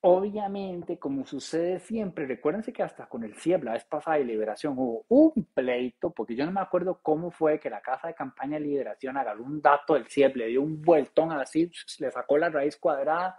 Obviamente, 0.00 0.98
como 0.98 1.26
sucede 1.26 1.80
siempre, 1.80 2.24
recuérdense 2.24 2.72
que 2.72 2.82
hasta 2.82 3.06
con 3.10 3.22
el 3.22 3.34
CIEP, 3.34 3.62
la 3.62 3.72
vez 3.74 3.84
pasada 3.84 4.16
de 4.16 4.24
Liberación, 4.24 4.72
hubo 4.78 5.04
un 5.08 5.50
pleito, 5.52 6.08
porque 6.08 6.34
yo 6.34 6.46
no 6.46 6.52
me 6.52 6.62
acuerdo 6.62 6.98
cómo 7.02 7.30
fue 7.30 7.60
que 7.60 7.68
la 7.68 7.82
Casa 7.82 8.08
de 8.08 8.14
Campaña 8.14 8.54
de 8.54 8.64
Liberación 8.64 9.18
agarró 9.18 9.44
un 9.44 9.60
dato 9.60 9.92
del 9.92 10.08
CIEP, 10.08 10.34
le 10.34 10.46
dio 10.46 10.62
un 10.62 10.80
vueltón 10.80 11.30
a 11.30 11.36
la 11.36 11.44
CIEP, 11.44 11.72
le 11.98 12.10
sacó 12.10 12.38
la 12.38 12.48
raíz 12.48 12.78
cuadrada 12.78 13.38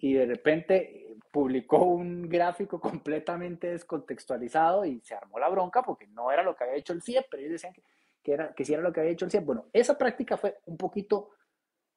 y 0.00 0.14
de 0.14 0.26
repente 0.26 1.16
publicó 1.30 1.84
un 1.84 2.28
gráfico 2.28 2.80
completamente 2.80 3.68
descontextualizado 3.68 4.84
y 4.84 5.00
se 5.00 5.14
armó 5.14 5.38
la 5.38 5.48
bronca 5.48 5.82
porque 5.82 6.06
no 6.08 6.32
era 6.32 6.42
lo 6.42 6.56
que 6.56 6.64
había 6.64 6.76
hecho 6.76 6.92
el 6.92 7.02
CIEP, 7.02 7.26
pero 7.30 7.42
ellos 7.42 7.52
decían 7.52 7.72
que, 7.72 7.82
que, 8.22 8.32
era, 8.32 8.54
que 8.54 8.64
sí 8.64 8.72
era 8.72 8.82
lo 8.82 8.92
que 8.92 9.00
había 9.00 9.12
hecho 9.12 9.26
el 9.26 9.30
CIEP. 9.30 9.44
Bueno, 9.44 9.66
esa 9.72 9.96
práctica 9.96 10.36
fue 10.36 10.58
un 10.66 10.76
poquito 10.76 11.30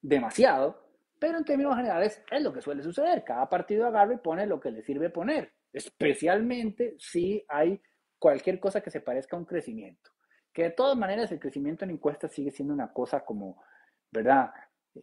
demasiado, 0.01 0.83
pero 1.17 1.37
en 1.37 1.45
términos 1.45 1.75
generales 1.77 2.21
es 2.29 2.43
lo 2.43 2.53
que 2.53 2.61
suele 2.61 2.83
suceder. 2.83 3.23
Cada 3.23 3.47
partido 3.49 3.87
agarra 3.87 4.13
y 4.13 4.17
pone 4.17 4.45
lo 4.45 4.59
que 4.59 4.71
le 4.71 4.83
sirve 4.83 5.09
poner, 5.09 5.53
especialmente 5.71 6.95
si 6.99 7.43
hay 7.47 7.81
cualquier 8.19 8.59
cosa 8.59 8.81
que 8.81 8.91
se 8.91 9.01
parezca 9.01 9.37
a 9.37 9.39
un 9.39 9.45
crecimiento. 9.45 10.11
Que 10.51 10.63
de 10.63 10.71
todas 10.71 10.97
maneras 10.97 11.31
el 11.31 11.39
crecimiento 11.39 11.85
en 11.85 11.91
encuestas 11.91 12.31
sigue 12.31 12.51
siendo 12.51 12.73
una 12.73 12.91
cosa 12.91 13.23
como, 13.23 13.63
¿verdad? 14.11 14.51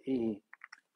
Y 0.04 0.42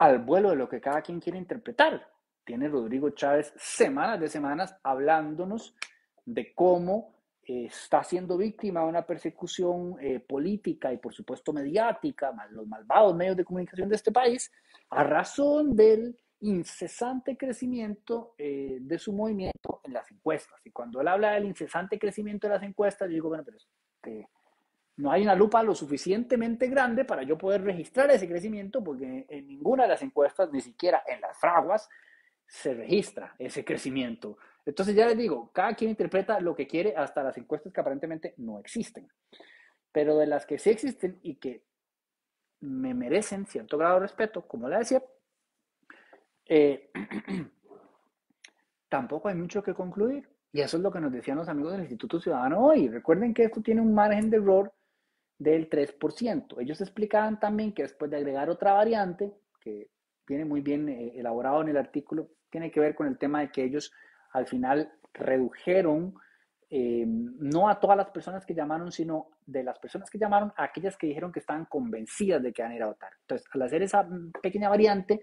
al 0.04 0.18
vuelo 0.18 0.50
de 0.50 0.56
lo 0.56 0.68
que 0.68 0.82
cada 0.82 1.00
quien 1.00 1.18
quiere 1.18 1.38
interpretar. 1.38 2.06
Tiene 2.44 2.68
Rodrigo 2.68 3.10
Chávez 3.10 3.54
semanas 3.56 4.20
de 4.20 4.28
semanas 4.28 4.76
hablándonos 4.82 5.74
de 6.26 6.52
cómo 6.54 7.14
eh, 7.42 7.66
está 7.66 8.04
siendo 8.04 8.36
víctima 8.36 8.80
de 8.80 8.86
una 8.86 9.06
persecución 9.06 9.96
eh, 10.00 10.20
política 10.20 10.92
y 10.92 10.98
por 10.98 11.14
supuesto 11.14 11.54
mediática, 11.54 12.34
los 12.50 12.66
malvados 12.66 13.16
medios 13.16 13.36
de 13.36 13.44
comunicación 13.46 13.88
de 13.88 13.96
este 13.96 14.12
país, 14.12 14.52
a 14.90 15.04
razón 15.04 15.74
del 15.74 16.18
incesante 16.40 17.38
crecimiento 17.38 18.34
eh, 18.36 18.76
de 18.82 18.98
su 18.98 19.10
movimiento 19.14 19.80
en 19.84 19.94
las 19.94 20.10
encuestas. 20.10 20.60
Y 20.66 20.70
cuando 20.70 21.00
él 21.00 21.08
habla 21.08 21.32
del 21.32 21.46
incesante 21.46 21.98
crecimiento 21.98 22.46
de 22.46 22.54
las 22.54 22.62
encuestas, 22.62 23.08
yo 23.08 23.14
digo, 23.14 23.28
bueno, 23.30 23.44
pero 23.44 23.56
este, 23.56 24.28
no 24.96 25.10
hay 25.10 25.22
una 25.22 25.34
lupa 25.34 25.62
lo 25.62 25.74
suficientemente 25.74 26.68
grande 26.68 27.04
para 27.04 27.22
yo 27.24 27.36
poder 27.36 27.62
registrar 27.62 28.10
ese 28.10 28.28
crecimiento, 28.28 28.82
porque 28.82 29.26
en 29.28 29.48
ninguna 29.48 29.84
de 29.84 29.90
las 29.90 30.02
encuestas, 30.02 30.52
ni 30.52 30.60
siquiera 30.60 31.02
en 31.06 31.20
las 31.20 31.36
fraguas, 31.36 31.88
se 32.46 32.74
registra 32.74 33.34
ese 33.38 33.64
crecimiento. 33.64 34.38
Entonces 34.64 34.94
ya 34.94 35.06
les 35.06 35.18
digo, 35.18 35.50
cada 35.52 35.74
quien 35.74 35.90
interpreta 35.90 36.40
lo 36.40 36.54
que 36.54 36.66
quiere 36.66 36.94
hasta 36.96 37.22
las 37.22 37.36
encuestas 37.36 37.72
que 37.72 37.80
aparentemente 37.80 38.34
no 38.38 38.58
existen. 38.60 39.08
Pero 39.90 40.16
de 40.16 40.26
las 40.26 40.46
que 40.46 40.58
sí 40.58 40.70
existen 40.70 41.18
y 41.22 41.36
que 41.36 41.64
me 42.60 42.94
merecen 42.94 43.46
cierto 43.46 43.76
grado 43.76 43.94
de 43.94 44.00
respeto, 44.00 44.46
como 44.46 44.68
la 44.68 44.78
decía, 44.78 45.02
eh, 46.46 46.90
tampoco 48.88 49.28
hay 49.28 49.34
mucho 49.34 49.62
que 49.62 49.74
concluir. 49.74 50.28
Y 50.52 50.60
eso 50.60 50.76
es 50.76 50.84
lo 50.84 50.92
que 50.92 51.00
nos 51.00 51.10
decían 51.10 51.36
los 51.38 51.48
amigos 51.48 51.72
del 51.72 51.80
Instituto 51.80 52.20
Ciudadano 52.20 52.64
hoy. 52.64 52.88
Recuerden 52.88 53.34
que 53.34 53.44
esto 53.44 53.60
tiene 53.60 53.80
un 53.80 53.92
margen 53.92 54.30
de 54.30 54.36
error 54.36 54.72
del 55.38 55.68
3%. 55.68 56.60
Ellos 56.60 56.80
explicaban 56.80 57.40
también 57.40 57.72
que 57.72 57.82
después 57.82 58.10
de 58.10 58.16
agregar 58.16 58.50
otra 58.50 58.72
variante, 58.72 59.32
que 59.60 59.90
viene 60.26 60.44
muy 60.44 60.60
bien 60.60 60.88
eh, 60.88 61.12
elaborado 61.16 61.62
en 61.62 61.68
el 61.68 61.76
artículo, 61.76 62.28
tiene 62.50 62.70
que 62.70 62.80
ver 62.80 62.94
con 62.94 63.06
el 63.06 63.18
tema 63.18 63.40
de 63.40 63.50
que 63.50 63.64
ellos 63.64 63.92
al 64.32 64.46
final 64.46 64.92
redujeron 65.12 66.14
eh, 66.70 67.04
no 67.06 67.68
a 67.68 67.78
todas 67.78 67.96
las 67.96 68.10
personas 68.10 68.44
que 68.44 68.54
llamaron, 68.54 68.90
sino 68.90 69.30
de 69.46 69.62
las 69.62 69.78
personas 69.78 70.10
que 70.10 70.18
llamaron 70.18 70.52
a 70.56 70.64
aquellas 70.64 70.96
que 70.96 71.06
dijeron 71.06 71.30
que 71.30 71.40
estaban 71.40 71.66
convencidas 71.66 72.42
de 72.42 72.52
que 72.52 72.62
van 72.62 72.72
a 72.72 72.76
ir 72.76 72.82
a 72.82 72.86
votar. 72.86 73.12
Entonces, 73.20 73.46
al 73.52 73.62
hacer 73.62 73.82
esa 73.82 74.08
pequeña 74.42 74.68
variante, 74.68 75.20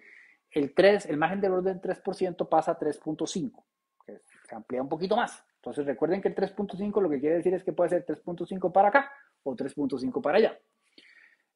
el, 0.51 0.73
3, 0.73 1.07
el 1.07 1.17
margen 1.17 1.41
del 1.41 1.51
3% 1.51 2.47
pasa 2.47 2.71
a 2.71 2.79
3.5, 2.79 3.63
que 4.05 4.21
se 4.47 4.55
amplía 4.55 4.81
un 4.81 4.89
poquito 4.89 5.15
más. 5.15 5.43
Entonces, 5.55 5.85
recuerden 5.85 6.21
que 6.21 6.29
el 6.29 6.35
3.5 6.35 7.01
lo 7.01 7.09
que 7.09 7.19
quiere 7.19 7.37
decir 7.37 7.53
es 7.53 7.63
que 7.63 7.73
puede 7.73 7.89
ser 7.89 8.05
3.5 8.05 8.71
para 8.71 8.89
acá 8.89 9.11
o 9.43 9.55
3.5 9.55 10.21
para 10.21 10.37
allá. 10.37 10.59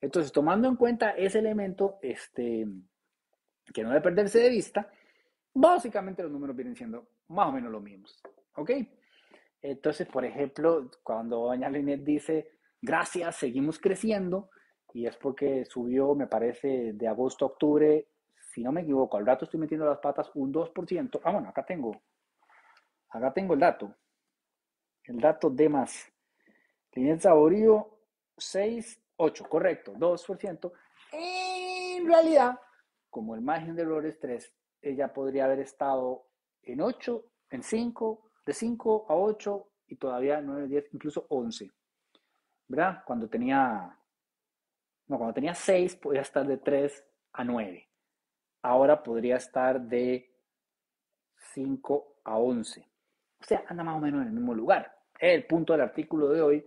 Entonces, 0.02 0.32
tomando 0.32 0.68
en 0.68 0.76
cuenta 0.76 1.12
ese 1.12 1.40
elemento, 1.40 1.98
este, 2.02 2.68
que 3.74 3.84
no 3.84 3.90
debe 3.90 4.02
perderse 4.02 4.40
de 4.40 4.50
vista, 4.50 4.92
básicamente 5.54 6.24
los 6.24 6.32
números 6.32 6.56
vienen 6.56 6.76
siendo 6.76 7.08
más 7.30 7.50
o 7.50 7.52
menos 7.52 7.72
los 7.72 7.82
mismos. 7.82 8.22
¿Ok? 8.56 8.72
Entonces, 9.62 10.08
por 10.08 10.26
ejemplo, 10.26 10.92
cuando 11.02 11.40
doña 11.46 11.70
Linet 11.70 12.04
dice, 12.04 12.52
gracias, 12.82 13.38
seguimos 13.38 13.80
creciendo, 13.80 14.50
y 14.94 15.08
es 15.08 15.18
porque 15.18 15.66
subió, 15.66 16.14
me 16.16 16.28
parece, 16.28 16.94
de 16.94 17.08
agosto 17.08 17.46
a 17.46 17.48
octubre, 17.50 18.08
si 18.36 18.64
no 18.64 18.72
me 18.72 18.82
equivoco, 18.82 19.18
al 19.18 19.26
rato 19.26 19.46
estoy 19.46 19.60
metiendo 19.60 19.86
las 19.86 19.98
patas 19.98 20.32
un 20.36 20.54
2%. 20.54 21.20
Ah, 21.24 21.32
bueno, 21.32 21.50
acá 21.50 21.66
tengo, 21.66 22.02
acá 23.10 23.34
tengo 23.34 23.54
el 23.54 23.60
dato. 23.60 23.94
El 25.04 25.20
dato 25.20 25.50
de 25.50 25.68
más. 25.68 26.15
Linet 26.96 27.20
Saborío, 27.20 28.00
6, 28.38 29.04
8, 29.18 29.46
correcto, 29.50 29.94
2%. 29.94 30.72
En 31.12 32.08
realidad, 32.08 32.60
como 33.10 33.36
el 33.36 33.42
margen 33.42 33.76
de 33.76 33.82
error 33.82 34.06
es 34.06 34.18
3, 34.20 34.54
ella 34.82 35.12
podría 35.12 35.46
haber 35.46 35.60
estado 35.60 36.28
en 36.64 36.82
8, 36.82 37.24
en 37.52 37.64
5, 37.64 38.32
de 38.46 38.54
5 38.54 39.06
a 39.10 39.16
8 39.16 39.68
y 39.88 39.96
todavía 39.98 40.42
9, 40.42 40.68
10, 40.68 40.94
incluso 40.94 41.26
11. 41.30 41.70
¿Verdad? 42.68 43.04
Cuando 43.06 43.30
tenía, 43.30 43.98
no, 45.08 45.18
cuando 45.18 45.34
tenía 45.34 45.54
6 45.54 45.98
podía 45.98 46.22
estar 46.22 46.48
de 46.48 46.58
3 46.58 47.06
a 47.34 47.44
9. 47.44 47.90
Ahora 48.62 49.04
podría 49.04 49.36
estar 49.36 49.82
de 49.82 50.34
5 51.54 52.22
a 52.24 52.38
11. 52.38 52.90
O 53.40 53.44
sea, 53.44 53.66
anda 53.68 53.84
más 53.84 53.98
o 53.98 54.00
menos 54.00 54.22
en 54.22 54.28
el 54.28 54.34
mismo 54.34 54.54
lugar. 54.54 54.98
El 55.20 55.46
punto 55.46 55.74
del 55.74 55.82
artículo 55.82 56.30
de 56.30 56.42
hoy 56.42 56.66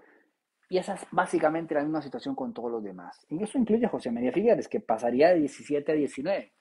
y 0.68 0.78
esa 0.78 0.94
es 0.94 1.06
básicamente 1.10 1.74
la 1.74 1.82
misma 1.82 2.02
situación 2.02 2.34
con 2.34 2.52
todos 2.52 2.70
los 2.70 2.82
demás. 2.82 3.24
Y 3.30 3.42
eso 3.42 3.58
incluye 3.58 3.86
a 3.86 3.88
José 3.88 4.10
María 4.10 4.32
Figueres, 4.32 4.68
que 4.68 4.80
pasaría 4.80 5.28
de 5.28 5.40
17 5.40 5.92
a 5.92 5.94
19. 5.94 6.52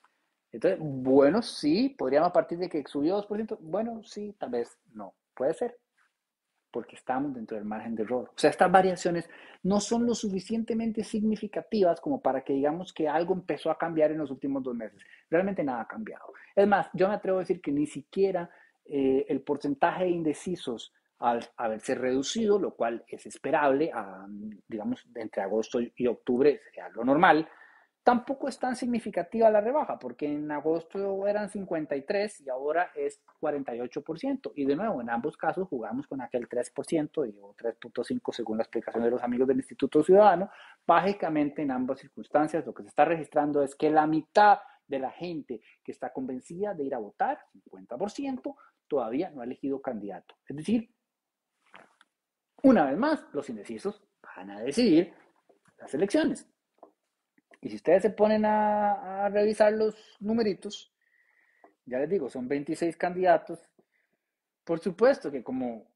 Entonces, 0.50 0.78
bueno, 0.80 1.42
sí, 1.42 1.90
podríamos 1.90 2.32
partir 2.32 2.58
de 2.58 2.70
que 2.70 2.82
subió 2.86 3.22
2%. 3.22 3.58
Bueno, 3.60 4.02
sí, 4.04 4.34
tal 4.38 4.50
vez 4.50 4.78
no. 4.94 5.14
Puede 5.34 5.52
ser, 5.52 5.76
porque 6.70 6.96
estamos 6.96 7.34
dentro 7.34 7.56
del 7.58 7.66
margen 7.66 7.94
de 7.94 8.02
error. 8.04 8.30
O 8.30 8.38
sea, 8.38 8.48
estas 8.48 8.72
variaciones 8.72 9.28
no 9.62 9.78
son 9.78 10.06
lo 10.06 10.14
suficientemente 10.14 11.04
significativas 11.04 12.00
como 12.00 12.22
para 12.22 12.42
que 12.42 12.54
digamos 12.54 12.94
que 12.94 13.08
algo 13.08 13.34
empezó 13.34 13.70
a 13.70 13.76
cambiar 13.76 14.10
en 14.10 14.18
los 14.18 14.30
últimos 14.30 14.62
dos 14.62 14.74
meses. 14.74 15.02
Realmente 15.28 15.62
nada 15.62 15.82
ha 15.82 15.86
cambiado. 15.86 16.32
Es 16.56 16.66
más, 16.66 16.88
yo 16.94 17.08
me 17.08 17.14
atrevo 17.14 17.38
a 17.38 17.40
decir 17.40 17.60
que 17.60 17.72
ni 17.72 17.86
siquiera 17.86 18.50
eh, 18.86 19.26
el 19.28 19.42
porcentaje 19.42 20.04
de 20.04 20.10
indecisos 20.10 20.94
al 21.18 21.48
haberse 21.56 21.94
reducido, 21.94 22.58
lo 22.58 22.74
cual 22.74 23.04
es 23.08 23.26
esperable, 23.26 23.92
digamos, 24.68 25.06
entre 25.14 25.42
agosto 25.42 25.80
y 25.80 26.06
octubre 26.06 26.60
sería 26.64 26.88
lo 26.90 27.04
normal. 27.04 27.48
Tampoco 28.04 28.48
es 28.48 28.58
tan 28.58 28.74
significativa 28.74 29.50
la 29.50 29.60
rebaja, 29.60 29.98
porque 29.98 30.24
en 30.24 30.50
agosto 30.50 31.26
eran 31.26 31.50
53 31.50 32.40
y 32.40 32.48
ahora 32.48 32.90
es 32.94 33.20
48%. 33.38 34.52
Y 34.54 34.64
de 34.64 34.76
nuevo, 34.76 35.02
en 35.02 35.10
ambos 35.10 35.36
casos 35.36 35.68
jugamos 35.68 36.06
con 36.06 36.22
aquel 36.22 36.48
3% 36.48 37.28
y 37.28 37.32
3.5% 37.32 38.32
según 38.32 38.56
la 38.56 38.62
explicación 38.62 39.04
de 39.04 39.10
los 39.10 39.22
amigos 39.22 39.46
del 39.48 39.58
Instituto 39.58 40.02
Ciudadano. 40.02 40.48
Básicamente, 40.86 41.60
en 41.60 41.70
ambas 41.70 41.98
circunstancias, 41.98 42.64
lo 42.64 42.72
que 42.72 42.84
se 42.84 42.88
está 42.88 43.04
registrando 43.04 43.62
es 43.62 43.74
que 43.74 43.90
la 43.90 44.06
mitad 44.06 44.60
de 44.86 45.00
la 45.00 45.10
gente 45.10 45.60
que 45.84 45.92
está 45.92 46.10
convencida 46.10 46.72
de 46.72 46.84
ir 46.84 46.94
a 46.94 46.98
votar, 46.98 47.40
50%, 47.70 48.54
todavía 48.86 49.28
no 49.28 49.42
ha 49.42 49.44
elegido 49.44 49.82
candidato. 49.82 50.34
Es 50.48 50.56
decir, 50.56 50.88
una 52.62 52.86
vez 52.86 52.98
más, 52.98 53.24
los 53.32 53.48
indecisos 53.48 54.02
van 54.22 54.50
a 54.50 54.60
decidir 54.60 55.14
las 55.78 55.92
elecciones. 55.94 56.48
Y 57.60 57.70
si 57.70 57.76
ustedes 57.76 58.02
se 58.02 58.10
ponen 58.10 58.44
a, 58.44 59.28
revisar 59.30 59.72
los 59.72 60.16
numeritos, 60.20 60.92
ya 61.84 61.98
les 61.98 62.08
digo, 62.08 62.28
son 62.28 62.48
26 62.48 62.96
candidatos. 62.96 63.58
Por 64.64 64.78
supuesto 64.80 65.30
que 65.30 65.42
como 65.42 65.90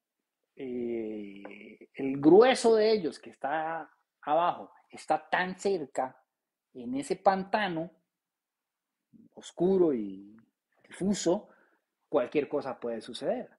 eh, 0.56 1.88
el 1.94 2.20
grueso 2.20 2.74
de 2.74 2.90
ellos 2.90 3.18
que 3.18 3.30
está 3.30 3.90
abajo 4.22 4.72
está 4.90 5.28
tan 5.28 5.58
cerca 5.58 6.16
en 6.74 6.94
ese 6.94 7.16
pantano 7.16 7.90
oscuro 9.34 9.92
y 9.92 10.36
difuso, 10.88 11.48
cualquier 12.08 12.48
cosa 12.48 12.78
puede 12.78 13.00
suceder. 13.00 13.50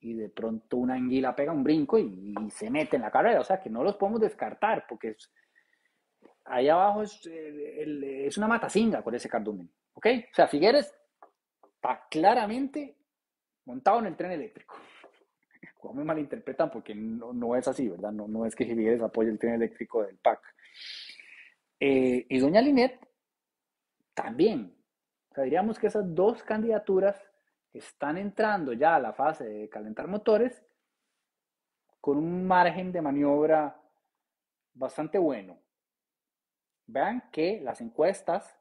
Y 0.00 0.14
de 0.14 0.28
pronto 0.30 0.78
una 0.78 0.94
anguila 0.94 1.36
pega 1.36 1.52
un 1.52 1.62
brinco 1.62 1.98
y, 1.98 2.34
se 2.50 2.70
mete 2.70 2.96
en 2.96 3.02
la 3.02 3.10
carrera. 3.10 3.40
O 3.40 3.44
sea 3.44 3.60
que 3.60 3.70
no 3.70 3.84
los 3.84 3.96
podemos 3.96 4.20
descartar 4.20 4.86
porque 4.88 5.10
es, 5.10 5.30
ahí 6.44 6.68
abajo 6.68 7.02
es, 7.02 7.20
es 7.26 8.38
una 8.38 8.48
matacinga 8.48 9.02
con 9.02 9.14
ese 9.14 9.28
cardumen. 9.28 9.70
¿Ok? 9.94 10.06
O 10.32 10.34
sea, 10.34 10.48
Figueres 10.48 10.94
está 11.74 12.06
claramente 12.10 12.96
montado 13.64 14.00
en 14.00 14.06
el 14.06 14.16
tren 14.16 14.32
eléctrico. 14.32 14.74
Como 15.78 15.94
me 15.94 16.04
malinterpretan 16.04 16.70
porque 16.70 16.94
no, 16.94 17.32
no, 17.32 17.56
es 17.56 17.68
así, 17.68 17.88
¿verdad? 17.88 18.12
No, 18.12 18.26
no 18.26 18.46
es 18.46 18.54
que 18.54 18.66
Figueres 18.66 19.02
apoye 19.02 19.30
el 19.30 19.38
tren 19.38 19.54
eléctrico 19.54 20.02
del 20.02 20.16
PAC. 20.16 20.40
Eh, 21.78 22.26
y 22.28 22.38
doña 22.38 22.60
Linet 22.60 22.98
también. 24.14 24.74
O 25.30 25.34
sea, 25.34 25.44
diríamos 25.44 25.78
que 25.78 25.86
esas 25.86 26.14
dos 26.14 26.42
candidaturas 26.42 27.29
están 27.72 28.18
entrando 28.18 28.72
ya 28.72 28.96
a 28.96 29.00
la 29.00 29.12
fase 29.12 29.44
de 29.44 29.68
calentar 29.68 30.08
motores 30.08 30.64
con 32.00 32.16
un 32.16 32.46
margen 32.46 32.92
de 32.92 33.02
maniobra 33.02 33.80
bastante 34.74 35.18
bueno. 35.18 35.58
Vean 36.86 37.30
que 37.30 37.60
las 37.60 37.80
encuestas 37.80 38.58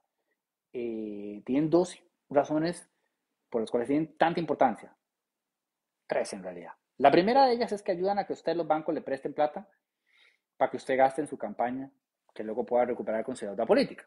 eh, 0.73 1.41
tienen 1.45 1.69
dos 1.69 1.97
razones 2.29 2.89
por 3.49 3.61
las 3.61 3.71
cuales 3.71 3.87
tienen 3.87 4.17
tanta 4.17 4.39
importancia. 4.39 4.95
Tres 6.07 6.33
en 6.33 6.43
realidad. 6.43 6.73
La 6.97 7.11
primera 7.11 7.45
de 7.45 7.53
ellas 7.53 7.71
es 7.71 7.81
que 7.81 7.93
ayudan 7.93 8.19
a 8.19 8.27
que 8.27 8.33
usted 8.33 8.55
los 8.55 8.67
bancos 8.67 8.93
le 8.93 9.01
presten 9.01 9.33
plata 9.33 9.67
para 10.57 10.69
que 10.69 10.77
usted 10.77 10.97
gaste 10.97 11.21
en 11.21 11.27
su 11.27 11.37
campaña, 11.37 11.89
que 12.33 12.43
luego 12.43 12.65
pueda 12.65 12.85
recuperar 12.85 13.23
con 13.23 13.35
su 13.35 13.45
deuda 13.45 13.65
política. 13.65 14.05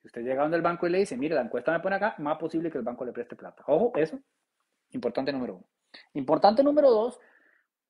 Si 0.00 0.06
usted 0.06 0.22
llega 0.22 0.42
donde 0.42 0.56
el 0.56 0.62
banco 0.62 0.86
y 0.86 0.90
le 0.90 0.98
dice, 0.98 1.16
mire, 1.16 1.34
la 1.34 1.42
encuesta 1.42 1.72
me 1.72 1.80
pone 1.80 1.96
acá, 1.96 2.14
más 2.18 2.38
posible 2.38 2.70
que 2.70 2.78
el 2.78 2.84
banco 2.84 3.04
le 3.04 3.12
preste 3.12 3.34
plata. 3.34 3.64
Ojo, 3.66 3.92
eso, 3.96 4.20
importante 4.92 5.32
número 5.32 5.56
uno. 5.56 5.66
Importante 6.14 6.62
número 6.62 6.90
dos, 6.90 7.20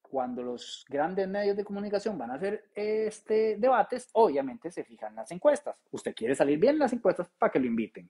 cuando 0.03 0.43
los 0.43 0.85
grandes 0.89 1.29
medios 1.29 1.57
de 1.57 1.65
comunicación 1.65 2.17
van 2.17 2.31
a 2.31 2.35
hacer 2.35 2.71
este 2.75 3.57
debates, 3.57 4.09
obviamente 4.13 4.71
se 4.71 4.85
fijan 4.85 5.15
las 5.15 5.31
encuestas. 5.33 5.77
Usted 5.91 6.15
quiere 6.15 6.35
salir 6.35 6.59
bien 6.59 6.75
en 6.75 6.81
las 6.81 6.93
encuestas 6.93 7.29
para 7.39 7.53
que 7.53 7.59
lo 7.59 7.67
inviten. 7.67 8.09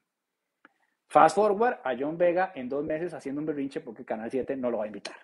Fast 1.09 1.37
forward 1.37 1.79
a 1.83 1.97
John 1.99 2.19
Vega 2.19 2.53
en 2.55 2.69
dos 2.69 2.85
meses 2.85 3.15
haciendo 3.15 3.41
un 3.41 3.47
berrinche 3.47 3.81
porque 3.81 4.05
Canal 4.05 4.31
7 4.31 4.57
no 4.57 4.71
lo 4.71 4.79
va 4.79 4.85
a 4.85 4.89
invitar. 4.89 5.17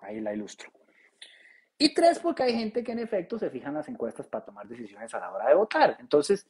Ahí 0.00 0.20
la 0.20 0.32
ilustro. 0.32 0.70
Y 1.78 1.92
tres, 1.92 2.18
porque 2.20 2.44
hay 2.44 2.54
gente 2.54 2.82
que 2.82 2.92
en 2.92 3.00
efecto 3.00 3.38
se 3.38 3.50
fijan 3.50 3.74
las 3.74 3.88
encuestas 3.88 4.26
para 4.28 4.44
tomar 4.44 4.66
decisiones 4.66 5.12
a 5.12 5.20
la 5.20 5.30
hora 5.30 5.48
de 5.48 5.54
votar. 5.54 5.96
Entonces, 6.00 6.46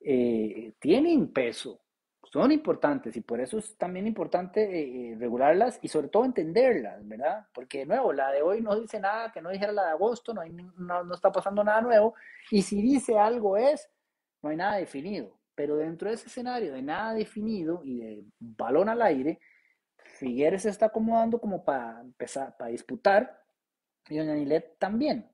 eh, 0.00 0.72
tienen 0.80 1.32
peso 1.32 1.80
son 2.22 2.52
importantes 2.52 3.16
y 3.16 3.22
por 3.22 3.40
eso 3.40 3.58
es 3.58 3.76
también 3.76 4.06
importante 4.06 4.62
eh, 4.62 5.16
regularlas 5.18 5.78
y 5.82 5.88
sobre 5.88 6.08
todo 6.08 6.24
entenderlas, 6.24 7.06
¿verdad? 7.06 7.46
Porque 7.52 7.78
de 7.78 7.86
nuevo, 7.86 8.12
la 8.12 8.30
de 8.30 8.42
hoy 8.42 8.60
no 8.60 8.78
dice 8.78 9.00
nada 9.00 9.32
que 9.32 9.40
no 9.40 9.50
dijera 9.50 9.72
la 9.72 9.86
de 9.86 9.90
agosto, 9.90 10.32
no, 10.32 10.42
hay, 10.42 10.50
no, 10.50 11.04
no 11.04 11.14
está 11.14 11.32
pasando 11.32 11.64
nada 11.64 11.80
nuevo 11.80 12.14
y 12.50 12.62
si 12.62 12.80
dice 12.82 13.18
algo 13.18 13.56
es, 13.56 13.88
no 14.42 14.50
hay 14.50 14.56
nada 14.56 14.76
definido. 14.76 15.38
Pero 15.54 15.76
dentro 15.76 16.08
de 16.08 16.14
ese 16.14 16.28
escenario 16.28 16.72
de 16.72 16.82
nada 16.82 17.14
definido 17.14 17.82
y 17.84 17.98
de 17.98 18.24
balón 18.38 18.88
al 18.88 19.02
aire, 19.02 19.40
Figueres 19.96 20.62
se 20.62 20.70
está 20.70 20.86
acomodando 20.86 21.40
como 21.40 21.64
para 21.64 22.00
empezar, 22.00 22.56
para 22.56 22.70
disputar 22.70 23.40
y 24.08 24.18
Doña 24.18 24.34
Nilet 24.34 24.78
también 24.78 25.30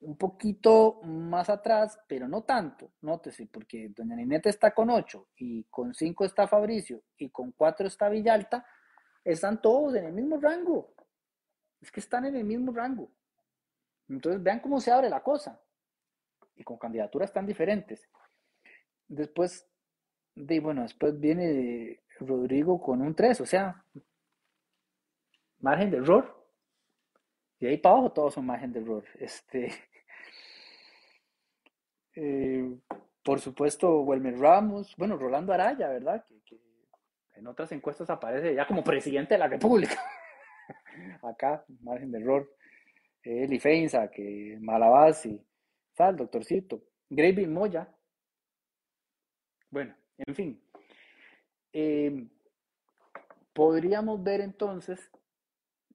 un 0.00 0.16
poquito 0.16 1.00
más 1.02 1.50
atrás, 1.50 1.98
pero 2.06 2.28
no 2.28 2.42
tanto, 2.42 2.92
nótese, 3.00 3.46
porque 3.46 3.88
Doña 3.88 4.14
Nineta 4.14 4.48
está 4.48 4.72
con 4.72 4.90
8 4.90 5.28
y 5.36 5.64
con 5.64 5.92
5 5.92 6.24
está 6.24 6.46
Fabricio 6.46 7.02
y 7.16 7.30
con 7.30 7.52
4 7.52 7.88
está 7.88 8.08
Villalta, 8.08 8.64
están 9.24 9.60
todos 9.60 9.94
en 9.96 10.06
el 10.06 10.12
mismo 10.12 10.38
rango. 10.38 10.94
Es 11.80 11.90
que 11.90 12.00
están 12.00 12.24
en 12.26 12.36
el 12.36 12.44
mismo 12.44 12.72
rango. 12.72 13.10
Entonces 14.08 14.42
vean 14.42 14.60
cómo 14.60 14.80
se 14.80 14.90
abre 14.90 15.10
la 15.10 15.22
cosa. 15.22 15.60
Y 16.56 16.64
con 16.64 16.78
candidaturas 16.78 17.32
tan 17.32 17.46
diferentes. 17.46 18.08
Después, 19.06 19.68
de, 20.34 20.60
bueno, 20.60 20.82
después 20.82 21.18
viene 21.18 22.00
Rodrigo 22.20 22.80
con 22.80 23.02
un 23.02 23.14
3, 23.14 23.40
o 23.40 23.46
sea, 23.46 23.84
margen 25.60 25.90
de 25.90 25.98
error. 25.98 26.38
Y 27.60 27.66
ahí 27.66 27.76
para 27.76 27.96
abajo 27.96 28.12
todos 28.12 28.34
son 28.34 28.46
margen 28.46 28.72
de 28.72 28.80
error. 28.80 29.04
Este, 29.18 29.72
eh, 32.20 32.76
por 33.22 33.40
supuesto, 33.40 34.00
Wilmer 34.00 34.36
Ramos, 34.38 34.94
bueno, 34.96 35.16
Rolando 35.16 35.52
Araya, 35.52 35.88
¿verdad? 35.88 36.24
Que, 36.44 36.58
en 37.34 37.46
otras 37.46 37.70
encuestas 37.70 38.10
aparece 38.10 38.52
ya 38.52 38.66
como 38.66 38.82
presidente 38.82 39.34
de 39.34 39.38
la 39.38 39.46
República. 39.46 39.96
Acá, 41.22 41.64
margen 41.80 42.10
de 42.10 42.18
error. 42.18 42.52
Eli 43.22 43.60
Feinza, 43.60 44.10
que 44.10 44.58
Malabasi, 44.60 45.40
está 45.90 46.08
el 46.08 46.16
doctorcito. 46.16 46.82
Gravy 47.08 47.46
Moya. 47.46 47.88
Bueno, 49.70 49.94
en 50.16 50.34
fin. 50.34 50.60
Eh, 51.72 52.26
podríamos 53.52 54.20
ver 54.24 54.40
entonces, 54.40 55.12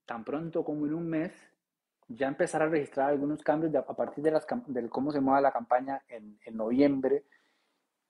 tan 0.06 0.24
pronto 0.24 0.64
como 0.64 0.86
en 0.86 0.94
un 0.94 1.10
mes, 1.10 1.34
ya 2.08 2.28
empezar 2.28 2.62
a 2.62 2.68
registrar 2.68 3.10
algunos 3.10 3.44
cambios 3.44 3.74
a 3.76 3.96
partir 3.96 4.24
de, 4.24 4.32
las, 4.32 4.46
cómo 4.90 5.12
se 5.12 5.22
mueva 5.22 5.42
la 5.42 5.52
campaña 5.52 6.02
en, 6.08 6.38
noviembre 6.56 7.26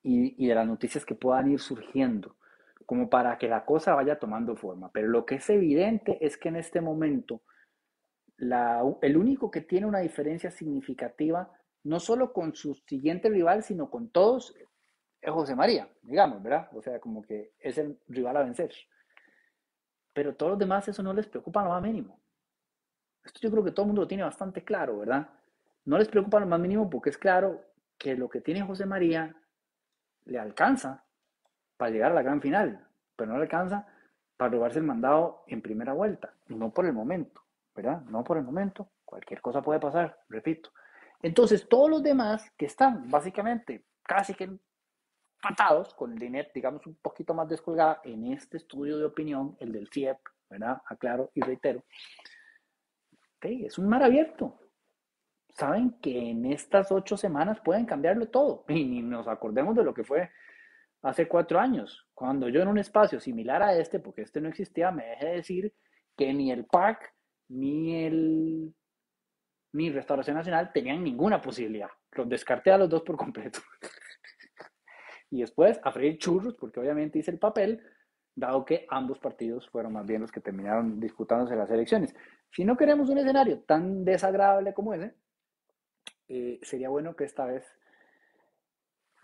y, 0.02 0.48
de 0.48 0.56
las 0.56 0.68
noticias 0.68 1.06
que 1.06 1.16
puedan 1.16 1.52
ir 1.52 1.60
surgiendo, 1.60 2.36
como 2.86 3.10
para 3.10 3.38
que 3.38 3.48
la 3.48 3.66
cosa 3.66 3.96
vaya 3.96 4.20
tomando 4.20 4.56
forma. 4.56 4.91
Pero 4.91 5.08
lo 5.08 5.26
que 5.26 5.36
es 5.36 5.50
evidente 5.50 6.18
es 6.26 6.38
que 6.38 6.50
en 6.50 6.58
este 6.58 6.82
momento 6.82 7.41
el 9.02 9.18
único 9.18 9.50
que 9.52 9.62
tiene 9.62 9.86
una 9.86 10.00
diferencia 10.00 10.52
significativa, 10.52 11.52
no 11.84 12.00
solo 12.00 12.34
con 12.34 12.56
su 12.56 12.76
siguiente 12.76 13.30
rival, 13.30 13.64
sino 13.64 13.89
con 13.89 14.10
todos, 14.10 14.54
es 15.22 15.32
José 15.32 15.56
María, 15.56 15.88
digamos, 16.02 16.44
¿verdad? 16.44 16.70
O 16.74 16.82
sea, 16.82 17.00
como 17.00 17.22
que 17.22 17.54
es 17.60 17.78
el 17.78 17.98
rival 18.08 18.38
a 18.38 18.44
vencer. 18.44 18.74
Pero 20.14 20.36
todos 20.36 20.52
los 20.52 20.60
demás 20.60 20.88
eso 20.88 21.02
no 21.02 21.14
les 21.14 21.28
preocupa 21.28 21.64
lo 21.64 21.70
más 21.70 21.82
mínimo. 21.82 22.22
Esto 23.24 23.39
yo 23.41 23.51
creo 23.51 23.63
que 23.63 23.71
todo 23.71 23.84
el 23.84 23.88
mundo 23.88 24.01
lo 24.01 24.07
tiene 24.07 24.24
bastante 24.24 24.63
claro, 24.63 24.99
¿verdad? 24.99 25.30
No 25.86 25.97
les 25.97 26.07
preocupa 26.07 26.39
lo 26.39 26.45
más 26.45 26.59
mínimo 26.59 26.89
porque 26.89 27.09
es 27.09 27.17
claro 27.17 27.61
que 27.97 28.15
lo 28.15 28.30
que 28.30 28.41
tiene 28.41 28.61
José 28.63 28.86
María 28.86 29.36
le 30.26 30.39
alcanza 30.39 31.03
para 31.78 31.91
llegar 31.91 32.11
a 32.11 32.15
la 32.15 32.21
gran 32.21 32.41
final, 32.41 32.86
pero 33.15 33.32
no 33.32 33.38
le 33.38 33.43
alcanza 33.43 33.88
para 34.38 34.51
robarse 34.51 34.80
el 34.80 34.86
mandado 34.86 35.43
en 35.47 35.61
primera 35.61 35.93
vuelta, 35.93 36.34
no 36.47 36.71
por 36.71 36.86
el 36.86 36.93
momento, 36.93 37.41
¿verdad? 37.76 38.01
No 38.03 38.24
por 38.24 38.38
el 38.38 38.43
momento, 38.43 38.89
cualquier 39.05 39.41
cosa 39.41 39.61
puede 39.61 39.80
pasar, 39.80 40.19
repito. 40.30 40.71
Entonces, 41.21 41.67
todos 41.67 41.89
los 41.89 42.03
demás 42.03 42.51
que 42.57 42.65
están 42.65 43.09
básicamente 43.09 43.86
casi 44.03 44.34
que 44.34 44.49
empatados 45.43 45.93
con 45.93 46.13
el 46.13 46.19
dinero, 46.19 46.49
digamos, 46.53 46.86
un 46.88 46.95
poquito 46.95 47.34
más 47.34 47.47
descolgada 47.49 48.01
en 48.03 48.32
este 48.32 48.57
estudio 48.57 48.97
de 48.97 49.05
opinión, 49.05 49.55
el 49.59 49.71
del 49.71 49.89
CIEP, 49.89 50.17
¿verdad? 50.49 50.82
Aclaro 50.86 51.32
y 51.34 51.41
reitero, 51.41 51.84
es 53.46 53.78
un 53.78 53.88
mar 53.88 54.04
abierto. 54.04 54.60
Saben 55.50 56.00
que 56.02 56.32
en 56.32 56.46
estas 56.46 56.91
ocho 56.91 57.16
semanas 57.18 57.60
pueden 57.60 57.86
cambiarlo 57.86 58.28
todo. 58.30 58.66
Y 58.70 58.86
ni 58.86 59.02
nos 59.02 59.28
acordemos 59.28 59.76
de 59.76 59.84
lo 59.84 59.94
que 59.94 60.04
fue 60.04 60.32
hace 61.02 61.28
cuatro 61.28 61.60
años, 61.60 62.08
cuando 62.14 62.48
yo 62.48 62.62
en 62.62 62.70
un 62.70 62.78
espacio 62.78 63.20
similar 63.20 63.62
a 63.62 63.78
este, 63.78 64.00
porque 64.00 64.22
este 64.22 64.39
no 64.39 64.48
existía, 64.48 64.89
me 64.89 65.06
dejé 65.06 65.26
decir 65.28 65.74
que 66.16 66.34
ni 66.34 66.52
el 66.52 66.66
PAC 66.66 67.14
ni 67.50 68.06
el 68.06 68.74
ni 69.74 69.89
Restauración 69.89 70.38
Nacional 70.38 70.72
tenían 70.72 71.04
ninguna 71.04 71.41
posibilidad. 71.41 71.89
Los 72.12 72.30
descarté 72.30 72.72
a 72.72 72.78
los 72.78 72.89
dos 72.89 73.02
por 73.02 73.18
completo. 73.18 73.60
y 75.32 75.41
después 75.41 75.80
a 75.84 75.91
freír 75.91 76.20
churros, 76.20 76.54
porque 76.54 76.80
obviamente 76.80 77.20
hice 77.20 77.32
el 77.32 77.39
papel, 77.39 77.84
dado 78.36 78.64
que 78.66 78.86
ambos 78.89 79.20
partidos 79.20 79.68
fueron 79.70 79.94
más 79.94 80.06
bien 80.06 80.22
los 80.22 80.32
que 80.32 80.41
terminaron 80.41 81.00
disputándose 81.00 81.56
las 81.56 81.72
elecciones. 81.72 82.16
Si 82.54 82.64
no 82.64 82.78
queremos 82.78 83.10
un 83.10 83.18
escenario 83.18 83.62
tan 83.62 84.06
desagradable 84.06 84.74
como 84.76 84.93
ese, 84.93 85.16
eh, 86.28 86.60
sería 86.62 86.89
bueno 86.89 87.16
que 87.16 87.24
esta 87.24 87.45
vez 87.45 87.66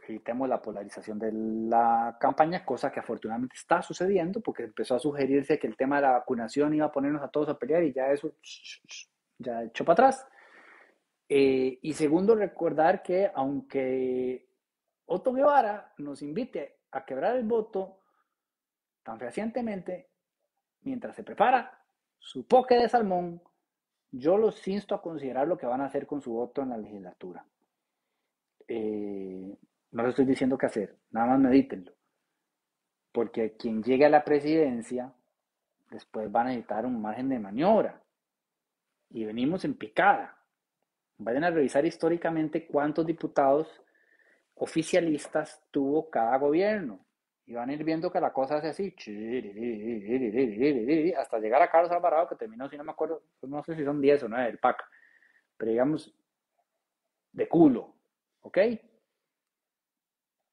evitemos 0.08 0.50
la 0.50 0.60
polarización 0.60 1.20
de 1.20 1.32
la 1.32 2.18
campaña, 2.20 2.66
cosa 2.66 2.92
que 2.92 3.00
afortunadamente 3.00 3.56
está 3.56 3.84
sucediendo, 3.84 4.42
porque 4.42 4.64
empezó 4.64 4.96
a 4.96 5.00
sugerirse 5.00 5.60
que 5.60 5.68
el 5.68 5.78
tema 5.78 5.98
de 5.98 6.02
la 6.04 6.12
vacunación 6.14 6.74
iba 6.74 6.88
a 6.88 6.92
ponernos 6.92 7.22
a 7.22 7.28
todos 7.28 7.50
a 7.50 7.60
pelear 7.60 7.84
y 7.84 7.94
ya 7.94 8.12
eso 8.12 8.34
ya 9.38 9.64
echó 9.64 9.86
para 9.86 9.94
atrás. 9.94 10.28
Eh, 11.28 11.78
y 11.84 11.94
segundo, 11.94 12.34
recordar 12.34 13.04
que 13.04 13.32
aunque 13.36 14.50
Otto 15.06 15.32
Guevara 15.34 15.94
nos 16.00 16.24
invite 16.24 16.80
a 16.92 17.06
quebrar 17.06 17.36
el 17.36 17.44
voto 17.44 18.00
tan 19.04 19.20
fehacientemente 19.20 20.10
mientras 20.82 21.16
se 21.16 21.24
prepara 21.24 21.79
su 22.20 22.46
poke 22.46 22.76
de 22.76 22.90
salmón, 22.90 23.42
yo 24.12 24.38
los 24.38 24.68
insto 24.68 24.96
a 24.96 25.02
considerar 25.02 25.48
lo 25.48 25.58
que 25.58 25.66
van 25.66 25.82
a 25.82 25.86
hacer 25.86 26.06
con 26.06 26.22
su 26.22 26.34
voto 26.34 26.62
en 26.62 26.70
la 26.70 26.78
legislatura. 26.78 27.46
Eh, 28.68 29.58
no 29.92 30.04
les 30.04 30.10
estoy 30.10 30.26
diciendo 30.26 30.58
qué 30.58 30.68
hacer, 30.68 30.98
nada 31.12 31.28
más 31.28 31.40
medítenlo. 31.40 31.94
Porque 33.12 33.56
quien 33.58 33.82
llegue 33.82 34.06
a 34.06 34.10
la 34.10 34.24
presidencia 34.24 35.14
después 35.90 36.30
va 36.34 36.42
a 36.42 36.46
necesitar 36.46 36.86
un 36.86 37.02
margen 37.02 37.30
de 37.30 37.40
maniobra. 37.40 38.02
Y 39.10 39.26
venimos 39.26 39.66
en 39.66 39.74
picada. 39.76 40.38
Vayan 41.18 41.44
a 41.44 41.50
revisar 41.50 41.86
históricamente 41.86 42.68
cuántos 42.68 43.06
diputados 43.06 43.82
oficialistas 44.56 45.64
tuvo 45.72 46.10
cada 46.10 46.38
gobierno. 46.38 47.00
Y 47.50 47.56
van 47.56 47.68
a 47.68 47.74
ir 47.74 47.84
viendo 47.84 48.12
que 48.12 48.22
la 48.22 48.32
cosa 48.32 48.58
hace 48.58 48.68
así, 48.68 48.96
hasta 51.18 51.40
llegar 51.40 51.64
a 51.64 51.72
Carlos 51.72 51.92
Alvarado, 51.92 52.30
que 52.30 52.36
terminó, 52.36 52.70
si 52.70 52.78
no 52.78 52.84
me 52.84 52.92
acuerdo, 52.92 53.24
no 53.42 53.64
sé 53.64 53.76
si 53.76 53.84
son 53.84 54.00
10 54.00 54.22
o 54.22 54.30
9 54.30 54.46
del 54.46 54.60
PAC, 54.60 54.86
pero 55.58 55.72
digamos, 55.72 56.16
de 57.32 57.50
culo, 57.50 57.96
¿ok? 58.42 58.60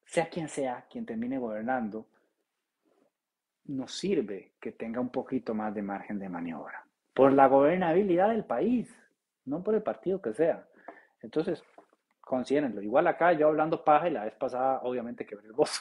Sea 0.05 0.27
quien 0.27 0.49
sea 0.49 0.87
quien 0.89 1.05
termine 1.05 1.37
gobernando, 1.37 2.07
nos 3.65 3.91
sirve 3.91 4.53
que 4.59 4.71
tenga 4.71 4.99
un 4.99 5.09
poquito 5.09 5.53
más 5.53 5.75
de 5.75 5.83
margen 5.83 6.17
de 6.17 6.29
maniobra, 6.29 6.83
por 7.13 7.31
la 7.31 7.45
gobernabilidad 7.45 8.29
del 8.29 8.45
país, 8.45 8.91
no 9.45 9.61
por 9.61 9.75
el 9.75 9.83
partido 9.83 10.19
que 10.19 10.33
sea. 10.33 10.67
Entonces, 11.21 11.63
considérenlo. 12.21 12.81
Igual 12.81 13.05
acá 13.05 13.33
yo 13.33 13.49
hablando 13.49 13.83
paja 13.83 14.09
y 14.09 14.13
la 14.13 14.23
vez 14.25 14.33
pasada, 14.33 14.79
obviamente, 14.81 15.27
quebré 15.27 15.45
el 15.45 15.53
voto. 15.53 15.73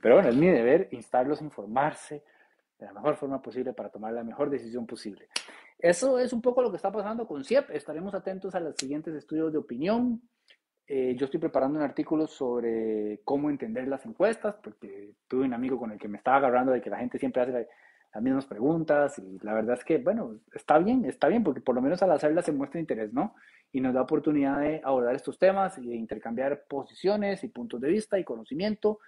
Pero 0.00 0.14
bueno, 0.16 0.28
es 0.28 0.36
mi 0.36 0.48
deber 0.48 0.88
instarlos 0.92 1.40
a 1.40 1.44
informarse 1.44 2.22
de 2.78 2.86
la 2.86 2.92
mejor 2.92 3.16
forma 3.16 3.42
posible 3.42 3.72
para 3.72 3.90
tomar 3.90 4.12
la 4.12 4.22
mejor 4.22 4.50
decisión 4.50 4.86
posible. 4.86 5.28
Eso 5.78 6.18
es 6.18 6.32
un 6.32 6.42
poco 6.42 6.62
lo 6.62 6.70
que 6.70 6.76
está 6.76 6.90
pasando 6.90 7.26
con 7.26 7.44
CIEP. 7.44 7.70
Estaremos 7.70 8.14
atentos 8.14 8.54
a 8.54 8.60
los 8.60 8.76
siguientes 8.76 9.14
estudios 9.14 9.52
de 9.52 9.58
opinión. 9.58 10.20
Eh, 10.86 11.14
yo 11.16 11.26
estoy 11.26 11.38
preparando 11.38 11.78
un 11.78 11.84
artículo 11.84 12.26
sobre 12.26 13.20
cómo 13.24 13.50
entender 13.50 13.86
las 13.88 14.04
encuestas, 14.06 14.56
porque 14.62 15.12
tuve 15.28 15.44
un 15.44 15.54
amigo 15.54 15.78
con 15.78 15.92
el 15.92 15.98
que 15.98 16.08
me 16.08 16.18
estaba 16.18 16.38
agarrando 16.38 16.72
de 16.72 16.80
que 16.80 16.90
la 16.90 16.98
gente 16.98 17.18
siempre 17.18 17.42
hace 17.42 17.68
las 18.14 18.22
mismas 18.22 18.46
preguntas 18.46 19.18
y 19.18 19.38
la 19.42 19.52
verdad 19.52 19.76
es 19.76 19.84
que, 19.84 19.98
bueno, 19.98 20.40
está 20.54 20.78
bien, 20.78 21.04
está 21.04 21.28
bien, 21.28 21.44
porque 21.44 21.60
por 21.60 21.74
lo 21.74 21.82
menos 21.82 22.02
al 22.02 22.10
hacerlas 22.10 22.46
se 22.46 22.52
muestra 22.52 22.80
interés, 22.80 23.12
¿no? 23.12 23.34
Y 23.70 23.80
nos 23.80 23.92
da 23.92 24.02
oportunidad 24.02 24.60
de 24.60 24.80
abordar 24.82 25.14
estos 25.14 25.38
temas 25.38 25.76
y 25.78 25.86
de 25.86 25.96
intercambiar 25.96 26.64
posiciones 26.66 27.44
y 27.44 27.48
puntos 27.48 27.80
de 27.80 27.88
vista 27.88 28.18
y 28.18 28.24
conocimiento 28.24 28.98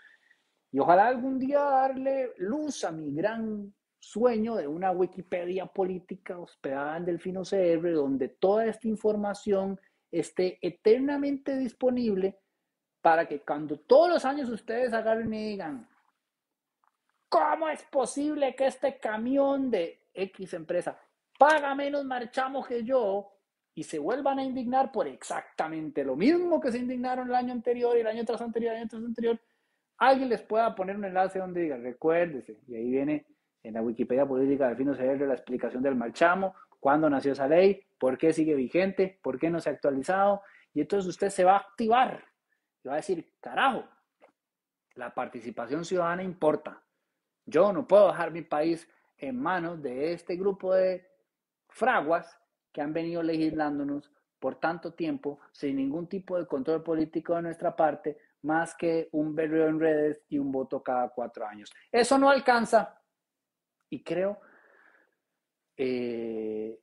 y 0.72 0.78
ojalá 0.78 1.08
algún 1.08 1.38
día 1.38 1.60
darle 1.60 2.32
luz 2.38 2.84
a 2.84 2.92
mi 2.92 3.12
gran 3.12 3.74
sueño 3.98 4.54
de 4.56 4.66
una 4.66 4.92
Wikipedia 4.92 5.66
política 5.66 6.38
hospedada 6.38 6.96
en 6.96 7.04
Delfino 7.04 7.42
CR, 7.42 7.92
donde 7.92 8.28
toda 8.28 8.66
esta 8.66 8.88
información 8.88 9.78
esté 10.10 10.58
eternamente 10.62 11.56
disponible 11.56 12.38
para 13.02 13.26
que 13.26 13.40
cuando 13.40 13.78
todos 13.78 14.08
los 14.08 14.24
años 14.24 14.48
ustedes 14.48 14.92
agarren 14.92 15.32
y 15.32 15.50
digan, 15.50 15.88
¿cómo 17.28 17.68
es 17.68 17.82
posible 17.84 18.54
que 18.54 18.66
este 18.66 18.98
camión 18.98 19.70
de 19.70 20.02
X 20.14 20.54
empresa 20.54 20.98
paga 21.38 21.74
menos 21.74 22.04
marchamo 22.04 22.64
que 22.64 22.84
yo? 22.84 23.32
Y 23.74 23.84
se 23.84 23.98
vuelvan 23.98 24.38
a 24.38 24.44
indignar 24.44 24.92
por 24.92 25.06
exactamente 25.06 26.04
lo 26.04 26.16
mismo 26.16 26.60
que 26.60 26.72
se 26.72 26.78
indignaron 26.78 27.28
el 27.28 27.34
año 27.34 27.52
anterior 27.52 27.96
y 27.96 28.00
el 28.00 28.06
año 28.06 28.24
tras 28.24 28.42
anterior, 28.42 28.72
el 28.72 28.80
año 28.80 28.88
tras 28.88 29.04
anterior, 29.04 29.40
alguien 30.00 30.30
les 30.30 30.42
pueda 30.42 30.74
poner 30.74 30.96
un 30.96 31.04
enlace 31.04 31.38
donde 31.38 31.60
diga, 31.60 31.76
recuérdese, 31.76 32.58
y 32.66 32.74
ahí 32.74 32.90
viene 32.90 33.26
en 33.62 33.74
la 33.74 33.82
Wikipedia 33.82 34.26
política 34.26 34.66
del 34.66 34.76
Fino 34.76 34.94
CR 34.94 35.26
la 35.26 35.34
explicación 35.34 35.82
del 35.82 35.94
marchamo, 35.94 36.54
cuándo 36.80 37.08
nació 37.08 37.32
esa 37.32 37.46
ley, 37.46 37.84
por 37.98 38.16
qué 38.16 38.32
sigue 38.32 38.54
vigente, 38.54 39.18
por 39.22 39.38
qué 39.38 39.50
no 39.50 39.60
se 39.60 39.68
ha 39.68 39.72
actualizado, 39.72 40.42
y 40.72 40.80
entonces 40.80 41.06
usted 41.06 41.28
se 41.28 41.44
va 41.44 41.52
a 41.52 41.58
activar 41.58 42.24
y 42.82 42.88
va 42.88 42.94
a 42.94 42.96
decir, 42.96 43.34
carajo, 43.40 43.84
la 44.94 45.14
participación 45.14 45.84
ciudadana 45.84 46.22
importa. 46.22 46.82
Yo 47.44 47.72
no 47.72 47.86
puedo 47.86 48.08
dejar 48.08 48.30
mi 48.30 48.42
país 48.42 48.88
en 49.18 49.40
manos 49.40 49.82
de 49.82 50.14
este 50.14 50.36
grupo 50.36 50.74
de 50.74 51.06
fraguas 51.68 52.38
que 52.72 52.80
han 52.80 52.94
venido 52.94 53.22
legislándonos 53.22 54.10
por 54.38 54.56
tanto 54.56 54.94
tiempo 54.94 55.40
sin 55.52 55.76
ningún 55.76 56.08
tipo 56.08 56.38
de 56.38 56.46
control 56.46 56.82
político 56.82 57.34
de 57.36 57.42
nuestra 57.42 57.76
parte, 57.76 58.16
más 58.42 58.74
que 58.74 59.08
un 59.12 59.34
berreo 59.34 59.68
en 59.68 59.80
redes 59.80 60.22
y 60.28 60.38
un 60.38 60.50
voto 60.50 60.82
cada 60.82 61.08
cuatro 61.10 61.46
años. 61.46 61.72
Eso 61.90 62.18
no 62.18 62.30
alcanza. 62.30 63.00
Y 63.88 64.02
creo 64.02 64.40
eh, 65.76 66.80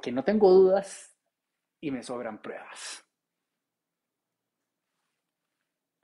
que 0.00 0.12
no 0.12 0.22
tengo 0.24 0.50
dudas 0.50 1.16
y 1.80 1.90
me 1.90 2.02
sobran 2.02 2.40
pruebas. 2.40 3.04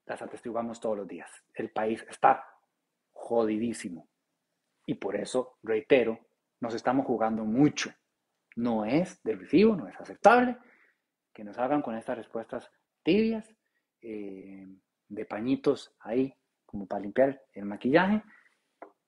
Las 0.06 0.20
atestiguamos 0.22 0.80
todos 0.80 0.98
los 0.98 1.08
días. 1.08 1.30
El 1.54 1.70
país 1.70 2.04
está 2.08 2.46
jodidísimo. 3.12 4.08
Y 4.86 4.94
por 4.94 5.16
eso, 5.16 5.58
reitero, 5.62 6.18
nos 6.60 6.74
estamos 6.74 7.06
jugando 7.06 7.44
mucho. 7.44 7.92
No 8.56 8.84
es 8.84 9.22
de 9.22 9.36
recibo, 9.36 9.76
no 9.76 9.88
es 9.88 9.98
aceptable 10.00 10.58
que 11.32 11.44
nos 11.44 11.58
hagan 11.58 11.82
con 11.82 11.96
estas 11.96 12.18
respuestas 12.18 12.70
tibias 13.02 13.48
eh, 14.02 14.66
de 15.08 15.24
pañitos 15.24 15.94
ahí, 16.00 16.34
como 16.66 16.86
para 16.86 17.02
limpiar 17.02 17.42
el 17.52 17.64
maquillaje, 17.64 18.22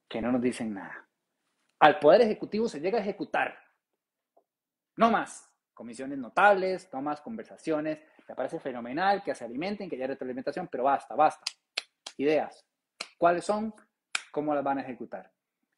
que 0.09 0.23
no 0.23 0.33
nos 0.33 0.41
dicen 0.41 0.75
nada. 0.75 1.09
Al 1.81 1.99
Poder 1.99 2.23
Ejecutivo 2.23 2.69
se 2.69 2.81
llega 2.81 2.99
a 2.99 3.03
ejecutar. 3.03 3.59
No 4.97 5.11
más 5.11 5.51
comisiones 5.75 6.19
notables, 6.19 6.89
no 6.93 7.03
más 7.03 7.21
conversaciones. 7.21 7.99
Me 8.29 8.35
parece 8.35 8.59
fenomenal 8.61 9.23
que 9.23 9.35
se 9.35 9.45
alimenten, 9.45 9.91
que 9.91 9.97
haya 9.97 10.07
retroalimentación, 10.07 10.69
pero 10.69 10.85
basta, 10.85 11.15
basta. 11.15 11.45
Ideas. 12.17 12.65
¿Cuáles 13.19 13.45
son? 13.45 13.75
¿Cómo 14.31 14.55
las 14.55 14.65
van 14.65 14.79
a 14.79 14.83
ejecutar? 14.83 15.34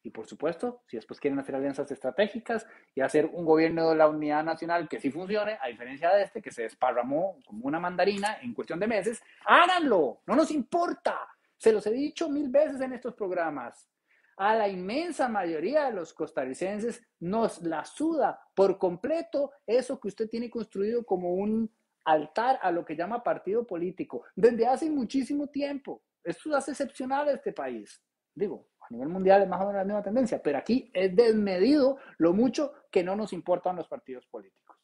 Y 0.07 0.09
por 0.09 0.25
supuesto, 0.25 0.83
si 0.87 0.95
después 0.95 1.19
quieren 1.19 1.37
hacer 1.37 1.53
alianzas 1.53 1.91
estratégicas 1.91 2.65
y 2.95 3.01
hacer 3.01 3.25
un 3.25 3.43
gobierno 3.43 3.89
de 3.89 3.97
la 3.97 4.07
unidad 4.07 4.41
nacional 4.41 4.87
que 4.87 5.01
sí 5.01 5.11
funcione, 5.11 5.57
a 5.61 5.67
diferencia 5.67 6.15
de 6.15 6.23
este 6.23 6.41
que 6.41 6.49
se 6.49 6.61
desparramó 6.61 7.37
como 7.45 7.65
una 7.65 7.77
mandarina 7.77 8.37
en 8.41 8.53
cuestión 8.53 8.79
de 8.79 8.87
meses, 8.87 9.21
háganlo, 9.45 10.21
no 10.25 10.37
nos 10.37 10.49
importa. 10.51 11.19
Se 11.57 11.73
los 11.73 11.85
he 11.87 11.91
dicho 11.91 12.29
mil 12.29 12.47
veces 12.47 12.79
en 12.79 12.93
estos 12.93 13.15
programas. 13.15 13.89
A 14.37 14.55
la 14.55 14.69
inmensa 14.69 15.27
mayoría 15.27 15.87
de 15.87 15.91
los 15.91 16.13
costarricenses 16.13 17.03
nos 17.19 17.61
la 17.63 17.83
suda 17.83 18.39
por 18.55 18.77
completo 18.77 19.51
eso 19.65 19.99
que 19.99 20.07
usted 20.07 20.29
tiene 20.29 20.49
construido 20.49 21.03
como 21.03 21.33
un 21.33 21.69
altar 22.05 22.59
a 22.61 22.71
lo 22.71 22.85
que 22.85 22.95
llama 22.95 23.21
partido 23.21 23.67
político 23.67 24.23
desde 24.37 24.67
hace 24.67 24.89
muchísimo 24.89 25.47
tiempo. 25.47 26.01
Esto 26.23 26.55
hace 26.55 26.71
excepcional 26.71 27.27
a 27.27 27.33
este 27.33 27.51
país. 27.51 28.01
Digo, 28.37 28.67
a 28.89 28.93
nivel 28.93 29.09
mundial 29.09 29.41
es 29.41 29.49
más 29.49 29.59
o 29.59 29.65
menos 29.65 29.75
la 29.75 29.83
misma 29.83 30.01
tendencia, 30.01 30.41
pero 30.41 30.57
aquí 30.57 30.89
es 30.93 31.13
desmedido 31.13 31.97
lo 32.17 32.33
mucho 32.33 32.73
que 32.89 33.03
no 33.03 33.15
nos 33.15 33.33
importan 33.33 33.75
los 33.75 33.87
partidos 33.87 34.25
políticos. 34.27 34.77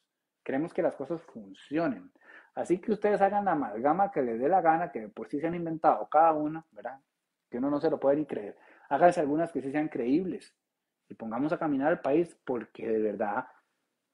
Queremos 0.44 0.74
que 0.74 0.82
las 0.82 0.96
cosas 0.96 1.22
funcionen. 1.22 2.12
Así 2.54 2.80
que 2.80 2.92
ustedes 2.92 3.22
hagan 3.22 3.46
la 3.46 3.54
amalgama 3.54 4.12
que 4.12 4.22
les 4.22 4.40
dé 4.40 4.50
la 4.50 4.62
gana, 4.62 4.92
que 4.92 5.08
por 5.08 5.30
sí 5.30 5.40
se 5.40 5.48
han 5.48 5.56
inventado 5.56 6.08
cada 6.10 6.34
una, 6.34 6.66
¿verdad? 6.72 7.00
Que 7.50 7.60
uno 7.60 7.70
no 7.70 7.80
se 7.80 7.90
lo 7.90 8.00
puede 8.00 8.18
ni 8.18 8.26
creer. 8.26 8.58
Háganse 8.90 9.22
algunas 9.22 9.52
que 9.52 9.62
sí 9.62 9.72
sean 9.72 9.88
creíbles 9.88 10.54
y 11.08 11.14
pongamos 11.14 11.54
a 11.54 11.58
caminar 11.58 11.94
el 11.94 12.00
país 12.00 12.38
porque 12.44 12.88
de 12.88 13.00
verdad 13.00 13.46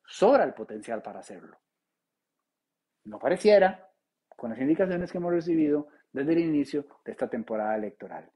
sobra 0.06 0.44
el 0.44 0.54
potencial 0.54 1.02
para 1.02 1.20
hacerlo. 1.20 1.58
No 3.06 3.18
pareciera, 3.18 3.90
con 4.36 4.52
las 4.52 4.60
indicaciones 4.60 5.12
que 5.12 5.18
hemos 5.18 5.34
recibido 5.34 5.88
desde 6.12 6.34
el 6.34 6.40
inicio 6.40 6.86
de 7.04 7.12
esta 7.12 7.28
temporada 7.28 7.76
electoral. 7.76 8.32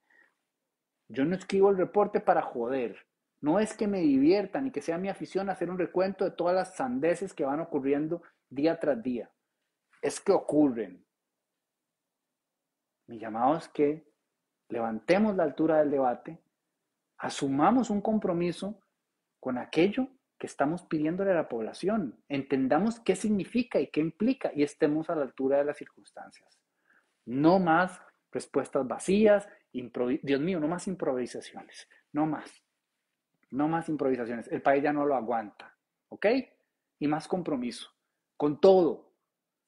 Yo 1.14 1.26
no 1.26 1.36
escribo 1.36 1.70
el 1.70 1.78
reporte 1.78 2.20
para 2.20 2.42
joder. 2.42 2.98
No 3.40 3.60
es 3.60 3.76
que 3.76 3.88
me 3.88 4.00
divierta 4.00 4.60
ni 4.60 4.72
que 4.72 4.82
sea 4.82 4.98
mi 4.98 5.10
afición 5.10 5.50
hacer 5.50 5.70
un 5.70 5.78
recuento 5.78 6.26
de 6.26 6.32
todas 6.32 6.56
las 6.56 6.76
sandeces 6.76 7.34
que 7.34 7.46
van 7.46 7.60
ocurriendo 7.60 8.24
día 8.50 8.80
tras 8.80 9.02
día. 9.04 9.30
Es 10.02 10.20
que 10.20 10.32
ocurren. 10.32 11.06
Mi 13.08 13.20
llamado 13.20 13.58
es 13.58 13.68
que 13.68 14.12
levantemos 14.70 15.36
la 15.36 15.44
altura 15.44 15.78
del 15.78 15.92
debate, 15.92 16.42
asumamos 17.18 17.92
un 17.92 18.02
compromiso 18.02 18.82
con 19.40 19.60
aquello 19.60 20.08
que 20.40 20.48
estamos 20.48 20.84
pidiéndole 20.86 21.32
a 21.32 21.36
la 21.36 21.50
población, 21.50 22.24
entendamos 22.28 23.00
qué 23.02 23.16
significa 23.16 23.80
y 23.80 23.88
qué 23.88 24.00
implica 24.00 24.52
y 24.56 24.64
estemos 24.64 25.10
a 25.10 25.16
la 25.16 25.24
altura 25.24 25.60
de 25.60 25.66
las 25.66 25.78
circunstancias. 25.78 26.60
No 27.26 27.60
más 27.60 28.02
respuestas 28.32 28.88
vacías 28.88 29.48
Dios 29.74 30.40
mío, 30.40 30.60
no 30.60 30.68
más 30.68 30.88
improvisaciones, 30.88 31.90
no 32.12 32.26
más, 32.28 32.64
no 33.50 33.68
más 33.68 33.90
improvisaciones. 33.90 34.48
El 34.52 34.62
país 34.62 34.84
ya 34.84 34.94
no 34.94 35.06
lo 35.06 35.16
aguanta, 35.16 35.76
¿ok? 36.10 36.28
Y 37.00 37.08
más 37.08 37.28
compromiso, 37.28 37.90
con 38.38 38.62
todo, 38.62 39.12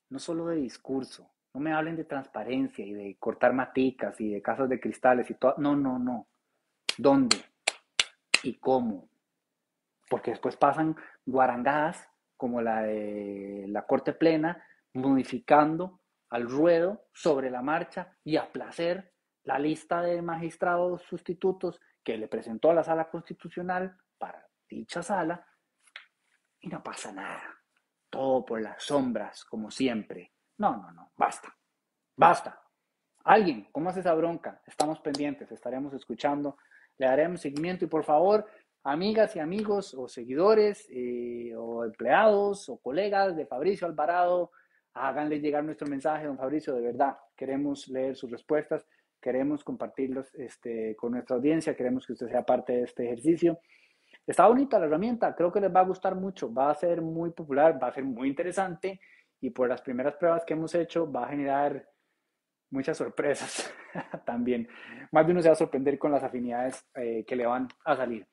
no 0.10 0.20
solo 0.20 0.48
de 0.48 0.58
discurso, 0.58 1.32
No 1.54 1.62
me 1.62 1.72
hablen 1.72 1.96
de 1.96 2.04
transparencia 2.04 2.86
y 2.86 2.94
de 2.94 3.16
cortar 3.18 3.54
maticas 3.54 4.20
y 4.20 4.30
de 4.30 4.42
casas 4.42 4.68
de 4.68 4.78
cristales 4.78 5.30
y 5.30 5.36
todo. 5.36 5.56
No, 5.58 5.74
no, 5.74 5.98
no. 5.98 6.28
¿Dónde? 6.98 7.38
¿Y 8.44 8.56
cómo? 8.56 9.08
Porque 10.10 10.32
después 10.32 10.58
pasan 10.58 10.98
guarangadas 11.26 12.10
como 12.36 12.62
la 12.62 12.82
de 12.82 13.68
la 13.70 13.86
Corte 13.86 14.12
Plena, 14.12 14.66
modificando 14.94 16.02
al 16.30 16.50
ruedo 16.50 17.06
sobre 17.14 17.50
la 17.50 17.62
marcha 17.62 18.18
y 18.26 18.36
a 18.36 18.52
placer 18.52 19.15
la 19.46 19.58
lista 19.60 20.02
de 20.02 20.22
magistrados 20.22 21.04
sustitutos 21.04 21.80
que 22.04 22.18
le 22.18 22.28
presentó 22.28 22.72
a 22.72 22.74
la 22.74 22.84
sala 22.84 23.10
constitucional 23.10 23.98
para 24.18 24.46
dicha 24.70 25.02
sala 25.02 25.46
y 26.60 26.68
no 26.68 26.84
pasa 26.84 27.12
nada. 27.12 27.44
Todo 28.10 28.46
por 28.46 28.62
las 28.62 28.84
sombras, 28.84 29.46
como 29.46 29.72
siempre. 29.72 30.34
No, 30.58 30.78
no, 30.78 30.92
no, 30.92 31.12
basta. 31.16 31.56
Basta. 32.16 32.62
Alguien, 33.24 33.68
¿cómo 33.72 33.90
hace 33.90 34.00
esa 34.02 34.14
bronca? 34.14 34.62
Estamos 34.66 35.00
pendientes, 35.00 35.52
estaremos 35.52 35.94
escuchando, 35.94 36.58
le 36.98 37.08
daremos 37.08 37.42
seguimiento 37.42 37.86
y 37.86 37.88
por 37.88 38.04
favor, 38.04 38.48
amigas 38.84 39.36
y 39.36 39.40
amigos 39.40 39.94
o 39.96 40.08
seguidores 40.08 40.88
eh, 40.92 41.54
o 41.58 41.84
empleados 41.84 42.70
o 42.70 42.78
colegas 42.78 43.36
de 43.36 43.48
Fabricio 43.48 43.88
Alvarado, 43.88 44.52
háganle 44.94 45.40
llegar 45.40 45.64
nuestro 45.64 45.88
mensaje, 45.88 46.26
don 46.26 46.38
Fabricio, 46.38 46.74
de 46.74 46.82
verdad, 46.82 47.18
queremos 47.36 47.88
leer 47.88 48.16
sus 48.16 48.32
respuestas, 48.32 48.88
queremos 49.26 49.64
compartirlos 49.64 50.32
este, 50.36 50.96
con 50.96 51.14
nuestra 51.14 51.36
audiencia, 51.36 51.76
queremos 51.76 52.06
que 52.06 52.14
usted 52.14 52.28
sea 52.28 52.46
parte 52.46 52.74
de 52.74 52.84
este 52.84 53.06
ejercicio. 53.06 53.58
Está 54.28 54.46
bonita 54.46 54.78
la 54.78 54.86
herramienta, 54.86 55.34
creo 55.34 55.52
que 55.52 55.60
les 55.60 55.76
va 55.76 55.80
a 55.80 55.86
gustar 55.86 56.14
mucho, 56.14 56.54
va 56.54 56.70
a 56.70 56.76
ser 56.76 57.02
muy 57.02 57.32
popular, 57.32 57.82
va 57.82 57.88
a 57.88 57.92
ser 57.92 58.04
muy 58.04 58.28
interesante 58.28 59.00
y 59.42 59.50
por 59.50 59.68
las 59.68 59.82
primeras 59.82 60.14
pruebas 60.18 60.46
que 60.46 60.54
hemos 60.54 60.76
hecho 60.76 61.12
va 61.12 61.26
a 61.26 61.30
generar 61.30 61.90
muchas 62.70 62.98
sorpresas 62.98 63.74
también. 64.28 64.68
Más 65.12 65.26
de 65.26 65.32
uno 65.32 65.42
se 65.42 65.50
va 65.50 65.54
a 65.54 65.56
sorprender 65.56 65.98
con 65.98 66.12
las 66.12 66.22
afinidades 66.22 66.86
eh, 66.94 67.26
que 67.26 67.36
le 67.36 67.48
van 67.48 67.68
a 67.84 67.96
salir. 67.96 68.28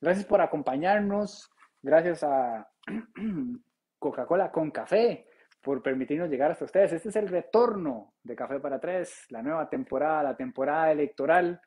Gracias 0.00 0.24
por 0.24 0.40
acompañarnos, 0.40 1.50
gracias 1.82 2.22
a 2.22 2.70
Coca-Cola 3.98 4.52
con 4.52 4.70
café 4.70 5.26
por 5.60 5.82
permitirnos 5.82 6.30
llegar 6.30 6.50
hasta 6.50 6.64
ustedes. 6.64 6.92
Este 6.92 7.08
es 7.08 7.16
el 7.16 7.28
retorno 7.28 8.14
de 8.22 8.36
Café 8.36 8.60
para 8.60 8.80
Tres, 8.80 9.26
la 9.30 9.42
nueva 9.42 9.68
temporada, 9.68 10.22
la 10.22 10.36
temporada 10.36 10.92
electoral. 10.92 11.60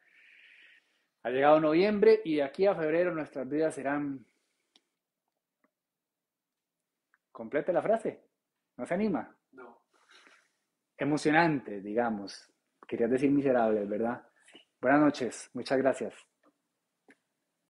Ha 1.24 1.30
llegado 1.30 1.60
noviembre 1.60 2.22
y 2.26 2.38
de 2.38 2.44
aquí 2.44 2.66
a 2.66 2.76
febrero 2.76 3.14
nuestras 3.14 3.48
vidas 3.48 3.76
serán... 3.76 4.26
Complete 7.32 7.74
la 7.74 7.82
frase. 7.82 8.24
¿No 8.78 8.86
se 8.86 8.94
anima? 8.94 9.36
No. 9.52 9.84
Emocionante, 10.98 11.82
digamos. 11.82 12.52
Querías 12.88 13.10
decir 13.10 13.32
miserable, 13.32 13.86
¿verdad? 13.86 14.22
Buenas 14.80 15.02
noches. 15.02 15.50
Muchas 15.54 15.78
gracias. 15.78 16.31